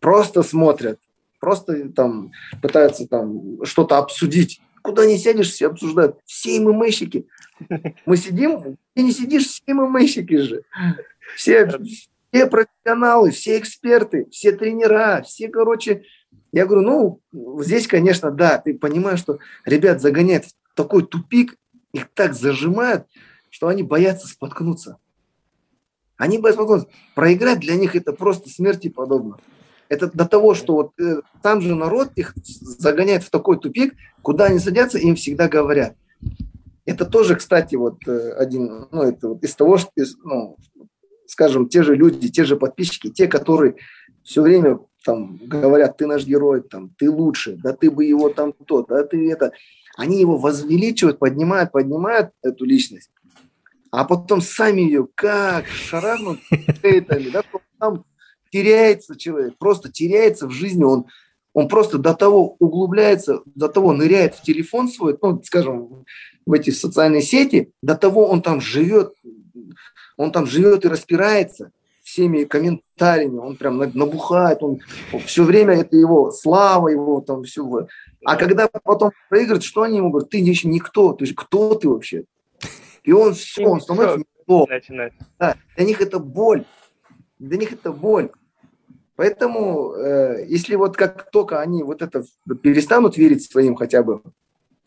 просто 0.00 0.42
смотрят, 0.42 0.98
просто 1.40 1.88
там 1.88 2.32
пытаются 2.62 3.08
там 3.08 3.64
что-то 3.64 3.98
обсудить. 3.98 4.60
Куда 4.82 5.04
не 5.04 5.18
сядешь, 5.18 5.50
все 5.50 5.66
обсуждают. 5.66 6.18
Все 6.24 6.60
ММАщики. 6.60 7.26
Мы 8.06 8.16
сидим, 8.16 8.78
и 8.94 9.02
не 9.02 9.12
сидишь, 9.12 9.46
все 9.46 9.74
ММАщики 9.74 10.36
же. 10.36 10.62
Все, 11.34 11.68
все 12.30 12.46
профессионалы, 12.46 13.30
все 13.30 13.58
эксперты, 13.58 14.26
все 14.30 14.52
тренера, 14.52 15.22
все, 15.22 15.48
короче, 15.48 16.04
я 16.52 16.66
говорю, 16.66 17.20
ну, 17.32 17.62
здесь, 17.62 17.86
конечно, 17.86 18.30
да, 18.30 18.58
ты 18.58 18.74
понимаешь, 18.74 19.20
что 19.20 19.38
ребят 19.64 20.00
загоняют 20.00 20.46
в 20.46 20.74
такой 20.74 21.06
тупик, 21.06 21.56
их 21.92 22.08
так 22.14 22.34
зажимают, 22.34 23.06
что 23.50 23.68
они 23.68 23.82
боятся 23.82 24.26
споткнуться. 24.26 24.98
Они 26.16 26.38
боятся 26.38 26.62
споткнуться. 26.62 26.88
Проиграть 27.14 27.60
для 27.60 27.76
них 27.76 27.94
это 27.94 28.12
просто 28.12 28.48
смерти 28.48 28.88
подобно. 28.88 29.38
Это 29.90 30.10
до 30.10 30.24
того, 30.24 30.54
что 30.54 30.74
вот 30.74 30.92
э, 31.00 31.20
там 31.42 31.60
же 31.60 31.74
народ 31.74 32.12
их 32.14 32.32
загоняет 32.36 33.24
в 33.24 33.30
такой 33.30 33.58
тупик, 33.58 33.94
куда 34.22 34.46
они 34.46 34.58
садятся, 34.58 34.98
им 34.98 35.16
всегда 35.16 35.48
говорят. 35.48 35.94
Это 36.86 37.04
тоже, 37.04 37.34
кстати, 37.34 37.74
вот 37.74 37.96
э, 38.06 38.32
один, 38.38 38.86
ну, 38.92 39.02
это 39.02 39.28
вот 39.28 39.42
из 39.42 39.54
того, 39.54 39.78
что, 39.78 39.90
ну, 40.24 40.56
скажем, 41.26 41.68
те 41.68 41.82
же 41.82 41.96
люди, 41.96 42.28
те 42.28 42.44
же 42.44 42.56
подписчики, 42.56 43.10
те, 43.10 43.26
которые 43.26 43.76
все 44.22 44.42
время 44.42 44.78
там 45.04 45.38
говорят, 45.42 45.96
ты 45.96 46.06
наш 46.06 46.24
герой, 46.24 46.62
там, 46.62 46.90
ты 46.96 47.10
лучше, 47.10 47.58
да 47.62 47.72
ты 47.72 47.90
бы 47.90 48.04
его 48.04 48.28
там 48.28 48.52
то, 48.52 48.82
да 48.88 49.02
ты 49.02 49.30
это. 49.30 49.52
Они 49.96 50.20
его 50.20 50.38
возвеличивают, 50.38 51.18
поднимают, 51.18 51.72
поднимают 51.72 52.30
эту 52.42 52.64
личность 52.64 53.10
а 53.90 54.04
потом 54.04 54.40
сами 54.40 54.82
ее 54.82 55.08
как 55.14 55.66
шарахнут 55.66 56.38
да, 57.32 57.42
там 57.78 58.04
теряется 58.50 59.16
человек, 59.16 59.56
просто 59.58 59.90
теряется 59.90 60.46
в 60.46 60.50
жизни, 60.50 60.84
он, 60.84 61.06
он 61.52 61.68
просто 61.68 61.98
до 61.98 62.14
того 62.14 62.56
углубляется, 62.58 63.42
до 63.46 63.68
того 63.68 63.92
ныряет 63.92 64.34
в 64.34 64.42
телефон 64.42 64.88
свой, 64.88 65.16
ну, 65.20 65.40
скажем, 65.44 66.04
в 66.46 66.52
эти 66.52 66.70
социальные 66.70 67.22
сети, 67.22 67.72
до 67.82 67.94
того 67.94 68.26
он 68.26 68.42
там 68.42 68.60
живет, 68.60 69.14
он 70.16 70.32
там 70.32 70.46
живет 70.46 70.84
и 70.84 70.88
распирается 70.88 71.70
всеми 72.02 72.44
комментариями, 72.44 73.38
он 73.38 73.56
прям 73.56 73.78
набухает, 73.78 74.62
он, 74.62 74.80
все 75.26 75.44
время 75.44 75.74
это 75.74 75.96
его 75.96 76.30
слава, 76.30 76.88
его 76.88 77.20
там 77.20 77.44
все. 77.44 77.86
А 78.24 78.36
когда 78.36 78.68
потом 78.68 79.12
проигрывает, 79.28 79.62
что 79.62 79.82
они 79.82 79.98
ему 79.98 80.10
говорят? 80.10 80.30
Ты 80.30 80.38
еще 80.38 80.68
никто, 80.68 81.12
ты 81.12 81.26
же 81.26 81.34
кто 81.34 81.74
ты 81.74 81.88
вообще? 81.88 82.24
И 83.04 83.12
он 83.12 83.34
все, 83.34 83.64
он 83.64 83.80
становится. 83.80 84.24
Да, 85.38 85.56
для 85.76 85.84
них 85.86 86.00
это 86.00 86.18
боль. 86.18 86.64
Для 87.38 87.56
них 87.56 87.72
это 87.72 87.92
боль. 87.92 88.30
Поэтому, 89.20 89.92
э, 89.96 90.46
если 90.48 90.76
вот 90.76 90.96
как 90.96 91.30
только 91.30 91.60
они 91.60 91.82
вот 91.82 92.00
это 92.00 92.24
перестанут 92.62 93.18
верить 93.18 93.44
своим 93.44 93.74
хотя 93.74 94.02
бы 94.02 94.22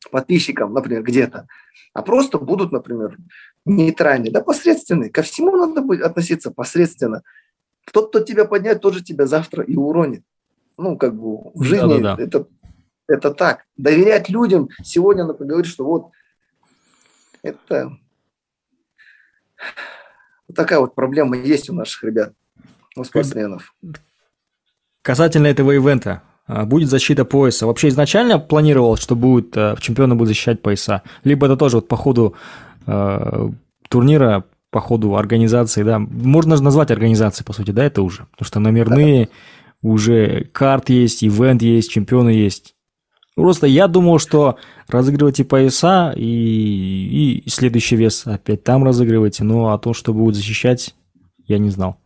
подписчикам, 0.09 0.73
например, 0.73 1.03
где-то, 1.03 1.47
а 1.93 2.01
просто 2.01 2.39
будут, 2.39 2.71
например, 2.71 3.15
нейтральные, 3.63 4.31
да, 4.31 4.41
посредственные. 4.41 5.11
Ко 5.11 5.21
всему 5.21 5.55
надо 5.55 5.83
будет 5.83 6.01
относиться 6.01 6.49
посредственно. 6.49 7.21
Тот, 7.91 8.09
кто 8.09 8.21
тебя 8.21 8.45
подняет, 8.45 8.81
тот 8.81 8.95
же 8.95 9.03
тебя 9.03 9.27
завтра 9.27 9.63
и 9.63 9.75
уронит. 9.75 10.23
Ну, 10.79 10.97
как 10.97 11.13
бы 11.13 11.51
в 11.53 11.61
жизни 11.61 11.99
да, 11.99 12.15
да, 12.15 12.15
да. 12.15 12.23
это 12.23 12.47
это 13.07 13.35
так. 13.35 13.65
Доверять 13.77 14.29
людям 14.29 14.69
сегодня, 14.83 15.25
например, 15.25 15.51
говорить, 15.51 15.71
что 15.71 15.85
вот 15.85 16.09
это 17.43 17.95
вот 20.47 20.55
такая 20.55 20.79
вот 20.79 20.95
проблема 20.95 21.37
есть 21.37 21.69
у 21.69 21.75
наших 21.75 22.03
ребят, 22.03 22.33
у 22.95 23.03
спортсменов. 23.03 23.75
Касательно 25.03 25.47
этого 25.47 25.73
ивента, 25.73 26.23
а, 26.47 26.65
будет 26.65 26.89
защита 26.89 27.25
пояса. 27.25 27.67
Вообще 27.67 27.89
изначально 27.89 28.39
планировал, 28.39 28.95
что 28.95 29.15
будет, 29.15 29.55
а, 29.57 29.75
чемпионы 29.79 30.15
будут 30.15 30.29
защищать 30.29 30.61
пояса? 30.61 31.03
Либо 31.25 31.45
это 31.45 31.57
тоже 31.57 31.77
вот 31.77 31.87
по 31.87 31.97
ходу 31.97 32.35
э, 32.85 33.49
турнира, 33.89 34.43
по 34.71 34.81
ходу 34.81 35.15
организации, 35.15 35.83
да? 35.83 35.99
Можно 35.99 36.57
же 36.57 36.63
назвать 36.63 36.91
организацией, 36.91 37.45
по 37.45 37.53
сути, 37.53 37.71
да, 37.71 37.85
это 37.85 38.01
уже? 38.01 38.25
Потому 38.31 38.47
что 38.47 38.59
номерные, 38.59 39.25
да. 39.25 39.89
уже 39.89 40.45
карт 40.51 40.89
есть, 40.89 41.23
ивент 41.23 41.61
есть, 41.61 41.91
чемпионы 41.91 42.29
есть. 42.29 42.75
Просто 43.35 43.67
я 43.67 43.87
думал, 43.87 44.19
что 44.19 44.57
разыгрывайте 44.87 45.43
пояса 45.43 46.13
и, 46.15 47.41
и 47.45 47.49
следующий 47.49 47.95
вес 47.95 48.27
опять 48.27 48.63
там 48.63 48.83
разыгрывайте, 48.83 49.43
но 49.43 49.73
о 49.73 49.79
том, 49.79 49.93
что 49.93 50.13
будут 50.13 50.35
защищать, 50.35 50.93
я 51.45 51.57
не 51.57 51.69
знал. 51.69 51.97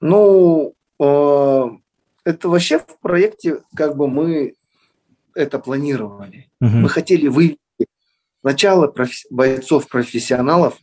Ну, 0.00 0.74
это 0.98 2.48
вообще 2.48 2.78
в 2.78 2.98
проекте 3.00 3.62
как 3.74 3.96
бы 3.96 4.08
мы 4.08 4.54
это 5.34 5.58
планировали. 5.58 6.48
Угу. 6.60 6.70
Мы 6.70 6.88
хотели 6.88 7.28
вывести 7.28 7.60
сначала 8.40 8.86
профи- 8.86 9.26
бойцов-профессионалов, 9.30 10.78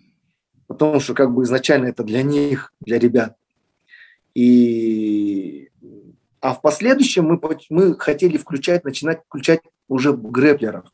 потому 0.67 0.99
что 0.99 1.13
как 1.13 1.33
бы 1.33 1.43
изначально 1.43 1.87
это 1.87 2.03
для 2.03 2.23
них, 2.23 2.73
для 2.79 2.99
ребят. 2.99 3.35
И 4.35 5.69
а 6.43 6.53
в 6.53 6.61
последующем 6.61 7.25
мы, 7.25 7.39
мы 7.69 7.97
хотели 7.97 8.37
включать, 8.37 8.83
начинать 8.83 9.21
включать 9.25 9.61
уже 9.87 10.11
грэплеров. 10.11 10.85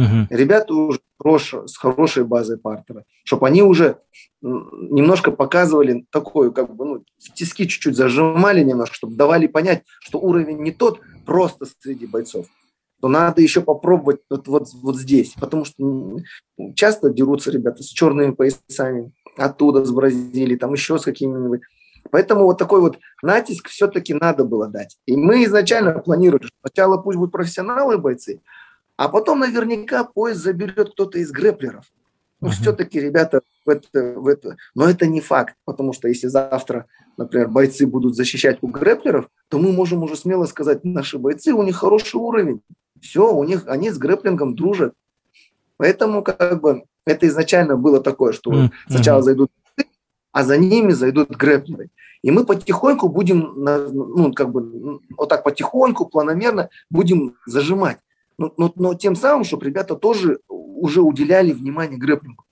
Угу. 0.00 0.26
Ребята 0.30 0.74
уже 0.74 1.00
хорош, 1.18 1.54
с 1.66 1.76
хорошей 1.76 2.24
базой 2.24 2.56
партера, 2.56 3.04
чтобы 3.24 3.46
они 3.46 3.62
уже 3.62 3.98
немножко 4.40 5.30
показывали 5.30 6.06
такую, 6.10 6.52
как 6.52 6.74
бы, 6.74 6.84
ну, 6.86 7.04
тиски 7.34 7.68
чуть-чуть 7.68 7.96
зажимали 7.96 8.62
немножко, 8.62 8.94
чтобы 8.94 9.16
давали 9.16 9.46
понять, 9.46 9.82
что 10.00 10.18
уровень 10.18 10.62
не 10.62 10.72
тот 10.72 11.00
просто 11.26 11.66
среди 11.80 12.06
бойцов, 12.06 12.46
то 13.02 13.08
надо 13.08 13.42
еще 13.42 13.60
попробовать 13.60 14.20
вот, 14.30 14.48
вот, 14.48 14.68
вот 14.82 14.96
здесь, 14.96 15.34
потому 15.38 15.64
что 15.66 16.20
часто 16.74 17.10
дерутся 17.10 17.50
ребята 17.50 17.82
с 17.82 17.88
черными 17.88 18.32
поясами, 18.32 19.12
оттуда, 19.36 19.84
с 19.84 19.90
Бразилии, 19.90 20.56
там 20.56 20.72
еще 20.72 20.98
с 20.98 21.02
какими-нибудь. 21.02 21.60
Поэтому 22.10 22.44
вот 22.44 22.56
такой 22.58 22.80
вот 22.80 22.98
натиск 23.22 23.68
все-таки 23.68 24.14
надо 24.14 24.44
было 24.44 24.68
дать. 24.68 24.96
И 25.06 25.16
мы 25.16 25.44
изначально 25.44 25.98
планировали, 25.98 26.46
что 26.46 26.56
сначала 26.62 26.96
пусть 26.96 27.18
будут 27.18 27.32
профессионалы 27.32 27.98
бойцы, 27.98 28.40
а 29.00 29.08
потом 29.08 29.38
наверняка 29.38 30.04
поезд 30.04 30.42
заберет 30.42 30.90
кто-то 30.90 31.18
из 31.18 31.30
грэплеров. 31.30 31.86
Ну, 32.42 32.48
uh-huh. 32.48 32.52
все-таки, 32.52 33.00
ребята, 33.00 33.40
в 33.64 33.70
это, 33.70 34.12
в 34.20 34.26
это... 34.26 34.58
Но 34.74 34.90
это 34.90 35.06
не 35.06 35.22
факт, 35.22 35.54
потому 35.64 35.94
что 35.94 36.06
если 36.06 36.26
завтра, 36.26 36.84
например, 37.16 37.48
бойцы 37.48 37.86
будут 37.86 38.14
защищать 38.14 38.58
у 38.60 38.68
грэплеров, 38.68 39.30
то 39.48 39.58
мы 39.58 39.72
можем 39.72 40.02
уже 40.02 40.16
смело 40.16 40.44
сказать, 40.44 40.84
наши 40.84 41.16
бойцы, 41.16 41.54
у 41.54 41.62
них 41.62 41.76
хороший 41.76 42.16
уровень. 42.16 42.60
Все, 43.00 43.34
у 43.34 43.42
них, 43.42 43.62
они 43.68 43.90
с 43.90 43.96
грэплингом 43.96 44.54
дружат. 44.54 44.92
Поэтому 45.78 46.22
как 46.22 46.60
бы 46.60 46.82
это 47.06 47.26
изначально 47.26 47.78
было 47.78 48.02
такое, 48.02 48.34
что 48.34 48.52
uh-huh. 48.52 48.70
сначала 48.86 49.22
зайдут 49.22 49.50
а 50.32 50.44
за 50.44 50.58
ними 50.58 50.92
зайдут 50.92 51.30
грэплеры. 51.30 51.88
И 52.20 52.30
мы 52.30 52.44
потихоньку 52.44 53.08
будем, 53.08 53.54
ну, 53.56 54.30
как 54.34 54.52
бы, 54.52 55.00
вот 55.16 55.28
так 55.30 55.42
потихоньку, 55.42 56.04
планомерно 56.04 56.68
будем 56.90 57.36
зажимать. 57.46 57.98
Но, 58.40 58.54
но, 58.56 58.72
но 58.74 58.94
тем 58.94 59.16
самым, 59.16 59.44
чтобы 59.44 59.66
ребята 59.66 59.96
тоже 59.96 60.38
уже 60.48 61.02
уделяли 61.02 61.52
внимание 61.52 61.98
грэплингу. 61.98 62.46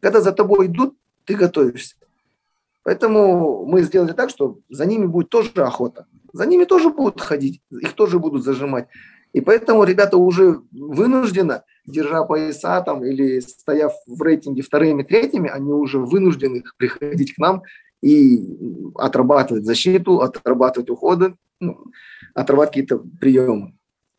Когда 0.00 0.20
за 0.20 0.32
тобой 0.32 0.66
идут, 0.66 0.98
ты 1.24 1.34
готовишься. 1.34 1.96
Поэтому 2.82 3.64
мы 3.64 3.80
сделали 3.80 4.12
так, 4.12 4.28
что 4.28 4.58
за 4.68 4.84
ними 4.84 5.06
будет 5.06 5.30
тоже 5.30 5.50
охота. 5.56 6.06
За 6.34 6.44
ними 6.44 6.64
тоже 6.64 6.90
будут 6.90 7.22
ходить, 7.22 7.62
их 7.70 7.94
тоже 7.94 8.18
будут 8.18 8.44
зажимать. 8.44 8.88
И 9.32 9.40
поэтому 9.40 9.84
ребята 9.84 10.18
уже 10.18 10.60
вынуждены, 10.72 11.62
держа 11.86 12.24
пояса 12.24 12.82
там 12.82 13.02
или 13.02 13.40
стояв 13.40 13.94
в 14.06 14.20
рейтинге 14.20 14.60
вторыми, 14.60 15.04
третьими, 15.04 15.48
они 15.48 15.72
уже 15.72 16.00
вынуждены 16.00 16.64
приходить 16.76 17.34
к 17.34 17.38
нам 17.38 17.62
и 18.02 18.58
отрабатывать 18.94 19.64
защиту, 19.64 20.20
отрабатывать 20.20 20.90
уходы, 20.90 21.34
ну, 21.60 21.82
отрабатывать 22.34 22.68
какие-то 22.70 22.98
приемы. 23.18 23.72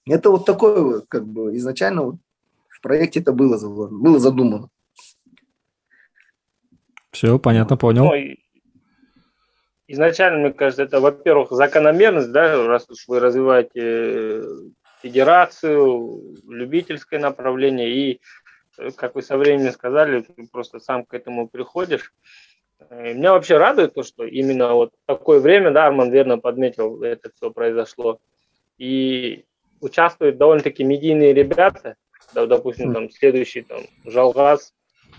Это 0.05 0.29
вот 0.29 0.45
такое 0.45 0.81
вот, 0.81 1.05
как 1.07 1.25
бы 1.25 1.55
изначально 1.57 2.03
вот 2.03 2.15
в 2.69 2.81
проекте 2.81 3.19
это 3.19 3.33
было, 3.33 3.57
было 3.89 4.19
задумано. 4.19 4.69
Все, 7.11 7.37
понятно, 7.37 7.77
понял. 7.77 8.05
Ну, 8.05 8.35
изначально, 9.87 10.39
мне 10.39 10.53
кажется, 10.53 10.83
это, 10.83 10.99
во-первых, 10.99 11.51
закономерность, 11.51 12.31
да, 12.31 12.65
раз 12.65 12.89
уж 12.89 13.07
вы 13.07 13.19
развиваете 13.19 14.43
федерацию, 15.03 16.37
любительское 16.47 17.19
направление, 17.19 17.93
и, 17.93 18.21
как 18.95 19.15
вы 19.15 19.21
со 19.21 19.37
временем 19.37 19.71
сказали, 19.71 20.25
просто 20.51 20.79
сам 20.79 21.05
к 21.05 21.13
этому 21.13 21.49
приходишь. 21.49 22.13
И 22.89 23.13
меня 23.13 23.33
вообще 23.33 23.57
радует 23.57 23.93
то, 23.93 24.03
что 24.03 24.25
именно 24.25 24.73
вот 24.73 24.93
такое 25.05 25.39
время, 25.39 25.71
да, 25.71 25.87
Арман 25.87 26.11
верно 26.11 26.39
подметил, 26.39 27.03
это 27.03 27.29
все 27.35 27.51
произошло. 27.51 28.19
И 28.77 29.45
участвуют 29.81 30.37
довольно-таки 30.37 30.83
медийные 30.83 31.33
ребята, 31.33 31.95
да, 32.33 32.45
допустим, 32.45 32.93
там 32.93 33.09
следующий 33.09 33.61
там 33.61 33.81
Жалгаз, 34.05 34.73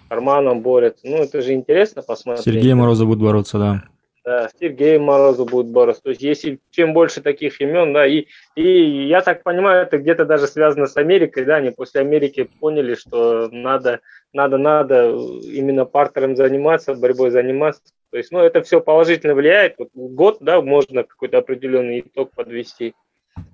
Арманом 0.09 0.61
борется. 0.61 1.07
Ну, 1.07 1.19
это 1.19 1.43
же 1.43 1.53
интересно 1.53 2.03
посмотреть. 2.03 2.45
Сергей 2.45 2.75
Морозов 2.75 3.09
будет 3.09 3.21
бороться, 3.21 3.59
да. 3.59 3.85
Да, 4.25 4.49
Сергей 4.61 4.99
Морозов 4.99 5.51
будет 5.51 5.73
бороться. 5.73 6.03
То 6.05 6.11
есть, 6.11 6.23
если 6.23 6.61
чем 6.71 6.93
больше 6.93 7.23
таких 7.23 7.61
имен, 7.61 7.93
да, 7.93 8.07
и, 8.07 8.27
и 8.55 9.07
я 9.09 9.21
так 9.21 9.43
понимаю, 9.43 9.83
это 9.83 9.99
где-то 9.99 10.25
даже 10.25 10.47
связано 10.47 10.87
с 10.87 10.97
Америкой, 10.97 11.45
да, 11.45 11.57
они 11.57 11.71
после 11.71 12.03
Америки 12.03 12.49
поняли, 12.61 12.95
что 12.95 13.49
надо, 13.51 14.01
надо, 14.33 14.59
надо 14.59 15.17
именно 15.45 15.87
партером 15.87 16.37
заниматься, 16.37 16.95
борьбой 16.95 17.31
заниматься. 17.31 17.83
То 18.11 18.19
есть, 18.19 18.31
ну, 18.31 18.39
это 18.39 18.63
все 18.63 18.81
положительно 18.81 19.35
влияет. 19.35 19.75
Вот 19.79 19.89
год, 19.95 20.37
да, 20.41 20.61
можно 20.61 21.03
какой-то 21.03 21.39
определенный 21.39 22.01
итог 22.01 22.31
подвести. 22.31 22.95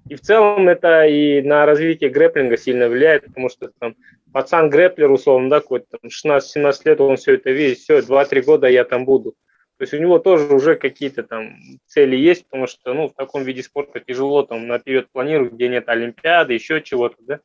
И 0.08 0.14
в 0.14 0.20
целом 0.20 0.68
это 0.68 1.06
и 1.06 1.42
на 1.42 1.66
развитие 1.66 2.10
грэплинга 2.10 2.56
сильно 2.56 2.88
влияет, 2.88 3.26
потому 3.26 3.50
что 3.50 3.70
там 3.78 3.94
пацан 4.32 4.70
грэплер, 4.70 5.10
условно, 5.10 5.50
да, 5.50 5.60
какой-то 5.60 5.98
16-17 6.06 6.80
лет, 6.84 7.00
он 7.00 7.16
все 7.16 7.34
это 7.34 7.50
видит, 7.50 7.78
все, 7.78 7.98
2-3 7.98 8.42
года 8.42 8.68
я 8.68 8.84
там 8.84 9.04
буду. 9.04 9.34
То 9.78 9.82
есть 9.82 9.94
у 9.94 9.98
него 9.98 10.18
тоже 10.18 10.52
уже 10.52 10.74
какие-то 10.74 11.22
там 11.22 11.54
цели 11.86 12.16
есть, 12.16 12.46
потому 12.46 12.66
что 12.66 12.94
ну, 12.94 13.08
в 13.08 13.14
таком 13.14 13.44
виде 13.44 13.62
спорта 13.62 14.00
тяжело 14.00 14.42
там 14.42 14.66
наперед 14.66 15.08
планировать, 15.12 15.52
где 15.52 15.68
нет 15.68 15.88
Олимпиады, 15.88 16.54
еще 16.54 16.82
чего-то, 16.82 17.16
да. 17.20 17.40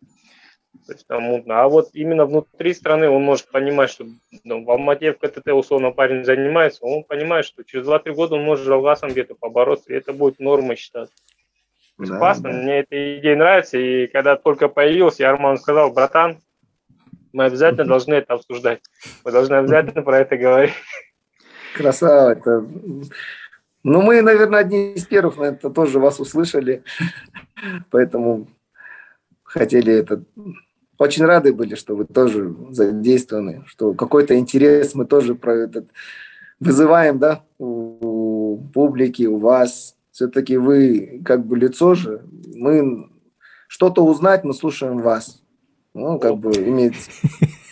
То 0.87 0.93
есть 0.93 1.05
там 1.05 1.21
мутно. 1.23 1.61
А 1.61 1.69
вот 1.69 1.89
именно 1.93 2.25
внутри 2.25 2.73
страны 2.73 3.07
он 3.07 3.23
может 3.23 3.51
понимать, 3.51 3.91
что 3.91 4.05
ну, 4.43 4.63
в 4.63 4.71
Алмате 4.71 5.13
в 5.13 5.19
КТТ 5.19 5.49
условно 5.49 5.91
парень 5.91 6.25
занимается, 6.25 6.83
он 6.83 7.03
понимает, 7.03 7.45
что 7.45 7.63
через 7.63 7.87
2-3 7.87 8.13
года 8.13 8.35
он 8.35 8.43
может 8.43 8.65
Жалгасом 8.65 9.11
где-то 9.11 9.35
побороться, 9.35 9.93
и 9.93 9.95
это 9.95 10.11
будет 10.11 10.39
нормой 10.39 10.75
считаться. 10.75 11.13
Да, 12.09 12.17
классно, 12.17 12.51
да. 12.51 12.57
мне 12.57 12.79
эта 12.79 13.19
идея 13.19 13.35
нравится, 13.35 13.77
и 13.77 14.07
когда 14.07 14.35
только 14.35 14.67
появился, 14.67 15.29
Арман 15.29 15.57
сказал, 15.57 15.91
братан, 15.91 16.39
мы 17.31 17.45
обязательно 17.45 17.85
должны 17.85 18.13
это 18.15 18.35
обсуждать, 18.35 18.81
мы 19.25 19.31
должны 19.31 19.55
обязательно 19.55 20.01
про 20.03 20.19
это 20.19 20.37
говорить. 20.37 20.73
Красава. 21.75 22.33
Это... 22.33 22.65
Ну, 23.83 24.01
мы, 24.01 24.21
наверное, 24.21 24.61
одни 24.61 24.93
из 24.93 25.05
первых 25.05 25.37
на 25.37 25.45
это 25.45 25.69
тоже 25.69 25.99
вас 25.99 26.19
услышали, 26.19 26.83
поэтому 27.89 28.47
хотели 29.43 29.93
это... 29.93 30.23
Очень 30.99 31.25
рады 31.25 31.53
были, 31.53 31.75
что 31.75 31.95
вы 31.95 32.05
тоже 32.05 32.55
задействованы, 32.69 33.63
что 33.65 33.93
какой-то 33.93 34.37
интерес 34.37 34.93
мы 34.93 35.05
тоже 35.05 35.35
про 35.35 35.53
этот 35.55 35.89
вызываем, 36.59 37.19
да, 37.19 37.43
у 37.57 38.57
публики, 38.73 39.23
у 39.23 39.37
вас. 39.37 39.97
Все-таки 40.13 40.57
вы 40.57 41.23
как 41.25 41.47
бы 41.47 41.57
лицо 41.57 41.95
же, 41.95 42.23
мы 42.53 43.09
что-то 43.67 44.05
узнать, 44.05 44.43
мы 44.43 44.53
слушаем 44.53 44.99
вас. 44.99 45.41
Ну, 45.95 46.19
как 46.19 46.37
бы 46.37 46.51
иметь... 46.53 46.95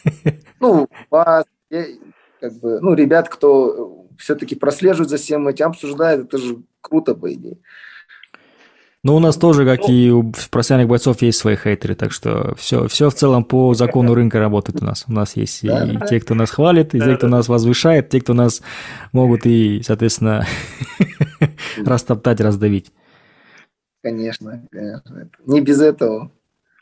Ну, 0.59 0.87
вас, 1.09 1.45
как 1.69 2.53
бы, 2.59 2.79
ну, 2.81 2.93
ребят, 2.93 3.29
кто 3.29 4.07
все-таки 4.19 4.53
прослеживает 4.53 5.09
за 5.09 5.17
всем 5.17 5.47
этим, 5.47 5.67
обсуждает, 5.67 6.25
это 6.25 6.37
же 6.37 6.61
круто, 6.81 7.15
по 7.15 7.33
идее. 7.33 7.57
Ну, 9.03 9.15
у 9.15 9.19
нас 9.19 9.35
тоже, 9.35 9.65
как 9.65 9.87
ну, 9.87 9.93
и 9.93 10.09
у 10.11 10.31
профессиональных 10.51 10.89
бойцов, 10.89 11.23
есть 11.23 11.39
свои 11.39 11.55
хейтеры, 11.55 11.95
так 11.95 12.11
что 12.11 12.53
все, 12.55 12.87
все 12.87 13.09
в 13.09 13.15
целом 13.15 13.43
по 13.43 13.73
закону 13.73 14.13
рынка 14.13 14.37
работает 14.37 14.83
у 14.83 14.85
нас. 14.85 15.05
У 15.07 15.11
нас 15.11 15.35
есть 15.35 15.65
да, 15.65 15.85
и 15.85 15.97
да. 15.97 16.05
те, 16.05 16.19
кто 16.19 16.35
нас 16.35 16.51
хвалит, 16.51 16.93
и 16.93 16.99
да, 16.99 17.05
те, 17.05 17.17
кто 17.17 17.25
да. 17.25 17.37
нас 17.37 17.47
возвышает, 17.47 18.09
те, 18.09 18.21
кто 18.21 18.35
нас 18.35 18.61
могут 19.11 19.47
и, 19.47 19.81
соответственно, 19.83 20.45
растоптать, 21.77 22.41
раздавить. 22.41 22.91
Конечно, 24.03 24.67
конечно. 24.71 25.29
Не 25.45 25.61
без 25.61 25.79
этого. 25.79 26.31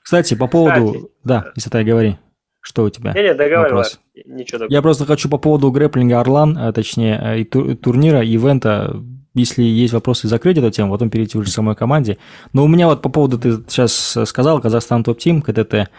Кстати, 0.03 0.35
по 0.35 0.47
поводу... 0.47 0.93
Кстати, 0.93 1.11
да, 1.23 1.51
если 1.55 1.69
ты 1.69 1.83
говори. 1.83 2.17
Что 2.61 2.83
у 2.83 2.89
тебя? 2.89 3.13
Не, 3.13 3.21
не, 3.21 3.33
договаривай. 3.33 3.85
Ничего 4.25 4.59
такого. 4.59 4.73
Я 4.73 4.81
просто 4.81 5.05
хочу 5.05 5.29
по 5.29 5.37
поводу 5.37 5.71
грэплинга 5.71 6.19
Орлан, 6.19 6.57
а, 6.57 6.73
точнее, 6.73 7.19
э, 7.21 7.39
и 7.41 7.45
турнира, 7.45 8.21
ивента, 8.21 9.01
если 9.33 9.63
есть 9.63 9.93
вопросы, 9.93 10.27
закрыть 10.27 10.57
эту 10.57 10.69
тему, 10.69 10.91
потом 10.91 11.09
перейти 11.09 11.37
уже 11.37 11.49
к 11.49 11.53
самой 11.53 11.75
команде. 11.75 12.17
Но 12.51 12.65
у 12.65 12.67
меня 12.67 12.87
вот 12.87 13.01
по 13.01 13.09
поводу, 13.09 13.39
ты 13.39 13.63
сейчас 13.67 14.17
сказал, 14.25 14.59
Казахстан 14.59 15.03
Топ-Тим, 15.03 15.41
КТТ, 15.41 15.89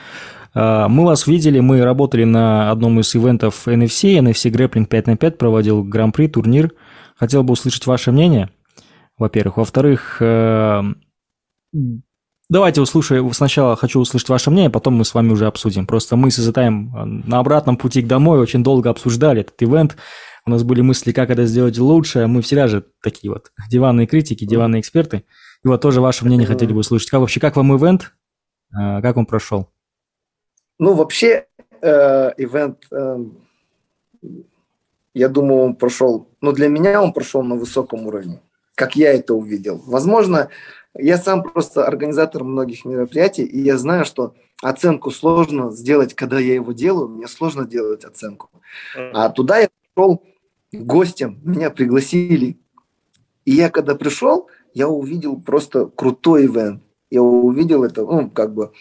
мы 0.55 1.05
вас 1.05 1.27
видели, 1.27 1.61
мы 1.61 1.83
работали 1.83 2.25
на 2.25 2.71
одном 2.71 2.99
из 3.01 3.15
ивентов 3.15 3.67
NFC, 3.67 4.19
NFC 4.19 4.51
Grappling 4.51 4.87
5 4.87 5.07
на 5.07 5.17
5 5.17 5.39
проводил 5.39 5.85
гран-при, 5.85 6.27
турнир. 6.27 6.73
Хотел 7.17 7.45
бы 7.45 7.53
услышать 7.53 7.87
ваше 7.87 8.11
мнение, 8.11 8.51
во-первых. 9.21 9.59
Во-вторых, 9.59 10.17
э, 10.21 10.83
Давайте 12.51 12.81
услышим, 12.81 13.33
сначала 13.33 13.77
хочу 13.77 14.01
услышать 14.01 14.29
ваше 14.29 14.51
мнение, 14.51 14.71
потом 14.71 14.95
мы 14.95 15.05
с 15.05 15.15
вами 15.15 15.31
уже 15.31 15.47
обсудим. 15.47 15.87
Просто 15.87 16.17
мы 16.17 16.33
с 16.33 16.41
Изотаем 16.41 16.97
э, 16.97 17.05
на 17.05 17.39
обратном 17.39 17.77
пути 17.77 18.03
к 18.03 18.09
домой 18.09 18.41
очень 18.41 18.65
долго 18.65 18.91
обсуждали 18.91 19.43
этот 19.43 19.63
ивент. 19.63 19.97
У 20.45 20.51
нас 20.51 20.65
были 20.65 20.81
мысли, 20.81 21.13
как 21.13 21.31
это 21.31 21.47
сделать 21.47 21.79
лучше. 21.79 22.27
Мы 22.27 22.43
всегда 22.43 22.67
же 22.67 22.85
такие 23.05 23.33
вот 23.33 23.53
диванные 23.71 24.09
критики, 24.09 24.45
диванные 24.45 24.81
эксперты. 24.81 25.23
И 25.63 25.69
вот 25.69 25.81
тоже 25.81 26.01
ваше 26.01 26.25
мнение 26.25 26.45
хотели 26.45 26.73
бы 26.73 26.81
услышать. 26.81 27.09
Как 27.09 27.21
вообще, 27.21 27.39
как 27.39 27.55
вам 27.55 27.77
ивент? 27.77 28.15
Э, 28.73 29.01
как 29.01 29.17
он 29.17 29.27
прошел? 29.27 29.71
Ну, 30.81 30.95
вообще, 30.95 31.47
э, 31.83 32.33
ивент, 32.37 32.79
э, 32.91 33.17
я 35.15 35.29
думаю, 35.29 35.61
он 35.63 35.77
прошел, 35.77 36.29
но 36.41 36.51
для 36.51 36.69
меня 36.69 37.01
он 37.03 37.13
прошел 37.13 37.43
на 37.43 37.55
высоком 37.55 38.07
уровне, 38.07 38.41
как 38.81 38.97
я 38.97 39.13
это 39.13 39.35
увидел. 39.35 39.83
Возможно, 39.85 40.49
я 40.95 41.19
сам 41.19 41.43
просто 41.43 41.87
организатор 41.87 42.45
многих 42.45 42.87
мероприятий, 42.87 43.45
и 43.45 43.61
я 43.61 43.77
знаю, 43.77 44.07
что 44.07 44.35
оценку 44.63 45.11
сложно 45.11 45.71
сделать, 45.71 46.15
когда 46.15 46.39
я 46.39 46.55
его 46.55 46.73
делаю, 46.73 47.09
мне 47.09 47.29
сложно 47.29 47.67
делать 47.67 48.05
оценку. 48.05 48.49
А 48.97 49.29
туда 49.29 49.59
я 49.59 49.69
пришел 49.69 50.25
гостем, 50.73 51.41
меня 51.45 51.69
пригласили. 51.69 52.59
И 53.45 53.53
я 53.53 53.69
когда 53.69 53.95
пришел, 53.95 54.49
я 54.73 54.89
увидел 54.89 55.39
просто 55.39 55.85
крутой 55.85 56.47
ивент. 56.47 56.83
Я 57.11 57.21
увидел 57.21 57.85
это, 57.85 58.07
ну, 58.07 58.31
как 58.31 58.55
бы, 58.55 58.73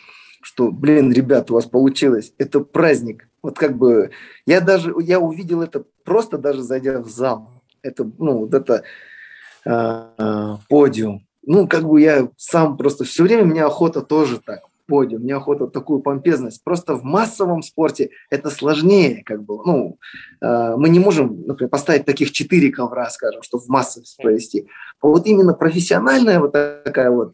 что, 0.41 0.71
блин, 0.71 1.11
ребят, 1.11 1.51
у 1.51 1.55
вас 1.55 1.65
получилось. 1.65 2.33
Это 2.37 2.61
праздник. 2.61 3.27
Вот 3.41 3.59
как 3.59 3.75
бы, 3.77 4.11
я 4.45 4.61
даже, 4.61 4.95
я 5.01 5.19
увидел 5.19 5.61
это 5.61 5.83
просто 6.05 6.37
даже 6.37 6.61
зайдя 6.61 7.01
в 7.01 7.09
зал. 7.09 7.51
Это, 7.81 8.09
ну, 8.17 8.37
вот 8.39 8.53
это 8.53 8.83
э, 9.65 10.55
подиум. 10.67 11.25
Ну, 11.45 11.67
как 11.67 11.87
бы 11.87 12.01
я 12.01 12.29
сам 12.37 12.77
просто 12.77 13.03
все 13.03 13.23
время, 13.23 13.45
мне 13.45 13.63
охота 13.63 14.01
тоже 14.01 14.39
так 14.39 14.61
подиум, 14.89 15.21
мне 15.21 15.35
охота 15.35 15.67
такую 15.67 16.01
помпезность. 16.01 16.63
Просто 16.63 16.95
в 16.95 17.03
массовом 17.03 17.61
спорте 17.61 18.09
это 18.29 18.49
сложнее, 18.49 19.23
как 19.23 19.43
бы, 19.43 19.63
ну, 19.65 19.97
э, 20.41 20.75
мы 20.75 20.89
не 20.89 20.99
можем, 20.99 21.43
например, 21.45 21.69
поставить 21.69 22.05
таких 22.05 22.31
четыре 22.31 22.71
ковра, 22.71 23.09
скажем, 23.09 23.43
чтобы 23.43 23.63
в 23.63 23.69
массовость 23.69 24.17
провести. 24.17 24.67
А 25.01 25.07
вот 25.07 25.27
именно 25.27 25.53
профессиональная 25.53 26.39
вот 26.39 26.51
такая 26.51 27.11
вот 27.11 27.33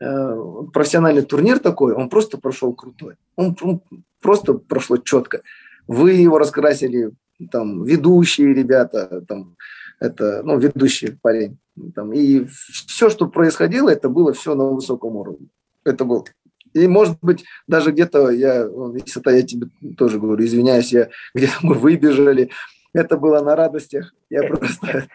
э, 0.00 0.42
профессиональный 0.72 1.22
турнир 1.22 1.58
такой, 1.58 1.94
он 1.94 2.08
просто 2.08 2.38
прошел 2.38 2.72
крутой. 2.72 3.14
Он, 3.36 3.56
он 3.60 3.82
просто 4.20 4.54
прошло 4.54 4.96
четко. 4.96 5.42
Вы 5.86 6.12
его 6.12 6.38
раскрасили, 6.38 7.12
там, 7.52 7.84
ведущие 7.84 8.52
ребята, 8.52 9.22
там, 9.28 9.56
это, 10.00 10.42
ну, 10.42 10.58
ведущий 10.58 11.16
парень. 11.20 11.58
Там, 11.94 12.12
и 12.12 12.44
все, 12.44 13.08
что 13.08 13.28
происходило, 13.28 13.88
это 13.88 14.08
было 14.08 14.32
все 14.32 14.54
на 14.54 14.64
высоком 14.64 15.16
уровне. 15.16 15.48
Это 15.84 16.04
был 16.04 16.26
и, 16.74 16.86
может 16.86 17.18
быть, 17.22 17.44
даже 17.66 17.92
где-то 17.92 18.30
я, 18.30 18.68
если 18.94 19.20
это 19.20 19.30
я 19.30 19.42
тебе 19.42 19.68
тоже 19.96 20.18
говорю, 20.18 20.44
извиняюсь, 20.44 20.92
я 20.92 21.08
где-то 21.34 21.54
мы 21.62 21.74
выбежали, 21.74 22.50
это 22.92 23.16
было 23.16 23.40
на 23.40 23.56
радостях. 23.56 24.14
Я 24.30 24.42
просто... 24.42 25.08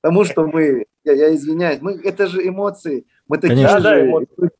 Потому 0.00 0.24
что 0.24 0.46
мы... 0.46 0.86
Я, 1.04 1.12
я 1.12 1.34
извиняюсь. 1.34 1.80
Мы, 1.80 2.00
это 2.02 2.26
же 2.26 2.46
эмоции. 2.46 3.06
Мы 3.28 3.38
такие 3.38 3.66
Конечно. 3.66 3.78
же... 3.78 3.84
Да, 3.84 4.06
эмоции. 4.06 4.50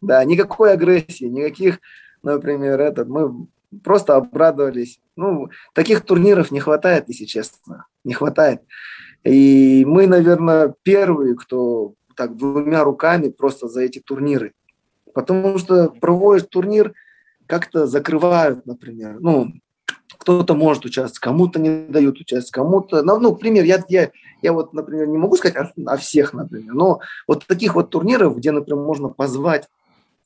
Да, 0.00 0.24
никакой 0.24 0.72
агрессии, 0.72 1.24
никаких, 1.24 1.80
например, 2.22 2.80
этот... 2.80 3.08
Мы 3.08 3.46
просто 3.82 4.16
обрадовались. 4.16 5.00
Ну, 5.16 5.48
таких 5.74 6.02
турниров 6.02 6.50
не 6.50 6.60
хватает, 6.60 7.04
если 7.08 7.24
честно. 7.24 7.86
Не 8.04 8.14
хватает. 8.14 8.62
И 9.24 9.84
мы, 9.86 10.06
наверное, 10.06 10.74
первые, 10.82 11.36
кто 11.36 11.94
так 12.16 12.36
двумя 12.36 12.84
руками 12.84 13.28
просто 13.28 13.68
за 13.68 13.82
эти 13.82 14.00
турниры. 14.00 14.52
Потому 15.14 15.58
что 15.58 15.88
проводишь 15.88 16.46
турнир, 16.48 16.94
как-то 17.46 17.86
закрывают, 17.86 18.66
например. 18.66 19.18
Ну, 19.20 19.52
кто-то 20.18 20.54
может 20.54 20.84
участвовать, 20.84 21.18
кому-то 21.18 21.58
не 21.58 21.86
дают 21.88 22.20
участвовать, 22.20 22.52
кому-то... 22.52 23.02
Ну, 23.02 23.18
ну, 23.18 23.34
пример, 23.34 23.64
я, 23.64 23.82
я, 23.88 24.10
я 24.40 24.52
вот, 24.52 24.72
например, 24.72 25.08
не 25.08 25.18
могу 25.18 25.36
сказать 25.36 25.56
о, 25.56 25.72
о 25.92 25.96
всех, 25.96 26.32
например, 26.32 26.74
но 26.74 27.00
вот 27.26 27.46
таких 27.46 27.74
вот 27.74 27.90
турниров, 27.90 28.36
где, 28.36 28.52
например, 28.52 28.82
можно 28.82 29.08
позвать 29.08 29.68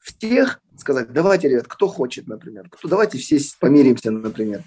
всех, 0.01 0.61
сказать, 0.77 1.13
давайте, 1.13 1.49
ребят, 1.49 1.67
кто 1.67 1.89
хочет, 1.89 2.29
например, 2.29 2.69
кто, 2.71 2.89
давайте 2.89 3.19
все 3.19 3.39
помиримся, 3.59 4.11
например. 4.11 4.63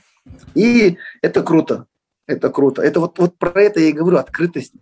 И 0.55 0.97
это 1.21 1.43
круто, 1.43 1.85
это 2.29 2.49
круто. 2.49 2.81
Это 2.81 2.99
вот, 2.99 3.17
вот 3.17 3.37
про 3.37 3.61
это 3.61 3.79
я 3.79 3.89
и 3.89 3.91
говорю, 3.91 4.17
открытость. 4.17 4.73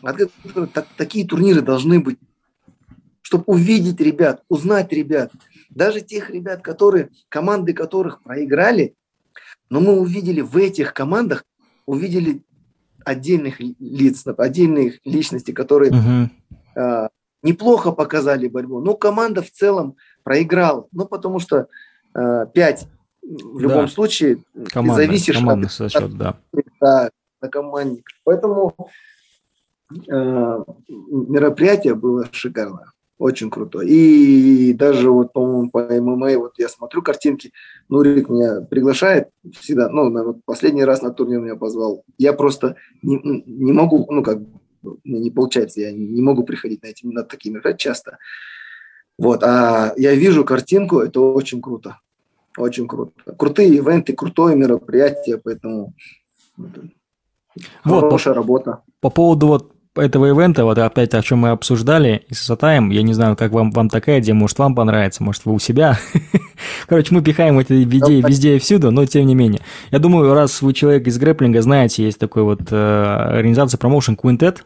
Открытость. 0.00 0.72
Так, 0.72 0.86
такие 0.96 1.26
турниры 1.26 1.60
должны 1.60 2.00
быть 2.00 2.18
чтобы 3.26 3.44
увидеть 3.46 3.98
ребят, 4.00 4.44
узнать 4.50 4.92
ребят. 4.92 5.32
Даже 5.70 6.02
тех 6.02 6.28
ребят, 6.28 6.60
которые, 6.60 7.08
команды 7.30 7.72
которых 7.72 8.22
проиграли, 8.22 8.94
но 9.70 9.80
мы 9.80 9.98
увидели 9.98 10.42
в 10.42 10.58
этих 10.58 10.92
командах, 10.92 11.44
увидели 11.86 12.42
отдельных 13.02 13.60
лиц, 13.60 14.24
отдельных 14.26 15.00
личностей, 15.06 15.54
которые 15.54 15.90
Мгм. 15.90 16.30
э, 16.76 17.08
неплохо 17.42 17.92
показали 17.92 18.46
борьбу. 18.46 18.80
Но 18.80 18.94
команда 18.94 19.40
в 19.40 19.50
целом 19.50 19.96
проиграла. 20.22 20.86
Ну, 20.92 21.06
потому 21.06 21.38
что 21.40 21.68
э, 22.14 22.46
пять 22.52 22.86
в 23.24 23.58
любом 23.58 23.86
Да. 23.86 23.88
случае 23.88 24.36
ты 24.54 24.64
Командный, 24.70 25.06
зависишь 25.06 25.36
командный 25.36 25.66
от, 25.66 25.72
сосчет, 25.72 26.16
да. 26.16 26.36
да, 26.80 27.10
на 27.40 27.48
командник. 27.48 28.06
Поэтому 28.24 28.74
э, 29.90 30.64
мероприятие 30.88 31.94
было 31.94 32.28
шикарное. 32.32 32.86
Очень 33.16 33.48
круто. 33.48 33.80
И 33.80 34.72
даже 34.72 35.10
вот, 35.10 35.32
по-моему, 35.32 35.70
по 35.70 35.80
ММА, 35.82 36.36
вот 36.36 36.54
я 36.58 36.68
смотрю 36.68 37.00
картинки, 37.00 37.52
Нурик 37.88 38.28
меня 38.28 38.60
приглашает 38.62 39.28
всегда, 39.52 39.88
ну, 39.88 40.10
на, 40.10 40.24
вот 40.24 40.38
последний 40.44 40.84
раз 40.84 41.00
на 41.00 41.10
турнир 41.10 41.40
меня 41.40 41.56
позвал. 41.56 42.04
Я 42.18 42.32
просто 42.32 42.76
не, 43.02 43.20
не 43.46 43.72
могу, 43.72 44.04
ну, 44.10 44.22
как, 44.22 44.40
не 45.04 45.30
получается, 45.30 45.80
я 45.80 45.92
не 45.92 46.20
могу 46.22 46.42
приходить 46.42 46.82
на, 46.82 46.88
эти, 46.88 47.06
на 47.06 47.22
такие 47.22 47.52
мероприятия 47.52 47.84
часто. 47.84 48.18
Вот, 49.16 49.44
а 49.44 49.94
я 49.96 50.14
вижу 50.14 50.44
картинку, 50.44 50.98
это 50.98 51.20
очень 51.20 51.62
круто. 51.62 52.00
Очень 52.56 52.86
круто. 52.86 53.12
Крутые 53.36 53.74
ивенты, 53.74 54.12
крутое 54.12 54.56
мероприятие, 54.56 55.38
поэтому 55.38 55.94
Вот, 57.84 58.00
хорошая 58.00 58.34
работа. 58.34 58.82
По 59.00 59.10
поводу 59.10 59.46
вот 59.48 59.74
этого 59.96 60.26
ивента, 60.26 60.64
вот 60.64 60.78
опять 60.78 61.14
о 61.14 61.22
чем 61.22 61.40
мы 61.40 61.50
обсуждали 61.50 62.24
и 62.28 62.34
с 62.34 62.40
Сатаем, 62.40 62.90
я 62.90 63.02
не 63.02 63.14
знаю, 63.14 63.36
как 63.36 63.52
вам, 63.52 63.70
вам 63.70 63.88
такая 63.88 64.20
идея, 64.20 64.34
может, 64.34 64.58
вам 64.58 64.74
понравится, 64.74 65.22
может, 65.22 65.44
вы 65.44 65.54
у 65.54 65.58
себя. 65.58 65.98
Короче, 66.88 67.14
мы 67.14 67.22
пихаем 67.22 67.58
эти 67.58 67.84
идеи 67.84 68.22
везде 68.26 68.56
и 68.56 68.58
всюду, 68.58 68.90
но 68.90 69.06
тем 69.06 69.26
не 69.26 69.34
менее. 69.34 69.60
Я 69.90 70.00
думаю, 70.00 70.34
раз 70.34 70.62
вы 70.62 70.72
человек 70.72 71.06
из 71.06 71.18
грэплинга, 71.18 71.62
знаете, 71.62 72.04
есть 72.04 72.18
такой 72.18 72.42
вот 72.42 72.60
э, 72.70 72.76
организация 72.76 73.78
Promotion 73.78 74.16
Quintet, 74.16 74.62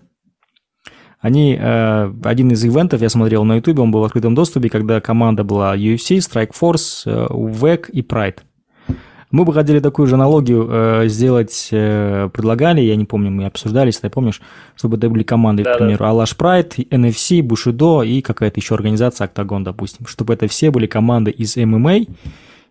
они, 1.21 1.57
э, 1.59 2.13
один 2.25 2.53
из 2.53 2.65
ивентов, 2.65 3.03
я 3.03 3.09
смотрел 3.09 3.45
на 3.45 3.57
YouTube, 3.57 3.81
он 3.81 3.91
был 3.91 4.01
в 4.01 4.05
открытом 4.05 4.35
доступе, 4.35 4.69
когда 4.69 5.01
команда 5.01 5.43
была 5.45 5.77
UFC, 5.77 6.19
Strikeforce, 6.19 7.03
э, 7.07 7.27
UVEC 7.31 7.91
и 7.91 8.03
Pride. 8.03 8.39
Мы 9.31 9.45
бы 9.45 9.53
хотели 9.53 9.81
такую 9.81 10.07
же 10.07 10.15
аналогию 10.15 10.67
э, 10.71 11.09
сделать, 11.09 11.69
э, 11.71 12.31
предлагали, 12.33 12.81
я 12.81 12.97
не 12.97 13.05
помню, 13.05 13.31
мы 13.31 13.45
обсуждали, 13.45 13.89
если 13.89 14.03
ты 14.03 14.11
помнишь, 14.11 14.41
чтобы 14.75 14.97
это 14.97 15.11
были 15.11 15.23
команды, 15.23 15.65
Да, 15.65 15.75
к 15.75 15.79
примеру, 15.79 16.07
Алаш 16.07 16.35
Прайд, 16.35 16.79
NFC, 16.79 17.43
Бушидо 17.43 18.03
и 18.03 18.23
какая-то 18.23 18.59
еще 18.61 18.75
организация, 18.75 19.27
Октагон, 19.27 19.65
допустим, 19.65 20.07
чтобы 20.07 20.33
это 20.33 20.49
все 20.49 20.71
были 20.71 20.87
команды 20.87 21.31
из 21.31 21.57
ММА, 21.57 22.07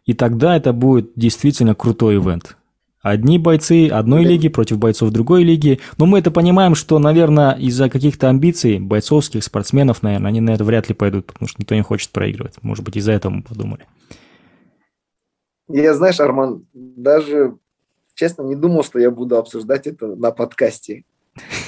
и 0.05 0.13
тогда 0.13 0.55
это 0.55 0.73
будет 0.73 1.11
действительно 1.15 1.75
крутой 1.75 2.15
ивент. 2.15 2.57
Одни 3.01 3.37
бойцы 3.37 3.89
одной 3.89 4.23
лиги 4.23 4.49
против 4.49 4.79
бойцов 4.79 5.11
другой 5.11 5.43
лиги. 5.43 5.79
Но 5.97 6.05
мы 6.05 6.19
это 6.19 6.31
понимаем, 6.31 6.75
что, 6.75 6.97
наверное, 6.99 7.53
из-за 7.53 7.89
каких-то 7.89 8.29
амбиций 8.29 8.79
бойцовских 8.79 9.43
спортсменов, 9.43 10.03
наверное, 10.03 10.29
они 10.29 10.41
на 10.41 10.51
это 10.51 10.63
вряд 10.63 10.89
ли 10.89 10.95
пойдут, 10.95 11.27
потому 11.27 11.47
что 11.47 11.61
никто 11.61 11.75
не 11.75 11.83
хочет 11.83 12.09
проигрывать. 12.11 12.55
Может 12.63 12.83
быть, 12.83 12.97
из-за 12.97 13.11
этого 13.11 13.31
мы 13.31 13.43
подумали. 13.43 13.85
Я, 15.69 15.93
знаешь, 15.93 16.19
Арман, 16.19 16.65
даже, 16.73 17.57
честно, 18.15 18.43
не 18.43 18.55
думал, 18.55 18.83
что 18.83 18.99
я 18.99 19.11
буду 19.11 19.37
обсуждать 19.37 19.85
это 19.85 20.15
на 20.15 20.31
подкасте. 20.31 21.03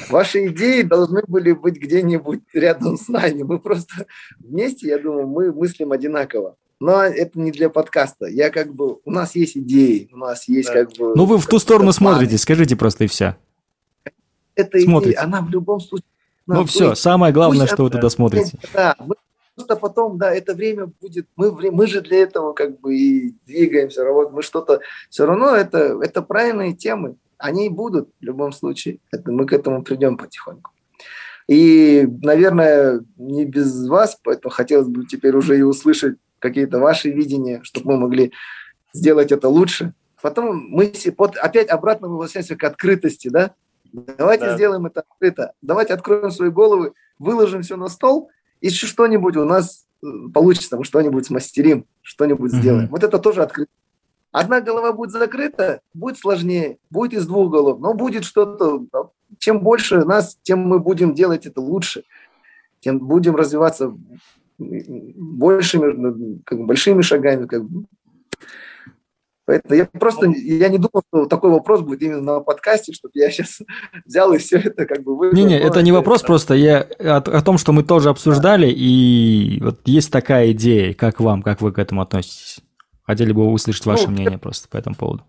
Ваши 0.09 0.47
идеи 0.47 0.81
должны 0.81 1.21
были 1.27 1.51
быть 1.51 1.77
где-нибудь 1.77 2.41
рядом 2.53 2.97
с 2.97 3.07
нами. 3.07 3.43
Мы 3.43 3.59
просто 3.59 4.07
вместе, 4.39 4.87
я 4.87 4.97
думаю, 4.97 5.27
мы 5.27 5.51
мыслим 5.51 5.91
одинаково. 5.91 6.55
Но 6.79 7.03
это 7.03 7.37
не 7.39 7.51
для 7.51 7.69
подкаста. 7.69 8.25
Я 8.27 8.49
как 8.49 8.73
бы... 8.73 8.99
У 9.03 9.11
нас 9.11 9.35
есть 9.35 9.57
идеи, 9.57 10.09
у 10.13 10.17
нас 10.17 10.47
есть 10.47 10.69
Да. 10.69 10.75
как 10.75 10.93
бы... 10.97 11.13
Ну, 11.15 11.25
вы 11.25 11.37
в 11.37 11.45
ту 11.45 11.59
сторону 11.59 11.91
планы. 11.91 11.93
смотрите, 11.93 12.37
скажите 12.37 12.75
просто 12.75 13.03
и 13.03 13.07
все. 13.07 13.35
Эта 14.55 14.79
смотрите. 14.79 15.11
идея, 15.15 15.23
она 15.25 15.41
в 15.41 15.49
любом 15.49 15.79
случае... 15.79 16.05
Ну, 16.47 16.65
все, 16.65 16.89
быть. 16.89 16.97
самое 16.97 17.33
главное, 17.33 17.61
Пусть 17.61 17.73
что 17.73 17.83
вы 17.83 17.89
это- 17.89 17.97
туда 17.97 18.09
смотрите. 18.09 18.57
Да, 18.73 18.95
мы 18.99 19.15
просто 19.55 19.75
потом, 19.75 20.17
да, 20.17 20.33
это 20.33 20.53
время 20.55 20.89
будет, 20.99 21.27
мы, 21.35 21.51
мы 21.51 21.85
же 21.85 22.01
для 22.01 22.19
этого 22.19 22.53
как 22.53 22.79
бы 22.79 22.95
и 22.97 23.35
двигаемся, 23.45 24.03
работаем, 24.03 24.35
мы 24.35 24.41
что-то, 24.41 24.79
все 25.09 25.25
равно 25.25 25.55
это, 25.55 25.99
это 26.01 26.21
правильные 26.23 26.73
темы, 26.73 27.17
они 27.37 27.69
будут 27.69 28.09
в 28.19 28.23
любом 28.23 28.51
случае, 28.51 28.99
это, 29.11 29.31
мы 29.31 29.45
к 29.45 29.53
этому 29.53 29.83
придем 29.83 30.17
потихоньку. 30.17 30.71
И, 31.47 32.07
наверное, 32.21 33.01
не 33.17 33.45
без 33.45 33.87
вас, 33.87 34.17
поэтому 34.23 34.51
хотелось 34.51 34.87
бы 34.87 35.05
теперь 35.05 35.35
уже 35.35 35.57
и 35.57 35.61
услышать 35.61 36.17
какие-то 36.39 36.79
ваши 36.79 37.09
видения, 37.09 37.61
чтобы 37.63 37.93
мы 37.93 37.99
могли 37.99 38.31
сделать 38.93 39.31
это 39.31 39.49
лучше. 39.49 39.93
Потом 40.21 40.57
мы 40.69 40.91
вот 41.17 41.37
опять 41.37 41.69
обратно 41.69 42.07
мы 42.07 42.17
возвращаемся 42.17 42.55
к 42.55 42.63
открытости, 42.63 43.29
да? 43.29 43.53
Давайте 43.91 44.45
Да. 44.45 44.55
сделаем 44.55 44.85
это 44.85 45.01
открыто. 45.01 45.53
Давайте 45.61 45.93
откроем 45.93 46.31
свои 46.31 46.49
головы, 46.49 46.93
выложим 47.17 47.61
все 47.61 47.75
на 47.77 47.87
стол, 47.87 48.29
и 48.61 48.69
что-нибудь 48.69 49.37
у 49.37 49.45
нас 49.45 49.85
э, 50.01 50.07
получится, 50.33 50.77
мы 50.77 50.83
что-нибудь 50.85 51.25
смастерим, 51.25 51.85
что-нибудь 52.01 52.51
Мгм. 52.51 52.61
сделаем. 52.61 52.87
Вот 52.89 53.03
это 53.03 53.19
тоже 53.19 53.41
открыто. 53.43 53.71
Одна 54.31 54.61
голова 54.61 54.93
будет 54.93 55.11
закрыта, 55.11 55.81
будет 55.93 56.17
сложнее, 56.17 56.77
будет 56.91 57.13
из 57.13 57.25
двух 57.25 57.51
голов, 57.51 57.79
но 57.79 57.93
будет 57.93 58.23
что-то. 58.23 58.85
Чем 59.39 59.59
больше 59.61 60.05
нас, 60.05 60.37
тем 60.43 60.59
мы 60.59 60.79
будем 60.79 61.13
делать 61.15 61.45
это 61.45 61.61
лучше, 61.61 62.03
тем 62.79 62.99
будем 62.99 63.35
развиваться 63.35 63.93
большими, 64.59 66.41
как 66.43 66.59
бы 66.59 66.65
большими 66.65 67.01
шагами. 67.01 67.47
Как 67.47 67.63
бы. 67.63 67.85
Поэтому 69.45 69.73
я 69.73 69.85
просто 69.85 70.27
я 70.27 70.69
не 70.69 70.77
думал, 70.77 71.01
что 71.07 71.25
такой 71.25 71.49
вопрос 71.49 71.81
будет 71.81 72.03
именно 72.03 72.21
на 72.21 72.39
подкасте, 72.39 72.93
чтобы 72.93 73.13
я 73.15 73.31
сейчас 73.31 73.61
взял 74.05 74.31
и 74.33 74.37
все 74.37 74.57
это 74.59 74.85
как 74.85 75.01
бы 75.01 75.17
вывел. 75.17 75.33
Не-не, 75.35 75.59
это 75.59 75.81
не 75.81 75.91
вопрос, 75.91 76.21
просто 76.21 76.53
я 76.53 76.81
о, 76.99 77.17
о 77.17 77.41
том, 77.41 77.57
что 77.57 77.71
мы 77.71 77.83
тоже 77.83 78.09
обсуждали, 78.09 78.69
и 78.69 79.59
вот 79.61 79.79
есть 79.85 80.11
такая 80.11 80.51
идея, 80.51 80.93
как 80.93 81.19
вам, 81.19 81.41
как 81.41 81.61
вы 81.61 81.71
к 81.71 81.79
этому 81.79 82.01
относитесь? 82.01 82.59
Хотели 83.01 83.31
бы 83.31 83.47
услышать 83.51 83.87
ваше 83.87 84.05
ну, 84.05 84.11
мнение 84.11 84.37
просто 84.37 84.69
по 84.69 84.77
этому 84.77 84.95
поводу. 84.95 85.23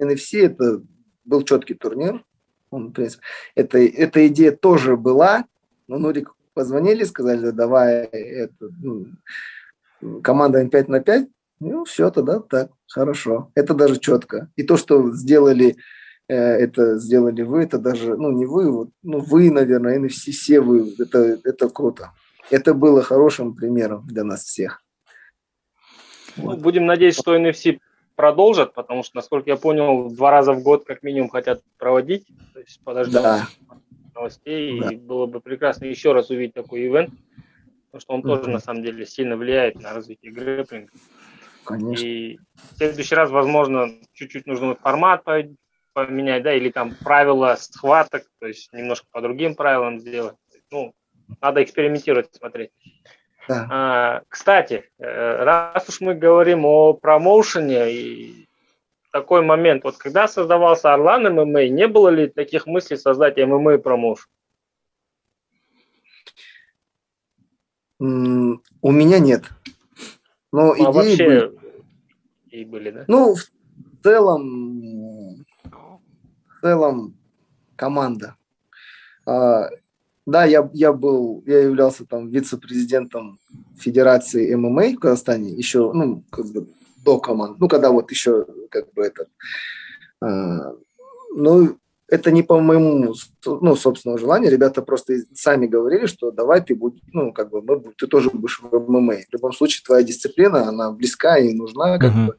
NFC 0.00 0.42
это 0.42 0.80
был 1.24 1.42
четкий 1.42 1.74
турнир. 1.74 2.22
Он, 2.70 2.90
в 2.90 2.92
принципе, 2.92 3.24
это, 3.56 3.78
эта 3.78 4.26
идея 4.28 4.52
тоже 4.52 4.96
была, 4.96 5.46
но 5.88 5.98
Нурик 5.98 6.32
позвонили, 6.54 7.04
сказали, 7.04 7.50
давай 7.50 8.04
это, 8.04 8.70
ну, 8.82 9.06
команда 10.22 10.66
5 10.66 10.88
на 10.88 11.00
5, 11.00 11.28
ну, 11.60 11.84
все, 11.84 12.10
тогда 12.10 12.40
так, 12.40 12.70
хорошо. 12.88 13.50
Это 13.54 13.74
даже 13.74 13.98
четко. 13.98 14.50
И 14.56 14.62
то, 14.62 14.76
что 14.76 15.12
сделали, 15.14 15.76
э, 16.28 16.34
это 16.34 16.98
сделали 16.98 17.42
вы, 17.42 17.64
это 17.64 17.78
даже, 17.78 18.16
ну, 18.16 18.30
не 18.32 18.46
вы, 18.46 18.70
вот, 18.70 18.90
ну, 19.02 19.20
вы, 19.20 19.50
наверное, 19.50 19.98
и 19.98 20.08
все, 20.08 20.32
все 20.32 20.60
вы, 20.60 20.94
это, 20.98 21.38
это 21.44 21.68
круто. 21.68 22.12
Это 22.50 22.74
было 22.74 23.02
хорошим 23.02 23.54
примером 23.54 24.06
для 24.06 24.24
нас 24.24 24.44
всех. 24.44 24.82
Ну, 26.36 26.56
будем 26.56 26.86
надеяться, 26.86 27.20
что 27.20 27.36
NFC 27.36 27.78
продолжат, 28.16 28.74
потому 28.74 29.02
что, 29.02 29.16
насколько 29.16 29.50
я 29.50 29.56
понял, 29.56 30.10
два 30.10 30.30
раза 30.30 30.52
в 30.52 30.62
год 30.62 30.84
как 30.84 31.02
минимум 31.02 31.30
хотят 31.30 31.62
проводить. 31.78 32.26
То 32.54 32.60
есть 32.60 32.80
подождем 32.84 33.22
да. 33.22 33.48
Новостей, 34.14 34.80
да. 34.80 34.92
и 34.92 34.96
было 34.96 35.26
бы 35.26 35.40
прекрасно 35.40 35.86
еще 35.86 36.12
раз 36.12 36.30
увидеть 36.30 36.54
такой 36.54 36.86
ивент, 36.86 37.10
потому 37.86 38.00
что 38.00 38.14
он 38.14 38.20
mm-hmm. 38.20 38.38
тоже, 38.38 38.50
на 38.50 38.58
самом 38.60 38.82
деле, 38.82 39.06
сильно 39.06 39.36
влияет 39.36 39.80
на 39.80 39.92
развитие 39.92 40.32
грэпплинга. 40.32 40.92
Конечно. 41.64 42.04
И 42.04 42.38
в 42.54 42.76
следующий 42.76 43.14
раз, 43.14 43.30
возможно, 43.30 43.90
чуть-чуть 44.12 44.46
нужно 44.46 44.74
формат 44.74 45.24
поменять, 45.92 46.42
да, 46.42 46.54
или 46.54 46.70
там 46.70 46.94
правила 46.94 47.56
схваток, 47.58 48.24
то 48.38 48.46
есть 48.46 48.72
немножко 48.72 49.06
по 49.10 49.20
другим 49.20 49.54
правилам 49.54 49.98
сделать. 49.98 50.36
Ну, 50.70 50.92
надо 51.40 51.62
экспериментировать, 51.62 52.34
смотреть. 52.34 52.70
Да. 53.48 53.66
А, 53.70 54.22
кстати, 54.28 54.90
э, 54.98 55.42
раз 55.42 55.88
уж 55.88 56.00
мы 56.00 56.14
говорим 56.14 56.64
о 56.64 56.92
промоушене, 56.92 57.92
и 57.92 58.48
такой 59.10 59.42
момент, 59.42 59.84
вот 59.84 59.96
когда 59.96 60.28
создавался 60.28 60.92
Орлан 60.94 61.24
ММА, 61.34 61.68
не 61.68 61.88
было 61.88 62.08
ли 62.08 62.28
таких 62.28 62.66
мыслей 62.66 62.96
создать 62.96 63.36
ММА 63.36 63.78
промоушен? 63.78 64.28
У 67.98 68.92
меня 68.92 69.18
нет. 69.18 69.44
Но 70.52 70.72
а 70.72 70.74
идеи 70.74 70.84
вообще 70.84 71.24
были. 71.26 71.60
И 72.50 72.64
были, 72.64 72.90
да? 72.90 73.04
Ну, 73.06 73.34
в 73.34 74.02
целом, 74.02 75.44
в 75.64 76.60
целом 76.62 77.14
команда. 77.76 78.36
А, 79.26 79.68
да, 80.26 80.44
я, 80.44 80.68
я 80.72 80.92
был, 80.92 81.42
я 81.46 81.60
являлся 81.60 82.06
там 82.06 82.28
вице-президентом 82.28 83.38
Федерации 83.76 84.54
ММА 84.54 84.94
в 84.94 84.98
Казахстане 84.98 85.50
еще, 85.50 85.92
ну, 85.92 86.24
как 86.30 86.46
бы 86.46 86.66
до 87.02 87.18
команд, 87.18 87.58
ну, 87.58 87.68
когда 87.68 87.90
вот 87.90 88.10
еще, 88.10 88.46
как 88.70 88.92
бы, 88.92 89.02
это, 89.02 89.26
а, 90.20 90.74
ну, 91.34 91.76
это 92.08 92.32
не 92.32 92.42
по 92.42 92.60
моему, 92.60 93.14
ну, 93.44 93.76
собственному 93.76 94.18
желанию. 94.18 94.50
Ребята 94.50 94.82
просто 94.82 95.14
сами 95.32 95.66
говорили, 95.66 96.06
что 96.06 96.32
давай 96.32 96.60
ты 96.60 96.74
будешь, 96.74 97.00
ну, 97.12 97.32
как 97.32 97.50
бы, 97.50 97.62
мы, 97.62 97.80
ты 97.96 98.06
тоже 98.08 98.30
будешь 98.30 98.60
в 98.60 98.90
ММА. 98.90 99.14
В 99.28 99.32
любом 99.32 99.52
случае, 99.52 99.84
твоя 99.84 100.02
дисциплина, 100.02 100.68
она 100.68 100.90
близка 100.90 101.38
и 101.38 101.54
нужна, 101.54 101.98
как 101.98 102.12
uh-huh. 102.12 102.26
бы. 102.26 102.36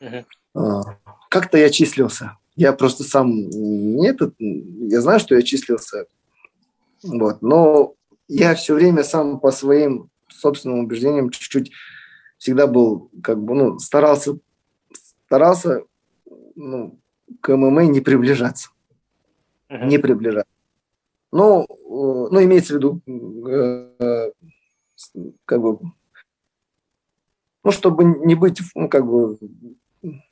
Uh-huh. 0.00 0.24
А, 0.54 0.82
как-то 1.30 1.56
я 1.56 1.70
числился. 1.70 2.36
Я 2.56 2.72
просто 2.72 3.04
сам 3.04 3.30
не 3.30 4.06
этот, 4.06 4.34
я 4.38 5.00
знаю, 5.00 5.20
что 5.20 5.34
я 5.34 5.42
числился. 5.42 6.06
Вот, 7.02 7.40
но 7.40 7.94
я 8.28 8.54
все 8.54 8.74
время 8.74 9.02
сам 9.02 9.40
по 9.40 9.50
своим 9.50 10.10
собственным 10.28 10.80
убеждениям 10.80 11.30
чуть-чуть 11.30 11.72
всегда 12.38 12.66
был, 12.66 13.10
как 13.22 13.42
бы, 13.42 13.54
ну, 13.54 13.78
старался, 13.78 14.38
старался, 15.26 15.82
ну, 16.54 16.98
к 17.40 17.54
ММА 17.54 17.86
не 17.86 18.00
приближаться. 18.00 18.70
Uh-huh. 19.68 19.86
Не 19.86 19.98
приближаться. 19.98 20.50
Ну, 21.30 21.64
э, 21.64 22.28
ну, 22.30 22.42
имеется 22.42 22.72
в 22.72 22.76
виду, 22.76 23.02
э, 23.50 24.32
как 25.44 25.60
бы, 25.60 25.78
ну, 27.64 27.70
чтобы 27.70 28.04
не 28.04 28.34
быть, 28.34 28.60
ну, 28.74 28.88
как 28.88 29.06
бы, 29.06 29.38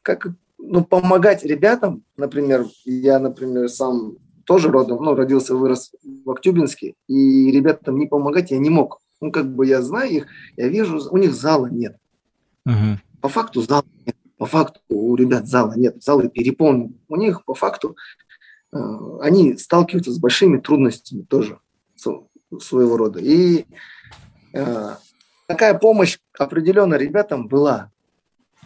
как, 0.00 0.28
ну, 0.56 0.84
помогать 0.84 1.44
ребятам, 1.44 2.02
например, 2.16 2.64
я, 2.84 3.18
например, 3.18 3.68
сам 3.68 4.16
тоже 4.44 4.70
родом, 4.70 5.02
ну, 5.02 5.14
родился, 5.14 5.54
вырос 5.54 5.92
в 6.24 6.30
Актюбинске, 6.30 6.94
и 7.08 7.50
ребятам 7.50 7.98
не 7.98 8.06
помогать 8.06 8.52
я 8.52 8.58
не 8.58 8.70
мог. 8.70 9.00
Ну, 9.20 9.32
как 9.32 9.54
бы 9.54 9.66
я 9.66 9.82
знаю 9.82 10.10
их, 10.10 10.26
я 10.56 10.68
вижу, 10.68 11.00
у 11.10 11.16
них 11.16 11.34
зала 11.34 11.66
нет. 11.66 11.96
Uh-huh. 12.68 12.96
По 13.20 13.28
факту 13.28 13.62
зала 13.62 13.84
нет. 14.04 14.16
По 14.38 14.46
факту 14.46 14.80
у 14.88 15.16
ребят 15.16 15.46
зала 15.46 15.72
нет, 15.76 16.02
залы 16.02 16.28
переполнены. 16.28 16.92
У 17.08 17.16
них 17.16 17.44
по 17.44 17.54
факту 17.54 17.96
э, 18.72 18.76
они 19.22 19.56
сталкиваются 19.56 20.12
с 20.12 20.18
большими 20.18 20.58
трудностями 20.58 21.22
тоже 21.22 21.58
своего 22.60 22.96
рода. 22.96 23.18
И 23.20 23.64
э, 24.52 24.94
такая 25.46 25.78
помощь 25.78 26.18
определенно 26.38 26.96
ребятам 26.96 27.48
была. 27.48 27.90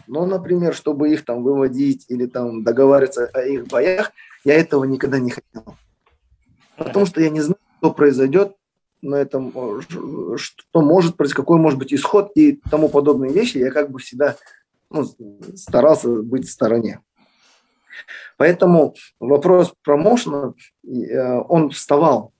Но, 0.07 0.25
например, 0.25 0.75
чтобы 0.75 1.13
их 1.13 1.23
там 1.23 1.41
выводить 1.41 2.05
или 2.09 2.25
там 2.25 2.63
договариваться 2.63 3.27
о 3.33 3.41
их 3.43 3.67
боях, 3.67 4.11
я 4.43 4.55
этого 4.55 4.83
никогда 4.83 5.19
не 5.19 5.31
хотел. 5.31 5.75
Потому 6.75 7.05
что 7.05 7.21
я 7.21 7.29
не 7.29 7.39
знаю, 7.39 7.59
что 7.77 7.93
произойдет 7.93 8.57
на 9.01 9.15
этом, 9.15 9.51
что 10.37 10.81
может 10.81 11.17
произойти, 11.17 11.35
какой 11.35 11.59
может 11.59 11.79
быть 11.79 11.93
исход 11.93 12.31
и 12.35 12.59
тому 12.69 12.89
подобные 12.89 13.31
вещи. 13.31 13.57
Я 13.57 13.71
как 13.71 13.91
бы 13.91 13.99
всегда 13.99 14.35
ну, 14.89 15.05
старался 15.55 16.09
быть 16.09 16.47
в 16.47 16.51
стороне. 16.51 17.01
Поэтому 18.37 18.95
вопрос 19.19 19.73
промоушена, 19.83 20.53
э, 20.83 21.39
он 21.47 21.69
вставал, 21.69 22.33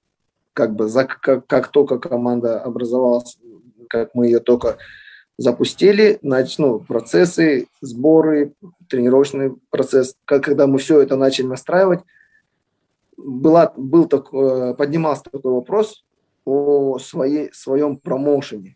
как 0.54 0.76
бы, 0.76 0.88
за, 0.88 1.06
как, 1.06 1.46
как 1.46 1.68
только 1.70 2.00
команда 2.00 2.60
образовалась, 2.60 3.38
как 3.90 4.16
мы 4.16 4.26
ее 4.26 4.40
только 4.40 4.78
запустили, 5.38 6.20
значит, 6.22 6.60
ну, 6.60 6.80
процессы, 6.80 7.68
сборы, 7.82 8.54
тренировочный 8.90 9.56
процесс, 9.70 10.16
как, 10.26 10.44
когда 10.44 10.68
мы 10.68 10.80
все 10.80 11.02
это 11.02 11.16
начали 11.16 11.48
настраивать, 11.48 12.02
была, 13.18 13.72
был 13.76 14.06
так, 14.06 14.34
э, 14.34 14.74
поднимался 14.78 15.24
такой 15.24 15.52
вопрос 15.52 16.04
о 16.46 16.98
своей, 17.00 17.52
своем 17.54 17.98
промоушене. 17.98 18.76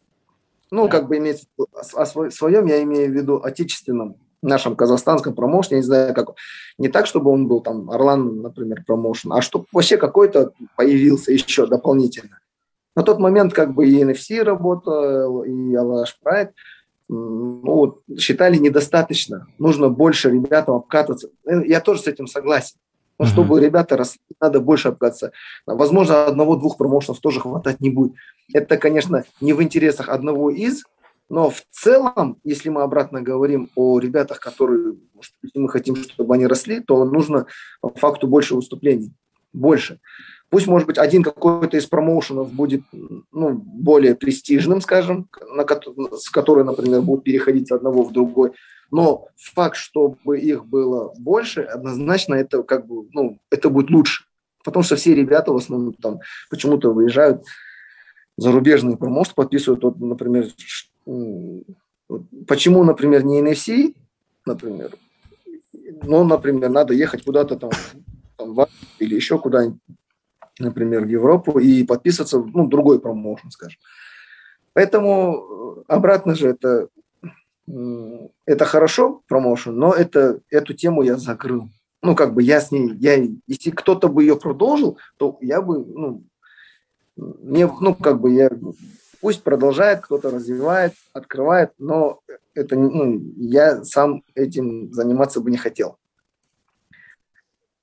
Ну, 0.72 0.90
как 0.90 1.08
бы 1.08 1.18
иметь 1.18 1.48
о 1.94 2.06
своем, 2.06 2.66
я 2.66 2.84
имею 2.84 3.12
в 3.12 3.16
виду 3.16 3.42
отечественном, 3.42 4.18
нашем 4.42 4.76
казахстанском 4.76 5.34
промоушене, 5.34 5.78
я 5.78 5.82
не 5.82 5.86
знаю, 5.86 6.14
как, 6.14 6.30
не 6.78 6.88
так, 6.88 7.08
чтобы 7.08 7.32
он 7.32 7.48
был 7.48 7.62
там 7.62 7.90
Орлан, 7.90 8.42
например, 8.42 8.84
промоушен, 8.86 9.34
а 9.34 9.42
чтобы 9.42 9.66
вообще 9.72 9.98
какой-то 9.98 10.52
появился 10.76 11.32
еще 11.32 11.68
дополнительно. 11.68 12.40
На 12.96 13.04
тот 13.04 13.20
момент 13.20 13.54
как 13.54 13.74
бы 13.74 13.88
и 13.88 14.04
NFC 14.04 14.42
работал, 14.42 15.44
и 15.44 15.76
Алаш 15.76 16.18
Прайд, 16.22 16.52
ну, 17.08 18.00
считали 18.18 18.58
недостаточно. 18.58 19.48
Нужно 19.60 19.90
больше 19.90 20.32
ребятам 20.32 20.76
обкатываться. 20.76 21.30
Я 21.46 21.82
тоже 21.82 22.02
с 22.02 22.08
этим 22.08 22.26
согласен. 22.26 22.78
Но 23.18 23.26
mm-hmm. 23.26 23.30
чтобы 23.30 23.60
ребята 23.62 23.98
росли, 23.98 24.20
надо 24.42 24.60
больше 24.60 24.90
обкататься. 24.90 25.32
Возможно, 25.66 26.26
одного-двух 26.26 26.78
промоушенов 26.78 27.20
тоже 27.20 27.40
хватать 27.40 27.80
не 27.80 27.90
будет. 27.90 28.14
Это, 28.54 28.78
конечно, 28.78 29.24
не 29.42 29.54
в 29.54 29.64
интересах 29.64 30.10
одного 30.10 30.50
из, 30.50 30.84
но 31.30 31.50
в 31.50 31.64
целом, 31.72 32.38
если 32.44 32.70
мы 32.70 32.84
обратно 32.84 33.22
говорим 33.22 33.70
о 33.76 34.00
ребятах, 34.00 34.40
которые, 34.40 34.94
быть, 35.42 35.52
мы 35.56 35.70
хотим, 35.70 35.96
чтобы 35.96 36.36
они 36.36 36.46
росли, 36.46 36.82
то 36.82 37.04
нужно 37.06 37.48
по 37.82 37.90
факту 37.90 38.28
больше 38.28 38.56
выступлений. 38.56 39.12
Больше. 39.52 40.00
Пусть, 40.50 40.68
может 40.68 40.88
быть, 40.88 40.98
один 40.98 41.24
какой-то 41.24 41.78
из 41.78 41.86
промоушенов 41.86 42.54
будет 42.54 42.82
ну, 43.32 43.54
более 43.54 44.16
престижным, 44.16 44.80
скажем, 44.80 45.28
на, 45.54 45.66
с 46.18 46.30
которой, 46.30 46.64
например, 46.64 47.02
будут 47.02 47.24
переходить 47.24 47.68
с 47.68 47.72
одного 47.72 48.04
в 48.04 48.14
другой. 48.14 48.52
Но 48.92 49.28
факт, 49.36 49.76
чтобы 49.76 50.40
их 50.40 50.66
было 50.66 51.14
больше, 51.18 51.62
однозначно 51.62 52.36
это 52.36 52.64
как 52.64 52.86
бы, 52.86 53.08
ну, 53.12 53.40
это 53.50 53.70
будет 53.70 53.90
лучше. 53.90 54.26
Потому 54.64 54.84
что 54.84 54.96
все 54.96 55.14
ребята 55.16 55.52
в 55.52 55.58
основном 55.58 55.94
там 55.94 56.20
почему-то 56.50 56.94
выезжают 56.94 57.44
зарубежные 58.38 58.98
промоушены, 58.98 59.36
подписывают, 59.36 59.84
вот, 59.84 60.00
например, 60.00 60.48
почему, 62.48 62.84
например, 62.84 63.24
не 63.24 63.42
NFC, 63.42 63.96
например. 64.46 64.96
Ну, 66.04 66.24
например, 66.24 66.70
надо 66.70 66.94
ехать 66.94 67.24
куда-то 67.24 67.58
там, 67.58 67.72
там 68.38 68.54
в 68.54 68.68
или 69.00 69.16
еще 69.16 69.40
куда-нибудь, 69.40 69.80
например, 70.60 71.06
в 71.06 71.10
Европу 71.10 71.60
и 71.60 71.84
подписываться, 71.84 72.40
ну, 72.40 72.68
другой 72.68 73.00
промоушен, 73.00 73.52
скажем. 73.52 73.80
Поэтому 74.74 75.84
обратно 75.88 76.36
же 76.36 76.50
это, 76.50 76.90
это 78.46 78.66
хорошо, 78.66 79.22
промоушен, 79.28 79.76
но 79.76 79.94
это, 79.94 80.42
эту 80.50 80.74
тему 80.74 81.02
я 81.02 81.18
закрыл. 81.18 81.70
Ну, 82.02 82.16
как 82.16 82.34
бы 82.34 82.44
я 82.44 82.62
с 82.62 82.72
ней, 82.72 82.94
я, 83.00 83.16
если 83.48 83.72
кто-то 83.72 84.10
бы 84.10 84.24
ее 84.24 84.36
продолжил, 84.36 84.98
то 85.18 85.38
я 85.42 85.62
бы, 85.62 85.84
ну, 85.84 86.24
мне, 87.16 87.68
ну, 87.80 87.96
как 87.96 88.20
бы 88.20 88.34
я, 88.34 88.50
пусть 89.22 89.44
продолжает, 89.44 90.02
кто-то 90.02 90.30
развивает, 90.30 90.94
открывает, 91.14 91.72
но 91.78 92.20
это, 92.54 92.78
ну, 92.78 93.22
я 93.38 93.84
сам 93.84 94.24
этим 94.36 94.94
заниматься 94.94 95.42
бы 95.42 95.50
не 95.50 95.58
хотел. 95.58 95.98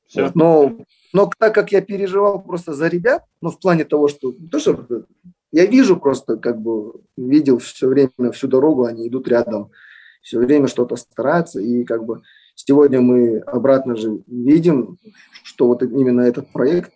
Все. 0.07 0.31
Но, 0.35 0.77
но 1.13 1.31
так 1.39 1.55
как 1.55 1.73
я 1.73 1.81
переживал 1.81 2.43
просто 2.43 2.73
за 2.73 2.89
ребят, 2.89 3.25
ну, 3.41 3.51
в 3.51 3.59
плане 3.59 3.85
того, 3.85 4.09
что, 4.09 4.33
то, 4.51 4.59
что 4.59 4.87
я 5.53 5.67
вижу 5.67 5.97
просто, 5.97 6.37
как 6.37 6.61
бы, 6.61 6.95
видел 7.17 7.59
все 7.59 7.89
время, 7.89 8.33
всю 8.33 8.49
дорогу, 8.49 8.85
они 8.85 9.09
идут 9.09 9.29
рядом, 9.29 9.71
все 10.23 10.39
время 10.39 10.69
что-то 10.69 10.97
стараются, 10.97 11.61
и 11.61 11.85
как 11.85 12.05
бы 12.05 12.23
сегодня 12.55 13.01
мы 13.01 13.39
обратно 13.39 13.97
же 13.97 14.23
видим, 14.27 14.99
что 15.43 15.67
вот 15.67 15.83
именно 15.83 16.23
этот 16.23 16.51
проект 16.53 16.93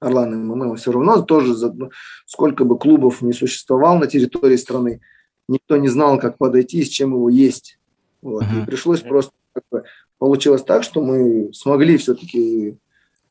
Орлан 0.00 0.46
МММ 0.46 0.76
все 0.76 0.92
равно 0.92 1.22
тоже, 1.22 1.54
ну, 1.72 1.90
сколько 2.26 2.64
бы 2.64 2.78
клубов 2.78 3.22
не 3.22 3.32
существовал 3.32 3.98
на 3.98 4.06
территории 4.06 4.56
страны, 4.56 5.00
никто 5.48 5.76
не 5.76 5.88
знал, 5.88 6.18
как 6.18 6.38
подойти, 6.38 6.84
с 6.84 6.88
чем 6.88 7.12
его 7.14 7.30
есть. 7.30 7.78
Вот. 8.20 8.42
Uh-huh. 8.42 8.62
И 8.62 8.66
пришлось 8.66 9.00
просто 9.00 9.32
как 9.52 9.64
бы, 9.70 9.84
получилось 10.18 10.62
так, 10.62 10.82
что 10.82 11.02
мы 11.02 11.50
смогли 11.54 11.96
все-таки 11.96 12.76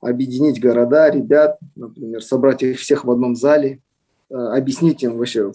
объединить 0.06 0.62
города, 0.62 1.10
ребят, 1.10 1.60
например, 1.76 2.22
собрать 2.22 2.64
их 2.64 2.80
всех 2.80 3.06
в 3.06 3.12
одном 3.12 3.36
зале, 3.36 3.82
э, 4.30 4.36
объяснить 4.36 5.04
им 5.04 5.18
вообще 5.18 5.52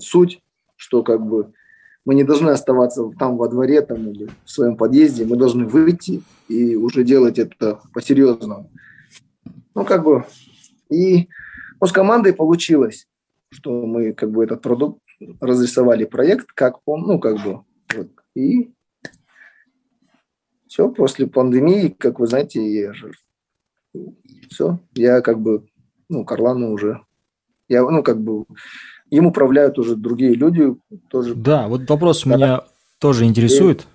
суть, 0.00 0.42
что 0.76 1.02
как 1.02 1.24
бы 1.24 1.52
мы 2.04 2.14
не 2.14 2.24
должны 2.24 2.50
оставаться 2.50 3.10
там 3.18 3.36
во 3.36 3.48
дворе 3.48 3.82
там, 3.82 4.10
или 4.10 4.30
в 4.44 4.50
своем 4.50 4.76
подъезде, 4.76 5.26
мы 5.26 5.36
должны 5.36 5.66
выйти 5.66 6.22
и 6.48 6.74
уже 6.74 7.04
делать 7.04 7.38
это 7.38 7.80
по-серьезному. 7.92 8.70
Ну, 9.74 9.84
как 9.84 10.04
бы, 10.04 10.24
и 10.88 11.28
ну, 11.80 11.86
с 11.86 11.92
командой 11.92 12.32
получилось, 12.32 13.06
что 13.50 13.84
мы 13.84 14.12
как 14.12 14.30
бы 14.30 14.44
этот 14.44 14.62
продукт 14.62 15.02
разрисовали 15.40 16.04
проект, 16.04 16.46
как 16.54 16.78
он, 16.86 17.02
ну, 17.02 17.18
как 17.18 17.42
бы, 17.44 17.60
вот, 17.94 18.08
и 18.34 18.72
все, 20.66 20.88
после 20.88 21.26
пандемии, 21.26 21.88
как 21.88 22.20
вы 22.20 22.26
знаете, 22.26 22.62
я 22.72 22.92
же, 22.92 23.12
все, 24.50 24.78
я 24.94 25.20
как 25.20 25.40
бы, 25.40 25.66
ну, 26.08 26.24
Карлану 26.24 26.72
уже, 26.72 27.00
я, 27.68 27.82
ну, 27.82 28.02
как 28.02 28.20
бы, 28.20 28.44
им 29.10 29.26
управляют 29.26 29.78
уже 29.78 29.96
другие 29.96 30.34
люди 30.34 30.74
тоже. 31.08 31.34
Да, 31.34 31.68
вот 31.68 31.88
вопрос 31.88 32.24
да. 32.24 32.34
меня 32.34 32.60
тоже 32.98 33.24
интересует. 33.24 33.86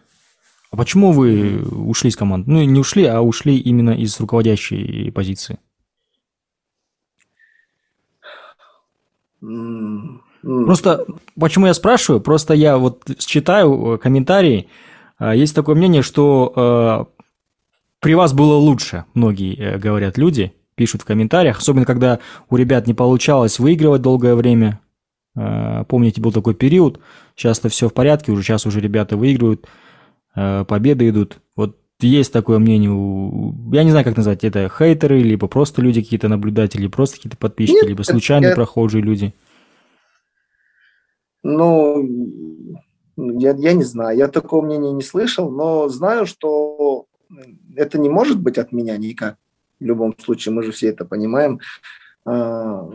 А 0.71 0.75
почему 0.75 1.11
вы 1.11 1.61
ушли 1.61 2.09
из 2.09 2.15
команды? 2.15 2.49
Ну, 2.49 2.63
не 2.63 2.79
ушли, 2.79 3.05
а 3.05 3.21
ушли 3.21 3.57
именно 3.57 3.91
из 3.91 4.19
руководящей 4.19 5.11
позиции. 5.11 5.59
Просто 10.41 11.05
почему 11.39 11.67
я 11.67 11.73
спрашиваю? 11.73 12.21
Просто 12.21 12.53
я 12.53 12.77
вот 12.77 13.03
читаю 13.19 13.95
э, 13.95 13.97
комментарии. 13.97 14.67
А, 15.17 15.35
есть 15.35 15.55
такое 15.55 15.75
мнение, 15.75 16.01
что 16.01 16.53
э, 16.55 17.12
при 18.03 18.15
вас 18.15 18.33
было 18.33 18.55
лучше, 18.55 19.05
многие 19.13 19.55
э, 19.57 19.77
говорят 19.79 20.17
люди, 20.17 20.53
пишут 20.75 21.01
в 21.01 21.05
комментариях, 21.05 21.59
особенно 21.59 21.85
когда 21.85 22.19
у 22.49 22.57
ребят 22.57 22.85
не 22.85 22.93
получалось 22.93 23.59
выигрывать 23.59 24.01
долгое 24.01 24.35
время. 24.35 24.79
Помните, 25.35 26.21
был 26.21 26.31
такой 26.31 26.53
период, 26.53 26.99
сейчас-то 27.35 27.67
все 27.69 27.89
в 27.89 27.93
порядке, 27.93 28.31
уже 28.31 28.43
сейчас 28.43 28.67
уже 28.67 28.79
ребята 28.79 29.17
выигрывают, 29.17 29.67
победы 30.35 31.09
идут. 31.09 31.39
Вот 31.55 31.77
есть 31.99 32.31
такое 32.31 32.59
мнение 32.59 32.91
у... 32.91 33.55
Я 33.71 33.83
не 33.83 33.89
знаю, 33.89 34.05
как 34.05 34.15
назвать 34.15 34.43
это, 34.43 34.69
хейтеры, 34.69 35.21
либо 35.21 35.47
просто 35.47 35.81
люди 35.81 36.03
какие-то 36.03 36.27
наблюдатели, 36.27 36.85
просто 36.87 37.15
какие-то 37.15 37.37
подписчики, 37.37 37.77
Нет, 37.77 37.87
либо 37.87 38.03
случайные 38.03 38.49
я... 38.49 38.55
прохожие 38.55 39.01
люди. 39.01 39.33
Ну, 41.41 42.07
я, 43.17 43.55
я 43.55 43.73
не 43.73 43.83
знаю, 43.83 44.15
я 44.17 44.27
такого 44.27 44.63
мнения 44.63 44.91
не 44.91 45.01
слышал, 45.01 45.49
но 45.49 45.89
знаю, 45.89 46.27
что 46.27 47.07
это 47.75 47.97
не 47.97 48.09
может 48.09 48.39
быть 48.39 48.57
от 48.57 48.71
меня 48.71 48.97
никак. 48.97 49.37
В 49.79 49.83
любом 49.83 50.17
случае, 50.17 50.53
мы 50.53 50.63
же 50.63 50.71
все 50.71 50.87
это 50.87 51.05
понимаем. 51.05 51.59
А, 52.25 52.89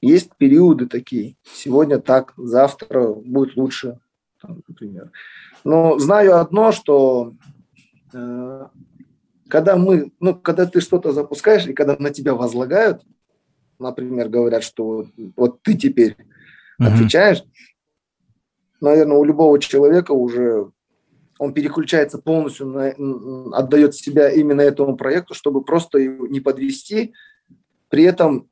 есть 0.00 0.30
периоды 0.36 0.86
такие. 0.86 1.36
Сегодня 1.44 1.98
так, 1.98 2.32
завтра 2.36 3.08
будет 3.12 3.56
лучше, 3.56 3.98
например. 4.42 5.10
Но 5.64 5.98
знаю 5.98 6.38
одно, 6.38 6.72
что 6.72 7.34
Э, 8.16 8.66
когда 9.48 9.76
мы, 9.76 10.10
ну, 10.20 10.34
когда 10.34 10.66
ты 10.66 10.80
что-то 10.80 11.12
запускаешь, 11.12 11.66
и 11.66 11.72
когда 11.72 11.96
на 11.98 12.10
тебя 12.10 12.34
возлагают, 12.34 13.02
например, 13.78 14.28
говорят, 14.28 14.64
что 14.64 15.06
вот, 15.36 15.62
ты 15.62 15.74
теперь 15.74 16.16
uh-huh. 16.80 16.86
отвечаешь, 16.86 17.44
наверное, 18.80 19.18
у 19.18 19.24
любого 19.24 19.58
человека 19.58 20.12
уже 20.12 20.70
он 21.38 21.52
переключается 21.52 22.18
полностью, 22.18 22.66
на, 22.66 22.94
отдает 23.56 23.94
себя 23.94 24.30
именно 24.30 24.60
этому 24.60 24.96
проекту, 24.96 25.34
чтобы 25.34 25.62
просто 25.62 25.98
его 25.98 26.26
не 26.26 26.40
подвести. 26.40 27.12
При 27.88 28.04
этом 28.04 28.48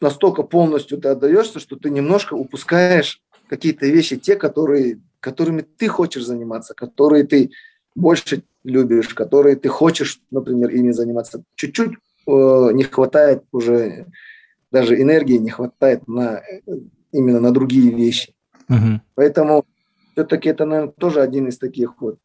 настолько 0.00 0.42
полностью 0.42 0.98
ты 0.98 1.08
отдаешься, 1.08 1.60
что 1.60 1.76
ты 1.76 1.90
немножко 1.90 2.34
упускаешь 2.34 3.22
какие-то 3.48 3.86
вещи, 3.86 4.16
те, 4.16 4.36
которые, 4.36 5.00
которыми 5.20 5.62
ты 5.62 5.88
хочешь 5.88 6.24
заниматься, 6.24 6.74
которые 6.74 7.24
ты 7.24 7.50
больше 7.94 8.42
любишь, 8.64 9.08
которые 9.08 9.56
ты 9.56 9.68
хочешь, 9.68 10.20
например, 10.30 10.70
ими 10.70 10.92
заниматься. 10.92 11.42
Чуть-чуть 11.54 11.92
э, 11.92 12.30
не 12.72 12.84
хватает 12.84 13.44
уже, 13.52 14.06
даже 14.70 15.00
энергии 15.00 15.36
не 15.36 15.50
хватает 15.50 16.06
на 16.06 16.42
именно 17.12 17.40
на 17.40 17.52
другие 17.52 17.92
вещи. 17.92 18.34
Uh-huh. 18.68 19.00
Поэтому 19.14 19.64
все-таки 20.20 20.50
это, 20.50 20.66
наверное, 20.66 20.92
тоже 20.92 21.22
один 21.22 21.48
из 21.48 21.56
таких 21.56 22.00
вот, 22.00 22.18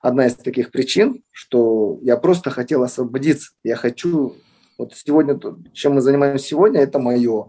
одна 0.00 0.26
из 0.26 0.34
таких 0.34 0.70
причин, 0.70 1.22
что 1.30 1.98
я 2.02 2.18
просто 2.18 2.50
хотел 2.50 2.82
освободиться. 2.82 3.52
Я 3.62 3.76
хочу, 3.76 4.34
вот 4.76 4.92
сегодня, 4.94 5.40
чем 5.72 5.94
мы 5.94 6.02
занимаемся 6.02 6.44
сегодня, 6.44 6.80
это 6.82 6.98
мое, 6.98 7.48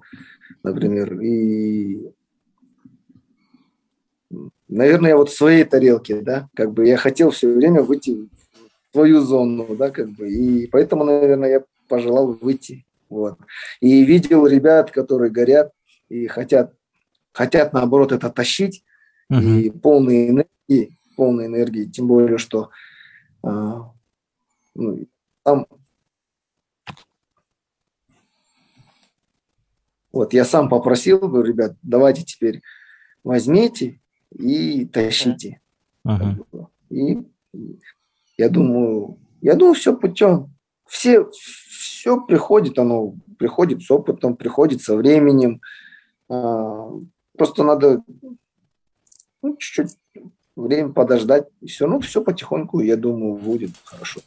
например. 0.63 1.19
И 1.19 2.09
наверное, 4.69 5.09
я 5.09 5.17
вот 5.17 5.29
в 5.29 5.35
своей 5.35 5.65
тарелке, 5.65 6.21
да, 6.21 6.47
как 6.55 6.71
бы 6.71 6.87
я 6.87 6.95
хотел 6.95 7.31
все 7.31 7.53
время 7.53 7.81
выйти 7.81 8.11
в 8.11 8.29
свою 8.93 9.19
зону, 9.19 9.75
да, 9.75 9.89
как 9.89 10.09
бы, 10.11 10.29
и 10.29 10.67
поэтому, 10.67 11.03
наверное, 11.03 11.49
я 11.49 11.63
пожелал 11.89 12.31
выйти, 12.41 12.85
вот. 13.09 13.37
И 13.81 14.05
видел 14.05 14.47
ребят, 14.47 14.91
которые 14.91 15.31
горят 15.31 15.73
и 16.07 16.27
хотят, 16.27 16.73
хотят, 17.33 17.73
наоборот, 17.73 18.13
это 18.13 18.29
тащить, 18.29 18.85
uh-huh. 19.31 19.59
и 19.59 19.69
полные 19.69 20.29
энергии, 20.29 20.97
полные 21.15 21.47
энергии, 21.47 21.85
тем 21.85 22.07
более, 22.07 22.37
что 22.37 22.69
а, 23.43 23.91
ну, 24.75 25.07
там 25.43 25.67
Вот 30.15 30.31
я 30.31 30.45
сам 30.45 30.69
попросил, 30.69 31.19
говорю, 31.19 31.43
ребят, 31.43 31.75
давайте 31.81 32.23
теперь 32.23 32.61
возьмите 33.25 33.99
и 34.31 34.85
тащите. 34.85 35.59
Ага. 36.05 36.37
И 36.89 37.21
я 38.37 38.47
думаю, 38.47 39.19
я 39.41 39.55
думаю, 39.55 39.73
все 39.73 39.93
путем. 39.93 40.53
Все, 40.87 41.29
все 41.31 42.21
приходит, 42.25 42.79
оно 42.79 43.15
приходит 43.37 43.83
с 43.83 43.91
опытом, 43.91 44.37
приходит 44.37 44.81
со 44.81 44.95
временем. 44.95 45.59
А, 46.29 46.91
просто 47.37 47.63
надо 47.63 48.01
ну, 49.45 49.57
чуть-чуть 49.57 49.97
время 50.55 50.91
подождать, 50.91 51.47
и 51.61 51.67
все. 51.67 51.87
Ну, 51.87 51.99
все 51.99 52.23
потихоньку, 52.23 52.79
я 52.79 52.97
думаю, 52.97 53.35
будет 53.35 53.71
хорошо. 53.83 54.21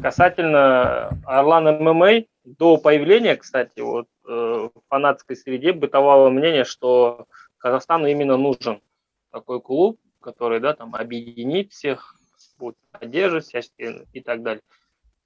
Касательно 0.00 1.08
Орлана 1.24 1.72
ММА, 1.72 2.24
до 2.44 2.76
появления, 2.78 3.36
кстати, 3.36 3.80
вот 3.80 4.06
э, 4.26 4.30
в 4.30 4.72
фанатской 4.88 5.36
среде 5.36 5.72
бытовало 5.72 6.30
мнение, 6.30 6.64
что 6.64 7.26
Казахстану 7.58 8.06
именно 8.06 8.36
нужен 8.36 8.80
такой 9.32 9.60
клуб, 9.60 9.98
который, 10.20 10.60
да, 10.60 10.74
там 10.74 10.94
объединит 10.94 11.72
всех, 11.72 12.14
будет 12.58 12.76
поддерживать 12.92 13.46
всячески 13.46 14.06
и 14.12 14.20
так 14.20 14.42
далее. 14.42 14.62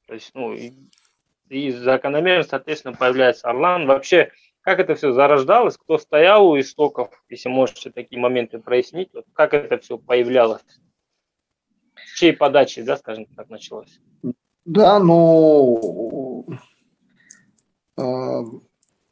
То 0.06 0.14
есть, 0.14 0.30
ну, 0.34 0.54
и, 0.54 0.72
и 1.48 1.70
закономерно, 1.70 2.44
соответственно, 2.44 2.96
появляется 2.96 3.48
Орлан. 3.48 3.86
Вообще, 3.86 4.32
как 4.62 4.78
это 4.78 4.94
все 4.94 5.12
зарождалось, 5.12 5.76
кто 5.76 5.98
стоял 5.98 6.46
у 6.46 6.58
истоков, 6.58 7.10
если 7.28 7.48
можете 7.48 7.90
такие 7.90 8.20
моменты 8.20 8.58
прояснить, 8.58 9.10
вот 9.12 9.26
как 9.32 9.54
это 9.54 9.78
все 9.78 9.98
появлялось, 9.98 10.62
с 11.96 12.18
чьей 12.18 12.32
подачи, 12.32 12.82
да, 12.82 12.96
скажем 12.96 13.26
так, 13.26 13.50
началось? 13.50 14.00
Да, 14.64 15.00
ну, 15.00 16.46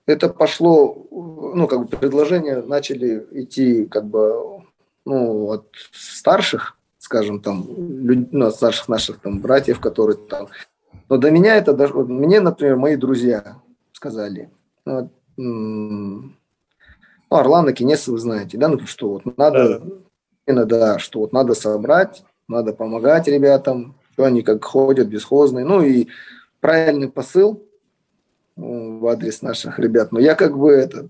это 0.07 0.29
пошло, 0.29 1.07
ну, 1.11 1.67
как 1.67 1.83
бы 1.83 1.89
предложения 1.89 2.63
начали 2.63 3.27
идти, 3.33 3.87
как 3.87 4.07
бы, 4.07 4.63
ну, 5.05 5.51
от 5.51 5.67
старших, 5.93 6.79
скажем, 6.99 7.41
там, 7.41 7.67
люд, 7.77 8.33
ну, 8.33 8.47
от 8.47 8.55
старших 8.55 8.89
наших 8.89 9.21
там 9.21 9.41
братьев, 9.41 9.81
которые 9.81 10.17
там. 10.17 10.49
Но 11.09 11.17
до 11.17 11.33
меня 11.33 11.57
это 11.57 11.73
даже, 11.73 11.95
мне, 11.95 12.39
например, 12.41 12.77
мои 12.77 12.95
друзья 12.95 13.61
сказали, 13.93 14.51
ну, 14.85 15.11
ну 15.43 16.31
Орлан 17.31 17.69
и 17.69 17.73
Кинес, 17.73 18.09
вы 18.09 18.19
знаете, 18.19 18.59
да, 18.59 18.69
ну, 18.69 18.81
что 18.87 19.09
вот 19.11 19.37
надо, 19.37 19.83
да. 20.47 20.65
да, 20.65 20.99
что 20.99 21.21
вот 21.21 21.33
надо 21.33 21.55
собрать, 21.55 22.25
надо 22.49 22.73
помогать 22.73 23.29
ребятам, 23.29 23.95
что 24.13 24.25
они 24.25 24.43
как 24.43 24.65
ходят 24.65 25.09
бесхозные, 25.09 25.65
ну 25.65 25.83
и 25.83 26.09
правильный 26.61 27.11
посыл, 27.11 27.65
в 28.57 29.07
адрес 29.07 29.43
наших 29.43 29.79
ребят. 29.79 30.13
Но 30.13 30.21
я 30.21 30.35
как 30.35 30.57
бы 30.59 30.71
это... 30.71 31.09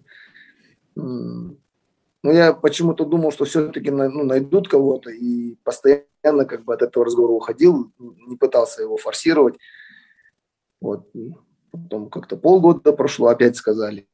Ну, 0.95 2.33
я 2.33 2.53
почему-то 2.53 3.07
думал, 3.07 3.33
что 3.33 3.47
все-таки 3.47 3.91
ну, 3.91 4.25
найдут 4.25 4.69
кого-то, 4.69 5.11
и 5.11 5.57
постоянно 5.65 6.45
как 6.45 6.65
бы 6.65 6.75
от 6.75 6.83
этого 6.83 7.07
разговора 7.07 7.33
уходил, 7.33 7.91
не 7.99 8.37
пытался 8.37 8.83
его 8.83 8.99
форсировать. 8.99 9.57
Вот. 10.83 11.09
Потом 11.71 12.11
как-то 12.11 12.37
полгода 12.37 12.93
прошло, 12.93 13.29
опять 13.29 13.57
сказали, 13.57 14.07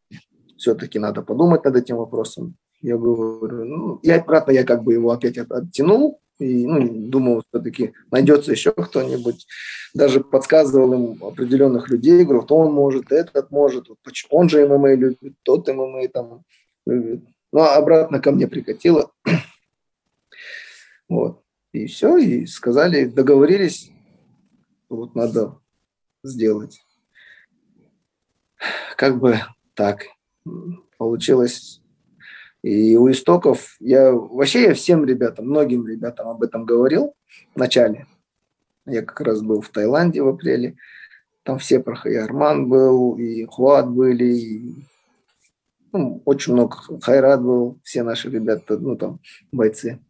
все-таки 0.56 0.98
надо 0.98 1.22
подумать 1.22 1.64
над 1.64 1.76
этим 1.76 1.96
вопросом. 1.96 2.56
Я 2.82 2.96
говорю, 2.96 3.64
ну, 3.64 3.96
и 3.96 4.10
обратно 4.10 4.52
я 4.52 4.64
как 4.64 4.84
бы 4.84 4.92
его 4.92 5.10
опять 5.10 5.38
оттянул, 5.38 6.20
и 6.38 6.66
ну, 6.66 7.08
думал, 7.08 7.42
все-таки 7.48 7.94
найдется 8.10 8.52
еще 8.52 8.72
кто-нибудь. 8.72 9.46
Даже 9.94 10.20
подсказывал 10.20 10.92
им 10.92 11.24
определенных 11.24 11.88
людей, 11.88 12.24
говорю, 12.24 12.40
вот 12.40 12.52
он 12.52 12.72
может, 12.72 13.10
этот 13.10 13.50
может, 13.50 13.86
он 14.30 14.48
же 14.48 14.66
ММА 14.68 14.94
любит, 14.94 15.34
тот 15.42 15.66
ММА 15.68 16.08
там 16.08 16.42
любит. 16.86 17.24
Ну, 17.52 17.60
а 17.60 17.76
обратно 17.76 18.20
ко 18.20 18.32
мне 18.32 18.46
прикатило. 18.48 19.10
Вот. 21.08 21.44
И 21.72 21.86
все, 21.86 22.16
и 22.16 22.46
сказали, 22.46 23.04
договорились, 23.04 23.92
вот 24.88 25.14
надо 25.14 25.60
сделать. 26.24 26.80
Как 28.96 29.18
бы 29.18 29.40
так 29.74 30.06
получилось 30.98 31.80
и 32.66 32.96
у 32.96 33.08
истоков 33.08 33.76
я 33.78 34.10
вообще 34.10 34.64
я 34.64 34.74
всем 34.74 35.04
ребятам, 35.04 35.46
многим 35.46 35.86
ребятам 35.86 36.26
об 36.26 36.42
этом 36.42 36.64
говорил 36.64 37.14
в 37.54 37.58
начале. 37.60 38.06
Я 38.86 39.02
как 39.02 39.20
раз 39.20 39.40
был 39.40 39.60
в 39.60 39.68
Таиланде 39.68 40.20
в 40.20 40.26
апреле. 40.26 40.76
Там 41.44 41.60
все 41.60 41.78
проходили. 41.78 42.18
Арман 42.18 42.68
был, 42.68 43.16
и 43.18 43.44
Хуат 43.44 43.88
были, 43.88 44.24
и 44.24 44.74
ну, 45.92 46.20
очень 46.24 46.54
много. 46.54 46.76
Хайрат 47.00 47.40
был, 47.40 47.78
все 47.84 48.02
наши 48.02 48.28
ребята, 48.30 48.76
ну 48.78 48.96
там 48.96 49.20
бойцы. 49.52 50.00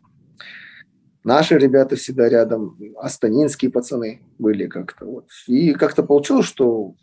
Наши 1.25 1.59
ребята 1.59 1.97
всегда 1.97 2.27
рядом, 2.27 2.79
астанинские 2.97 3.71
пацаны 3.71 4.23
были 4.39 4.67
как-то. 4.67 5.05
Вот. 5.05 5.27
И 5.47 5.75
как-то 5.75 6.03
получилось, 6.03 6.47
что 6.47 6.95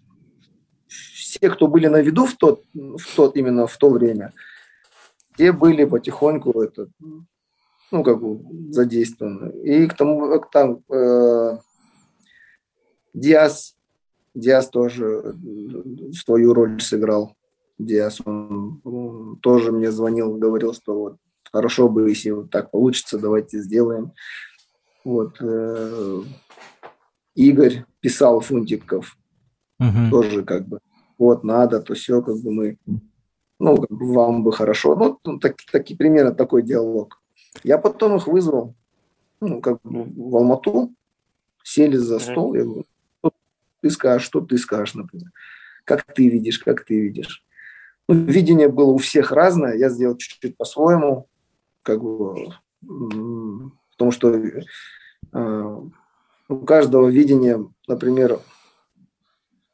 все, 1.14 1.50
кто 1.50 1.68
были 1.68 1.88
на 1.88 2.02
виду 2.02 2.26
в 2.26 2.36
тот, 2.36 2.64
в 2.74 3.16
тот 3.16 3.36
именно 3.38 3.68
в 3.68 3.78
то 3.78 3.89
время– 3.89 4.34
те 5.38 5.52
были 5.52 5.86
потихоньку 5.86 6.62
это, 6.62 6.88
ну, 7.91 8.04
как 8.04 8.22
бы 8.22 8.39
задействованы. 8.72 9.52
И 9.64 9.88
к 9.88 9.96
тому, 9.96 10.39
к 10.39 10.50
там, 10.52 10.84
э, 10.89 11.58
Диас, 13.14 13.76
Диас 14.34 14.70
тоже 14.70 15.36
свою 16.14 16.54
роль 16.54 16.82
сыграл. 16.82 17.36
Диас, 17.80 18.22
он, 18.26 18.82
он 18.84 19.38
тоже 19.38 19.72
мне 19.72 19.91
звонил, 19.91 20.38
говорил, 20.38 20.74
что 20.74 21.00
вот 21.00 21.18
хорошо 21.52 21.89
бы, 21.89 22.10
если 22.10 22.32
вот 22.32 22.52
так 22.52 22.72
получится, 22.72 23.18
давайте 23.18 23.60
сделаем. 23.60 24.12
Вот. 25.04 25.38
Э, 25.41 26.22
Игорь 27.36 27.86
писал 28.00 28.39
Фунтиков, 28.41 29.18
угу. 29.80 30.10
тоже 30.12 30.44
как 30.44 30.68
бы, 30.68 30.80
вот 31.18 31.43
надо, 31.43 31.80
то 31.80 31.93
все, 31.93 32.22
как 32.22 32.38
бы 32.38 32.51
мы 32.51 32.78
ну, 33.59 33.86
вам 33.89 34.43
бы 34.43 34.51
хорошо. 34.51 34.95
Ну, 34.95 35.20
ну, 35.24 35.39
так, 35.39 35.55
таки, 35.72 35.95
примерно 35.95 36.34
такой 36.34 36.64
диалог. 36.64 37.22
Я 37.64 37.78
потом 37.78 38.18
их 38.18 38.28
вызвал, 38.28 38.76
ну, 39.39 39.61
как 39.61 39.80
бы 39.84 40.03
в 40.03 40.36
Алмату, 40.36 40.93
сели 41.64 41.95
за 41.95 42.20
стол, 42.20 42.55
я 42.55 42.64
говорю, 42.64 42.86
что 43.20 43.32
ты 43.82 43.89
скажешь, 43.89 44.26
что 44.28 44.41
ты 44.41 44.57
скажешь, 44.57 44.95
например. 44.95 45.32
Как 45.86 46.03
ты 46.14 46.30
видишь, 46.30 46.59
как 46.59 46.84
ты 46.84 46.99
видишь. 46.99 47.45
Ну, 48.09 48.16
видение 48.16 48.68
было 48.68 48.91
у 48.91 48.97
всех 48.97 49.32
разное, 49.32 49.78
я 49.78 49.89
сделал 49.89 50.18
чуть-чуть 50.18 50.57
по-своему, 50.57 51.30
как 51.84 52.01
бы, 52.01 52.49
потому 52.82 54.11
что 54.11 54.34
э, 55.32 55.78
у 56.49 56.57
каждого 56.66 57.07
видения, 57.07 57.66
например, 57.88 58.39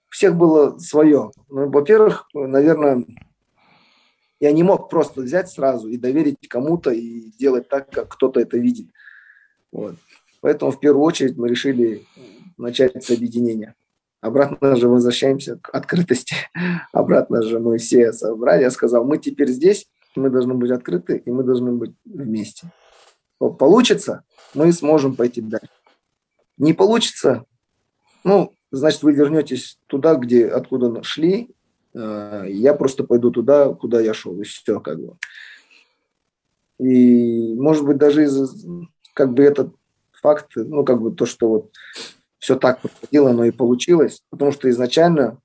всех 0.10 0.36
было 0.36 0.78
свое. 0.80 1.32
Ну, 1.50 1.70
во-первых, 1.70 2.28
наверное, 2.34 3.06
я 4.40 4.52
не 4.52 4.64
мог 4.64 4.90
просто 4.90 5.22
взять 5.22 5.50
сразу 5.50 5.90
и 5.90 5.98
доверить 5.98 6.48
кому-то 6.48 6.92
и 6.92 7.32
делать 7.38 7.68
так, 7.70 7.90
как 7.90 8.10
кто-то 8.10 8.40
это 8.40 8.58
видит. 8.58 8.88
Вот. 9.72 9.96
Поэтому 10.42 10.72
в 10.72 10.80
первую 10.80 11.04
очередь 11.04 11.38
мы 11.38 11.50
решили 11.50 12.06
начать 12.58 13.04
с 13.04 13.12
объединения. 13.12 13.76
Обратно 14.22 14.76
же 14.76 14.88
возвращаемся 14.88 15.58
к 15.58 15.70
открытости. 15.74 16.36
Обратно 16.92 17.42
же 17.42 17.60
мы 17.60 17.78
все 17.78 18.12
собрали. 18.14 18.64
Я 18.64 18.72
сказал, 18.72 19.06
мы 19.06 19.18
теперь 19.18 19.50
здесь, 19.50 19.88
мы 20.16 20.30
должны 20.30 20.54
быть 20.56 20.72
открыты, 20.72 21.18
и 21.18 21.32
мы 21.32 21.44
должны 21.44 21.72
быть 21.72 21.94
вместе. 22.06 22.72
Получится, 23.38 24.24
мы 24.54 24.72
сможем 24.74 25.16
пойти 25.16 25.42
дальше. 25.42 25.70
Не 26.58 26.74
получится, 26.74 27.46
ну, 28.26 28.54
значит, 28.72 29.04
вы 29.04 29.14
вернетесь 29.14 29.80
туда, 29.88 30.16
где, 30.16 30.48
откуда 30.48 31.04
шли, 31.04 31.50
Э, 31.94 32.46
я 32.48 32.74
просто 32.74 33.04
пойду 33.04 33.32
туда, 33.32 33.74
куда 33.74 34.00
я 34.00 34.14
шел, 34.14 34.40
и 34.40 34.44
все 34.44 34.80
как 34.80 35.00
бы. 35.00 35.18
И, 36.80 37.56
может 37.56 37.86
быть, 37.86 37.98
даже 37.98 38.24
из 38.24 38.66
как 39.14 39.34
бы 39.34 39.44
этот 39.44 39.74
факт, 40.14 40.52
ну, 40.56 40.86
как 40.86 41.02
бы 41.02 41.12
то, 41.12 41.26
что 41.26 41.50
вот 41.50 41.72
все 42.38 42.56
так 42.56 42.80
происходило, 42.82 43.32
оно 43.32 43.44
и 43.44 43.52
получилось, 43.52 44.24
потому 44.30 44.52
что 44.52 44.70
изначально 44.70 45.40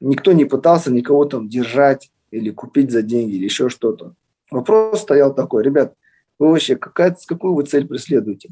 никто 0.00 0.32
не 0.32 0.44
пытался 0.44 0.90
никого 0.92 1.24
там 1.24 1.48
держать 1.48 2.10
или 2.30 2.50
купить 2.50 2.90
за 2.90 3.00
деньги 3.02 3.36
или 3.36 3.44
еще 3.44 3.70
что-то. 3.70 4.14
Вопрос 4.50 5.00
стоял 5.00 5.34
такой, 5.34 5.62
ребят, 5.62 5.94
вы 6.38 6.50
вообще 6.50 6.76
какая, 6.76 7.16
какую 7.26 7.54
вы 7.54 7.64
цель 7.64 7.86
преследуете? 7.88 8.50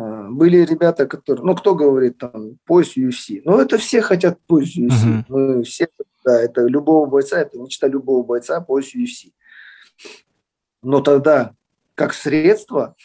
А, 0.00 0.30
были 0.30 0.64
ребята, 0.64 1.06
которые, 1.06 1.44
ну, 1.44 1.54
кто 1.54 1.74
говорит 1.74 2.16
там 2.16 2.56
пояс 2.64 2.96
UFC? 2.96 3.42
Ну, 3.44 3.58
это 3.58 3.76
все 3.76 4.00
хотят 4.00 4.40
пояс 4.46 4.74
UFC. 4.74 4.88
Uh-huh. 4.88 5.24
Мы 5.28 5.62
все, 5.62 5.88
да, 6.24 6.40
это 6.40 6.62
любого 6.62 7.04
бойца, 7.04 7.38
это 7.38 7.58
мечта 7.58 7.86
любого 7.86 8.24
бойца 8.24 8.62
пояс 8.62 8.94
UFC. 8.94 9.32
Но 10.82 11.02
тогда, 11.02 11.54
как 11.94 12.14
средство, 12.14 12.96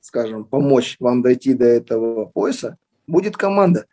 скажем, 0.00 0.44
помочь 0.44 0.96
вам 1.00 1.22
дойти 1.22 1.54
до 1.54 1.64
этого 1.64 2.26
пояса, 2.26 2.76
будет 3.06 3.38
команда. 3.38 3.86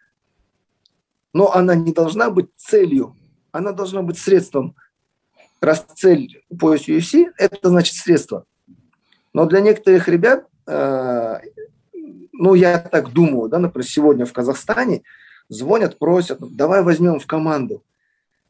Но 1.31 1.53
она 1.53 1.75
не 1.75 1.93
должна 1.93 2.29
быть 2.29 2.49
целью, 2.57 3.15
она 3.53 3.71
должна 3.71 4.01
быть 4.01 4.17
средством. 4.17 4.75
Раз 5.61 5.85
цель 5.95 6.43
пояс 6.59 6.89
UFC, 6.89 7.31
это 7.37 7.69
значит 7.69 7.95
средство. 7.95 8.43
Но 9.31 9.45
для 9.45 9.61
некоторых 9.61 10.09
ребят 10.09 10.45
а, 10.65 11.39
ну, 12.33 12.55
я 12.55 12.79
так 12.79 13.13
думаю, 13.13 13.47
да, 13.47 13.59
например, 13.59 13.87
сегодня 13.87 14.25
в 14.25 14.33
Казахстане 14.33 15.03
звонят, 15.49 15.99
просят, 15.99 16.39
давай 16.41 16.81
возьмем 16.81 17.19
в 17.19 17.27
команду. 17.27 17.83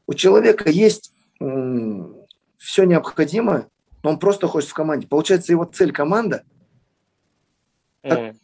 У 0.07 0.13
человека 0.13 0.69
есть 0.69 1.11
м- 1.39 2.15
все 2.57 2.85
необходимое, 2.85 3.67
но 4.01 4.11
он 4.11 4.19
просто 4.19 4.47
хочет 4.47 4.69
в 4.69 4.73
команде. 4.73 5.07
Получается, 5.07 5.51
его 5.51 5.65
цель 5.65 5.91
команда. 5.91 6.43
Mm. 8.03 8.35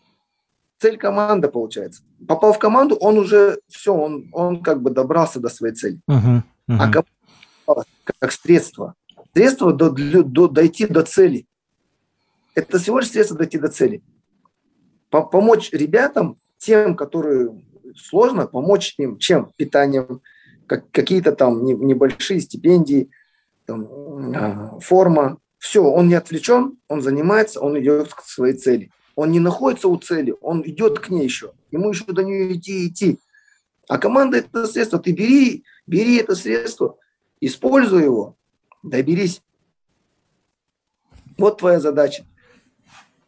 Цель 0.77 0.97
команда 0.97 1.49
получается. 1.49 2.03
Попал 2.27 2.53
в 2.53 2.59
команду, 2.59 2.95
он 2.95 3.17
уже 3.17 3.59
все, 3.67 3.93
он, 3.93 4.29
он 4.31 4.61
как 4.61 4.81
бы 4.81 4.91
добрался 4.91 5.39
до 5.39 5.49
своей 5.49 5.75
цели. 5.75 5.99
Uh-huh, 6.09 6.41
uh-huh. 6.69 6.77
А 6.79 6.91
команда 6.91 7.85
как 8.19 8.31
средство. 8.31 8.95
Средство 9.33 9.73
до, 9.73 9.89
до, 9.89 10.47
дойти 10.47 10.87
до 10.87 11.03
цели. 11.03 11.45
Это 12.55 12.79
всего 12.79 12.99
лишь 12.99 13.11
средство 13.11 13.37
дойти 13.37 13.57
до 13.57 13.67
цели 13.67 14.01
помочь 15.09 15.71
ребятам, 15.71 16.37
тем, 16.57 16.95
которые 16.95 17.63
сложно, 17.95 18.47
помочь 18.47 18.95
им 18.97 19.17
чем? 19.17 19.51
Питанием, 19.55 20.21
как, 20.67 20.89
какие-то 20.91 21.31
там 21.31 21.63
небольшие 21.63 22.41
стипендии, 22.41 23.09
там, 23.65 23.87
а, 24.35 24.79
форма. 24.79 25.37
Все, 25.57 25.83
он 25.83 26.07
не 26.07 26.15
отвлечен, 26.15 26.77
он 26.87 27.01
занимается, 27.01 27.59
он 27.59 27.77
идет 27.79 28.13
к 28.13 28.21
своей 28.21 28.53
цели. 28.53 28.91
Он 29.15 29.31
не 29.31 29.39
находится 29.39 29.89
у 29.89 29.97
цели, 29.97 30.33
он 30.41 30.61
идет 30.61 30.99
к 30.99 31.09
ней 31.09 31.23
еще. 31.23 31.51
Ему 31.71 31.89
еще 31.89 32.05
до 32.05 32.23
нее 32.23 32.55
идти 32.55 32.87
идти. 32.87 33.19
А 33.89 33.97
команда– 33.97 34.37
это 34.39 34.65
средство. 34.67 34.99
Ты 34.99 35.11
бери, 35.11 35.65
бери 35.87 36.17
это 36.17 36.35
средство, 36.35 36.97
используй 37.41 38.03
его, 38.03 38.37
доберись. 38.83 39.41
Вот 41.37 41.57
твоя 41.57 41.79
задача. 41.79 42.25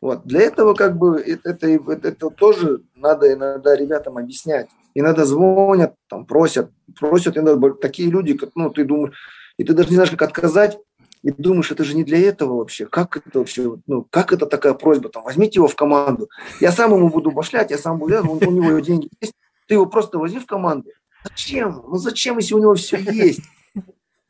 Вот. 0.02 0.26
Для 0.26 0.42
этого 0.42 0.74
как 0.74 0.98
бы 0.98 1.22
это, 1.22 1.52
это, 1.52 1.68
это 1.68 2.30
тоже 2.32 2.82
надо 2.96 3.32
иногда 3.32 3.76
ребятам 3.76 4.18
объяснять. 4.18 4.68
Иногда 4.96 5.26
звонят, 5.26 5.96
там, 6.10 6.26
просят, 6.26 6.72
просят 7.00 7.38
иногда 7.38 7.70
такие 7.80 8.10
люди, 8.10 8.34
как, 8.34 8.50
ну, 8.56 8.72
ты 8.72 8.84
думаешь, 8.84 9.16
и 9.58 9.64
ты 9.64 9.74
даже 9.74 9.90
не 9.90 9.96
знаешь, 9.96 10.12
как 10.12 10.24
отказать, 10.24 10.78
и 11.22 11.32
думаешь, 11.32 11.72
это 11.72 11.84
же 11.84 11.96
не 11.96 12.04
для 12.04 12.20
этого 12.20 12.58
вообще. 12.58 12.88
Как 12.88 13.16
это 13.16 13.40
вообще, 13.40 13.78
ну, 13.86 14.06
как 14.10 14.34
это 14.34 14.48
такая 14.48 14.74
просьба? 14.74 15.10
Там, 15.10 15.24
возьмите 15.24 15.60
его 15.60 15.68
в 15.68 15.76
команду. 15.76 16.30
Я 16.60 16.72
сам 16.72 16.94
ему 16.94 17.10
буду 17.10 17.32
башлять, 17.32 17.70
я 17.70 17.78
сам 17.78 18.00
буду, 18.00 18.22
у, 18.28 18.38
у 18.38 18.52
него 18.52 18.80
деньги 18.80 19.08
есть. 19.22 19.34
Ты 19.68 19.76
его 19.76 19.86
просто 19.86 20.18
возьми 20.18 20.40
в 20.40 20.48
команду. 20.48 20.90
Зачем? 21.24 21.84
Ну 21.88 21.98
зачем, 21.98 22.40
если 22.40 22.56
у 22.56 22.60
него 22.60 22.74
все 22.74 22.98
есть? 22.98 23.42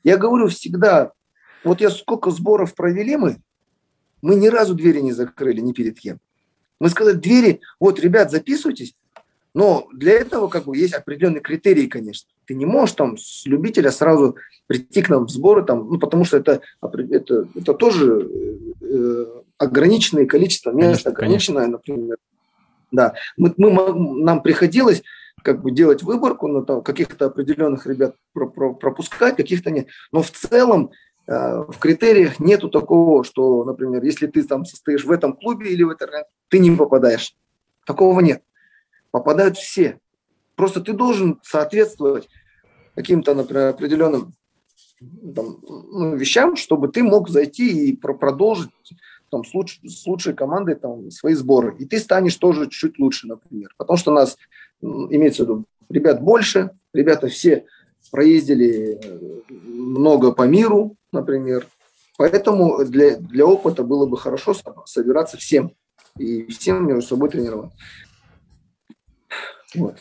Я 0.04 0.18
говорю 0.18 0.48
всегда, 0.48 1.14
вот 1.64 1.80
я 1.80 1.90
сколько 1.90 2.30
сборов 2.32 2.76
провели 2.76 3.16
мы, 3.16 3.38
мы 4.22 4.36
ни 4.36 4.48
разу 4.48 4.76
двери 4.76 5.00
не 5.00 5.12
закрыли 5.12 5.62
ни 5.62 5.74
перед 5.74 6.00
кем. 6.00 6.20
Мы 6.80 6.90
сказали, 6.90 7.16
двери, 7.16 7.62
вот, 7.80 8.00
ребят, 8.00 8.32
записывайтесь, 8.32 8.96
но 9.54 9.88
для 9.94 10.14
этого 10.14 10.48
как 10.48 10.66
бы 10.66 10.78
есть 10.78 10.94
определенные 10.94 11.42
критерии, 11.42 11.88
конечно. 11.88 12.30
Ты 12.46 12.56
не 12.56 12.66
можешь 12.66 12.96
там 12.96 13.18
с 13.18 13.46
любителя 13.46 13.92
сразу 13.92 14.38
прийти 14.68 15.02
к 15.02 15.10
нам 15.10 15.26
в 15.26 15.30
сборы, 15.30 15.64
там, 15.64 15.90
ну, 15.90 16.00
потому 16.00 16.24
что 16.24 16.38
это, 16.38 16.62
это, 16.82 17.48
это 17.54 17.74
тоже 17.74 18.30
э, 18.82 19.26
ограниченное 19.58 20.26
количество 20.26 20.72
мест, 20.72 21.04
конечно, 21.04 21.12
ограниченное, 21.12 21.64
конечно. 21.64 21.72
например. 21.72 22.18
Да, 22.92 23.14
мы, 23.38 23.54
мы, 23.58 24.24
нам 24.24 24.42
приходилось 24.42 25.04
как 25.44 25.62
бы 25.62 25.72
делать 25.72 26.04
выборку, 26.04 26.48
на 26.48 26.64
там, 26.64 26.82
каких-то 26.82 27.26
определенных 27.26 27.88
ребят 27.88 28.16
пропускать, 28.34 29.36
каких-то 29.36 29.72
нет. 29.72 29.88
Но 30.12 30.22
в 30.22 30.32
целом 30.32 30.92
в 31.32 31.78
критериях 31.80 32.40
нету 32.40 32.70
такого, 32.70 33.24
что, 33.24 33.64
например, 33.64 34.04
если 34.04 34.28
ты 34.28 34.44
там 34.44 34.66
состоишь 34.66 35.06
в 35.06 35.12
этом 35.12 35.34
клубе 35.34 35.72
или 35.72 35.84
в 35.84 35.90
этой 35.90 36.08
ты 36.50 36.60
не 36.60 36.72
попадаешь. 36.72 37.36
Такого 37.86 38.20
нет 38.20 38.44
попадают 39.12 39.58
все. 39.58 40.00
Просто 40.56 40.82
ты 40.82 40.94
должен 40.94 41.40
соответствовать 41.44 42.28
каким-то, 42.96 43.36
например, 43.36 43.68
определенным 43.68 44.34
там, 45.36 45.58
ну, 45.68 46.16
вещам, 46.16 46.56
чтобы 46.56 46.88
ты 46.88 47.04
мог 47.04 47.30
зайти 47.30 47.90
и 47.90 47.96
про 47.96 48.14
продолжить 48.14 48.72
там, 49.30 49.44
с, 49.44 49.54
луч, 49.54 49.80
с 49.84 50.06
лучшей 50.06 50.34
командой 50.34 50.76
там, 50.76 51.10
свои 51.10 51.34
сборы. 51.34 51.76
И 51.80 51.86
ты 51.86 52.00
станешь 52.00 52.36
тоже 52.36 52.70
чуть 52.70 53.00
лучше, 53.00 53.28
например. 53.28 53.74
Потому 53.78 53.98
что 53.98 54.12
у 54.12 54.14
нас, 54.14 54.38
имеется 54.82 55.44
в 55.44 55.48
виду, 55.48 55.66
ребят 55.90 56.22
больше, 56.22 56.72
ребята 56.94 57.28
все 57.28 57.66
проездили 58.12 59.00
э, 59.02 59.20
много 59.50 60.32
по 60.32 60.44
миру, 60.48 60.96
например. 61.12 61.68
Поэтому 62.18 62.84
для, 62.86 63.18
для 63.18 63.46
опыта 63.46 63.84
было 63.84 64.06
бы 64.06 64.18
хорошо 64.18 64.54
собираться 64.86 65.38
всем 65.38 65.74
и 66.18 66.46
всем 66.52 66.88
между 66.88 67.02
собой 67.02 67.30
тренировать. 67.30 67.72
Вот. 69.74 69.98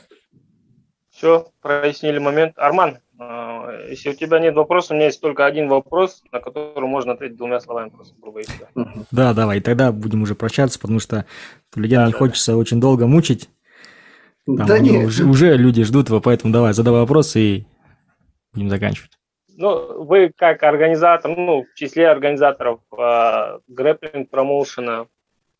Все, 1.10 1.46
прояснили 1.60 2.18
момент. 2.18 2.54
Арман, 2.56 2.98
а, 3.18 3.70
если 3.88 4.10
у 4.10 4.14
тебя 4.14 4.40
нет 4.40 4.54
вопросов, 4.54 4.92
у 4.92 4.94
меня 4.94 5.06
есть 5.06 5.20
только 5.20 5.44
один 5.44 5.68
вопрос, 5.68 6.22
на 6.32 6.40
который 6.40 6.88
можно 6.88 7.12
ответить 7.12 7.36
двумя 7.36 7.60
словами 7.60 7.90
просто, 7.90 8.14
грубо 8.20 8.40
говоря. 8.74 9.04
Да, 9.10 9.34
давай, 9.34 9.60
тогда 9.60 9.92
будем 9.92 10.22
уже 10.22 10.34
прощаться, 10.34 10.78
потому 10.78 10.98
что 10.98 11.26
людей 11.74 11.96
да, 11.96 12.06
не 12.06 12.12
да, 12.12 12.18
хочется 12.18 12.56
очень 12.56 12.80
долго 12.80 13.06
мучить. 13.06 13.50
Там 14.46 14.66
да 14.66 14.78
нет. 14.78 15.06
Уже, 15.06 15.24
уже 15.24 15.56
люди 15.56 15.84
ждут 15.84 16.08
его, 16.08 16.20
поэтому 16.20 16.52
давай, 16.52 16.72
задавай 16.72 17.02
вопрос 17.02 17.36
и 17.36 17.66
будем 18.54 18.70
заканчивать. 18.70 19.19
Ну, 19.60 20.04
вы 20.04 20.32
как 20.34 20.62
организатор, 20.62 21.36
ну, 21.36 21.66
в 21.70 21.74
числе 21.74 22.08
организаторов 22.08 22.80
э, 22.96 23.58
грэпплинг 23.68 24.30
промоушена, 24.30 25.06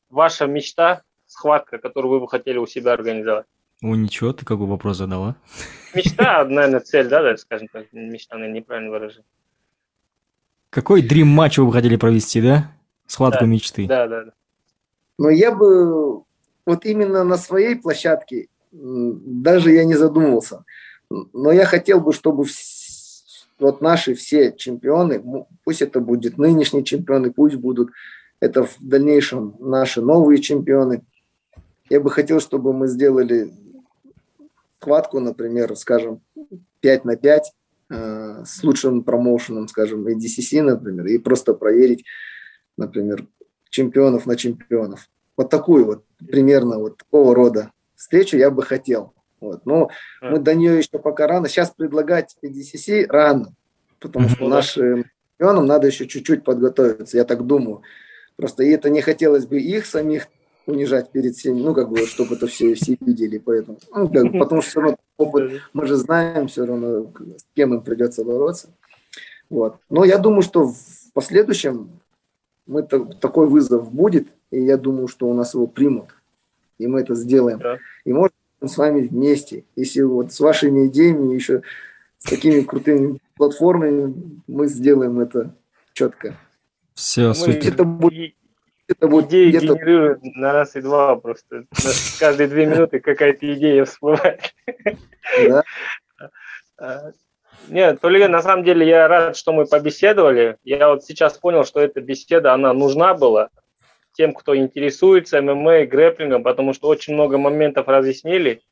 ваша 0.09 0.47
мечта, 0.47 1.03
схватка, 1.27 1.77
которую 1.77 2.13
вы 2.13 2.21
бы 2.21 2.27
хотели 2.27 2.57
у 2.57 2.67
себя 2.67 2.95
организовать? 2.95 3.45
О, 3.83 3.95
ничего, 3.95 4.33
ты 4.33 4.47
какой 4.47 4.67
вопрос 4.67 4.97
задала? 4.97 5.37
Мечта, 5.95 6.47
наверное, 6.47 6.81
цель, 6.81 7.09
да, 7.09 7.23
да, 7.23 7.37
скажем 7.37 7.69
так, 7.69 7.93
мечта, 7.93 8.37
наверное, 8.37 8.61
неправильно 8.61 8.91
выражение. 8.91 9.27
Какой 10.71 11.03
дрим 11.03 11.29
матч 11.29 11.59
вы 11.59 11.67
бы 11.67 11.73
хотели 11.75 11.97
провести, 11.97 12.41
да? 12.41 12.73
Схватку 13.07 13.45
да, 13.45 13.51
мечты. 13.51 13.87
Да, 13.87 14.07
да, 14.07 14.25
да. 14.25 14.33
Но 15.19 15.29
я 15.29 15.53
бы 15.53 16.23
вот 16.65 16.87
именно 16.87 17.23
на 17.23 17.37
своей 17.37 17.77
площадке 17.77 18.49
даже 18.73 19.73
я 19.73 19.85
не 19.85 19.95
задумывался. 19.95 20.65
Но 21.11 21.53
я 21.53 21.67
хотел 21.67 22.01
бы, 22.01 22.15
чтобы 22.15 22.47
вот 23.61 23.81
наши 23.81 24.15
все 24.15 24.53
чемпионы, 24.53 25.23
пусть 25.65 25.83
это 25.83 26.01
будет 26.01 26.39
нынешние 26.39 26.85
чемпионы, 26.85 27.33
пусть 27.33 27.57
будут 27.57 27.91
это 28.41 28.65
в 28.65 28.77
дальнейшем 28.81 29.55
наши 29.59 30.01
новые 30.01 30.41
чемпионы. 30.41 31.03
Я 31.89 32.01
бы 32.01 32.11
хотел, 32.11 32.41
чтобы 32.41 32.73
мы 32.73 32.89
сделали 32.89 33.53
схватку, 34.81 35.21
например, 35.21 35.77
скажем, 35.77 36.23
5 36.81 37.05
на 37.05 37.17
5 37.17 37.53
э, 37.91 38.45
с 38.47 38.65
лучшим 38.65 39.05
промоушеном, 39.05 39.69
скажем, 39.69 40.07
ADCC, 40.07 40.63
например, 40.63 41.07
и 41.07 41.19
просто 41.19 41.53
проверить, 41.53 42.05
например, 42.79 43.27
чемпионов 43.69 44.27
на 44.27 44.37
чемпионов. 44.37 45.09
Вот 45.37 45.51
такую 45.51 45.85
вот, 45.85 46.05
примерно 46.19 46.79
вот 46.79 46.99
такого 46.99 47.35
рода 47.35 47.73
встречу 47.95 48.37
я 48.37 48.51
бы 48.51 48.63
хотел. 48.63 49.13
Вот. 49.41 49.65
Но 49.67 49.91
мы 50.21 50.39
до 50.39 50.55
нее 50.55 50.79
еще 50.79 50.99
пока 50.99 51.27
рано. 51.27 51.49
Сейчас 51.49 51.71
предлагать 51.71 52.37
ADCC 52.43 53.07
рано, 53.09 53.55
потому 53.99 54.29
что 54.29 54.49
нашим 54.49 55.05
чемпионам 55.39 55.67
надо 55.67 55.87
еще 55.87 56.07
чуть-чуть 56.07 56.45
подготовиться, 56.45 57.17
я 57.17 57.25
так 57.25 57.47
думаю. 57.47 57.83
Просто 58.37 58.63
и 58.63 58.71
это 58.71 58.91
не 58.91 59.01
хотелось 59.01 59.47
бы 59.47 59.61
их 59.61 59.87
самих 59.87 60.29
унижать 60.67 61.11
перед 61.11 61.35
всеми, 61.35 61.61
ну, 61.61 61.75
как 61.75 61.89
бы, 61.89 62.07
чтобы 62.07 62.37
это 62.37 62.47
все, 62.47 62.75
все 62.75 62.97
видели, 63.01 63.39
поэтому, 63.39 63.79
ну, 63.95 64.09
как, 64.09 64.33
потому 64.33 64.63
что 64.63 64.71
все 64.71 64.81
равно 64.81 64.99
опыт, 65.17 65.61
мы 65.73 65.87
же 65.87 65.97
знаем 65.97 66.49
все 66.49 66.65
равно, 66.65 67.13
с 67.37 67.47
кем 67.55 67.75
им 67.75 67.83
придется 67.83 68.25
бороться. 68.25 68.69
Вот. 69.49 69.77
Но 69.89 70.05
я 70.05 70.19
думаю, 70.19 70.43
что 70.43 70.67
в 70.67 71.13
последующем 71.13 72.01
мы 72.67 72.83
такой 72.83 73.49
вызов 73.49 73.93
будет, 73.93 74.29
и 74.51 74.61
я 74.61 74.77
думаю, 74.77 75.09
что 75.09 75.29
у 75.29 75.35
нас 75.35 75.55
его 75.55 75.67
примут, 75.67 76.15
и 76.79 76.87
мы 76.87 77.01
это 77.01 77.15
сделаем. 77.15 77.59
Да. 77.59 77.79
И 78.05 78.13
может 78.13 78.35
с 78.69 78.77
вами 78.77 79.03
вместе, 79.03 79.65
если 79.77 80.03
вот 80.03 80.33
с 80.33 80.41
вашими 80.41 80.87
идеями, 80.87 81.35
еще 81.35 81.63
с 82.19 82.29
такими 82.29 82.61
крутыми 82.61 83.19
платформами, 83.37 84.15
мы 84.47 84.69
сделаем 84.69 85.21
это 85.21 85.55
четко. 85.93 86.37
Все, 86.95 87.33
супер. 87.33 87.69
Это 87.73 87.85
будет 87.85 88.35
это 88.91 89.07
будет 89.07 89.29
идеи 89.29 89.53
генерируют 89.53 90.21
на 90.23 90.53
раз 90.53 90.75
и 90.75 90.81
два 90.81 91.15
просто. 91.15 91.65
Каждые 92.19 92.49
две 92.49 92.67
минуты 92.67 92.99
какая-то 92.99 93.53
идея 93.55 93.85
всплывает. 93.85 94.53
Да. 95.49 95.63
А, 96.77 97.13
нет, 97.69 98.01
Толия, 98.01 98.27
на 98.27 98.43
самом 98.43 98.65
деле 98.65 98.89
я 98.89 99.07
рад, 99.07 99.37
что 99.37 99.53
мы 99.53 99.67
побеседовали. 99.67 100.57
Я 100.65 100.89
вот 100.89 101.05
сейчас 101.05 101.39
понял, 101.39 101.65
что 101.65 101.79
эта 101.79 102.01
беседа, 102.01 102.53
она 102.53 102.73
нужна 102.73 103.15
была 103.15 103.51
тем, 104.13 104.35
кто 104.35 104.57
интересуется 104.57 105.41
ММА 105.41 105.81
и 105.81 105.87
грэплингом, 105.87 106.43
потому 106.43 106.73
что 106.73 106.89
очень 106.89 107.15
много 107.15 107.39
моментов 107.39 107.89
разъяснили, 107.89 108.63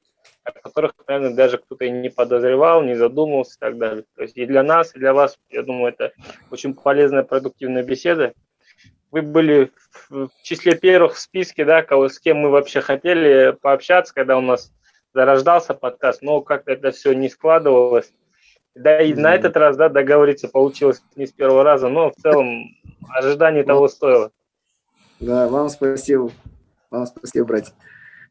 о 0.45 0.53
которых, 0.53 0.93
наверное, 1.07 1.35
даже 1.35 1.59
кто-то 1.59 1.85
и 1.85 1.91
не 1.91 2.09
подозревал, 2.09 2.83
не 2.83 2.95
задумывался 2.95 3.57
и 3.57 3.61
так 3.61 3.79
далее. 3.79 4.05
То 4.17 4.23
есть 4.23 4.37
и 4.37 4.47
для 4.47 4.63
нас, 4.63 4.95
и 4.95 4.99
для 4.99 5.13
вас, 5.13 5.39
я 5.51 5.63
думаю, 5.63 5.93
это 5.93 6.13
очень 6.51 6.75
полезная, 6.75 7.23
продуктивная 7.23 7.83
беседа 7.83 8.35
вы 9.11 9.23
были 9.23 9.71
в 10.11 10.31
числе 10.43 10.77
первых 10.77 11.15
в 11.15 11.19
списке, 11.19 11.65
да, 11.65 11.83
кого, 11.83 12.09
с 12.09 12.19
кем 12.19 12.39
мы 12.39 12.51
вообще 12.51 12.81
хотели 12.81 13.57
пообщаться, 13.61 14.15
когда 14.15 14.37
у 14.37 14.41
нас 14.41 14.73
зарождался 15.15 15.75
подкаст, 15.75 16.23
но 16.23 16.41
как-то 16.41 16.73
это 16.73 16.91
все 16.91 17.13
не 17.13 17.29
складывалось. 17.29 18.13
Да, 18.75 19.01
и 19.01 19.13
mm-hmm. 19.13 19.21
на 19.21 19.35
этот 19.35 19.57
раз, 19.57 19.77
да, 19.77 19.89
договориться 19.89 20.49
получилось 20.49 21.03
не 21.17 21.27
с 21.27 21.33
первого 21.33 21.65
раза, 21.65 21.89
но 21.89 22.11
в 22.11 22.15
целом 22.17 22.77
ожидание 23.09 23.65
того 23.65 23.89
стоило. 23.89 24.31
Да, 25.21 25.49
вам 25.49 25.69
спасибо. 25.69 26.31
Вам 26.91 27.07
спасибо, 27.07 27.47
братья. 27.47 27.73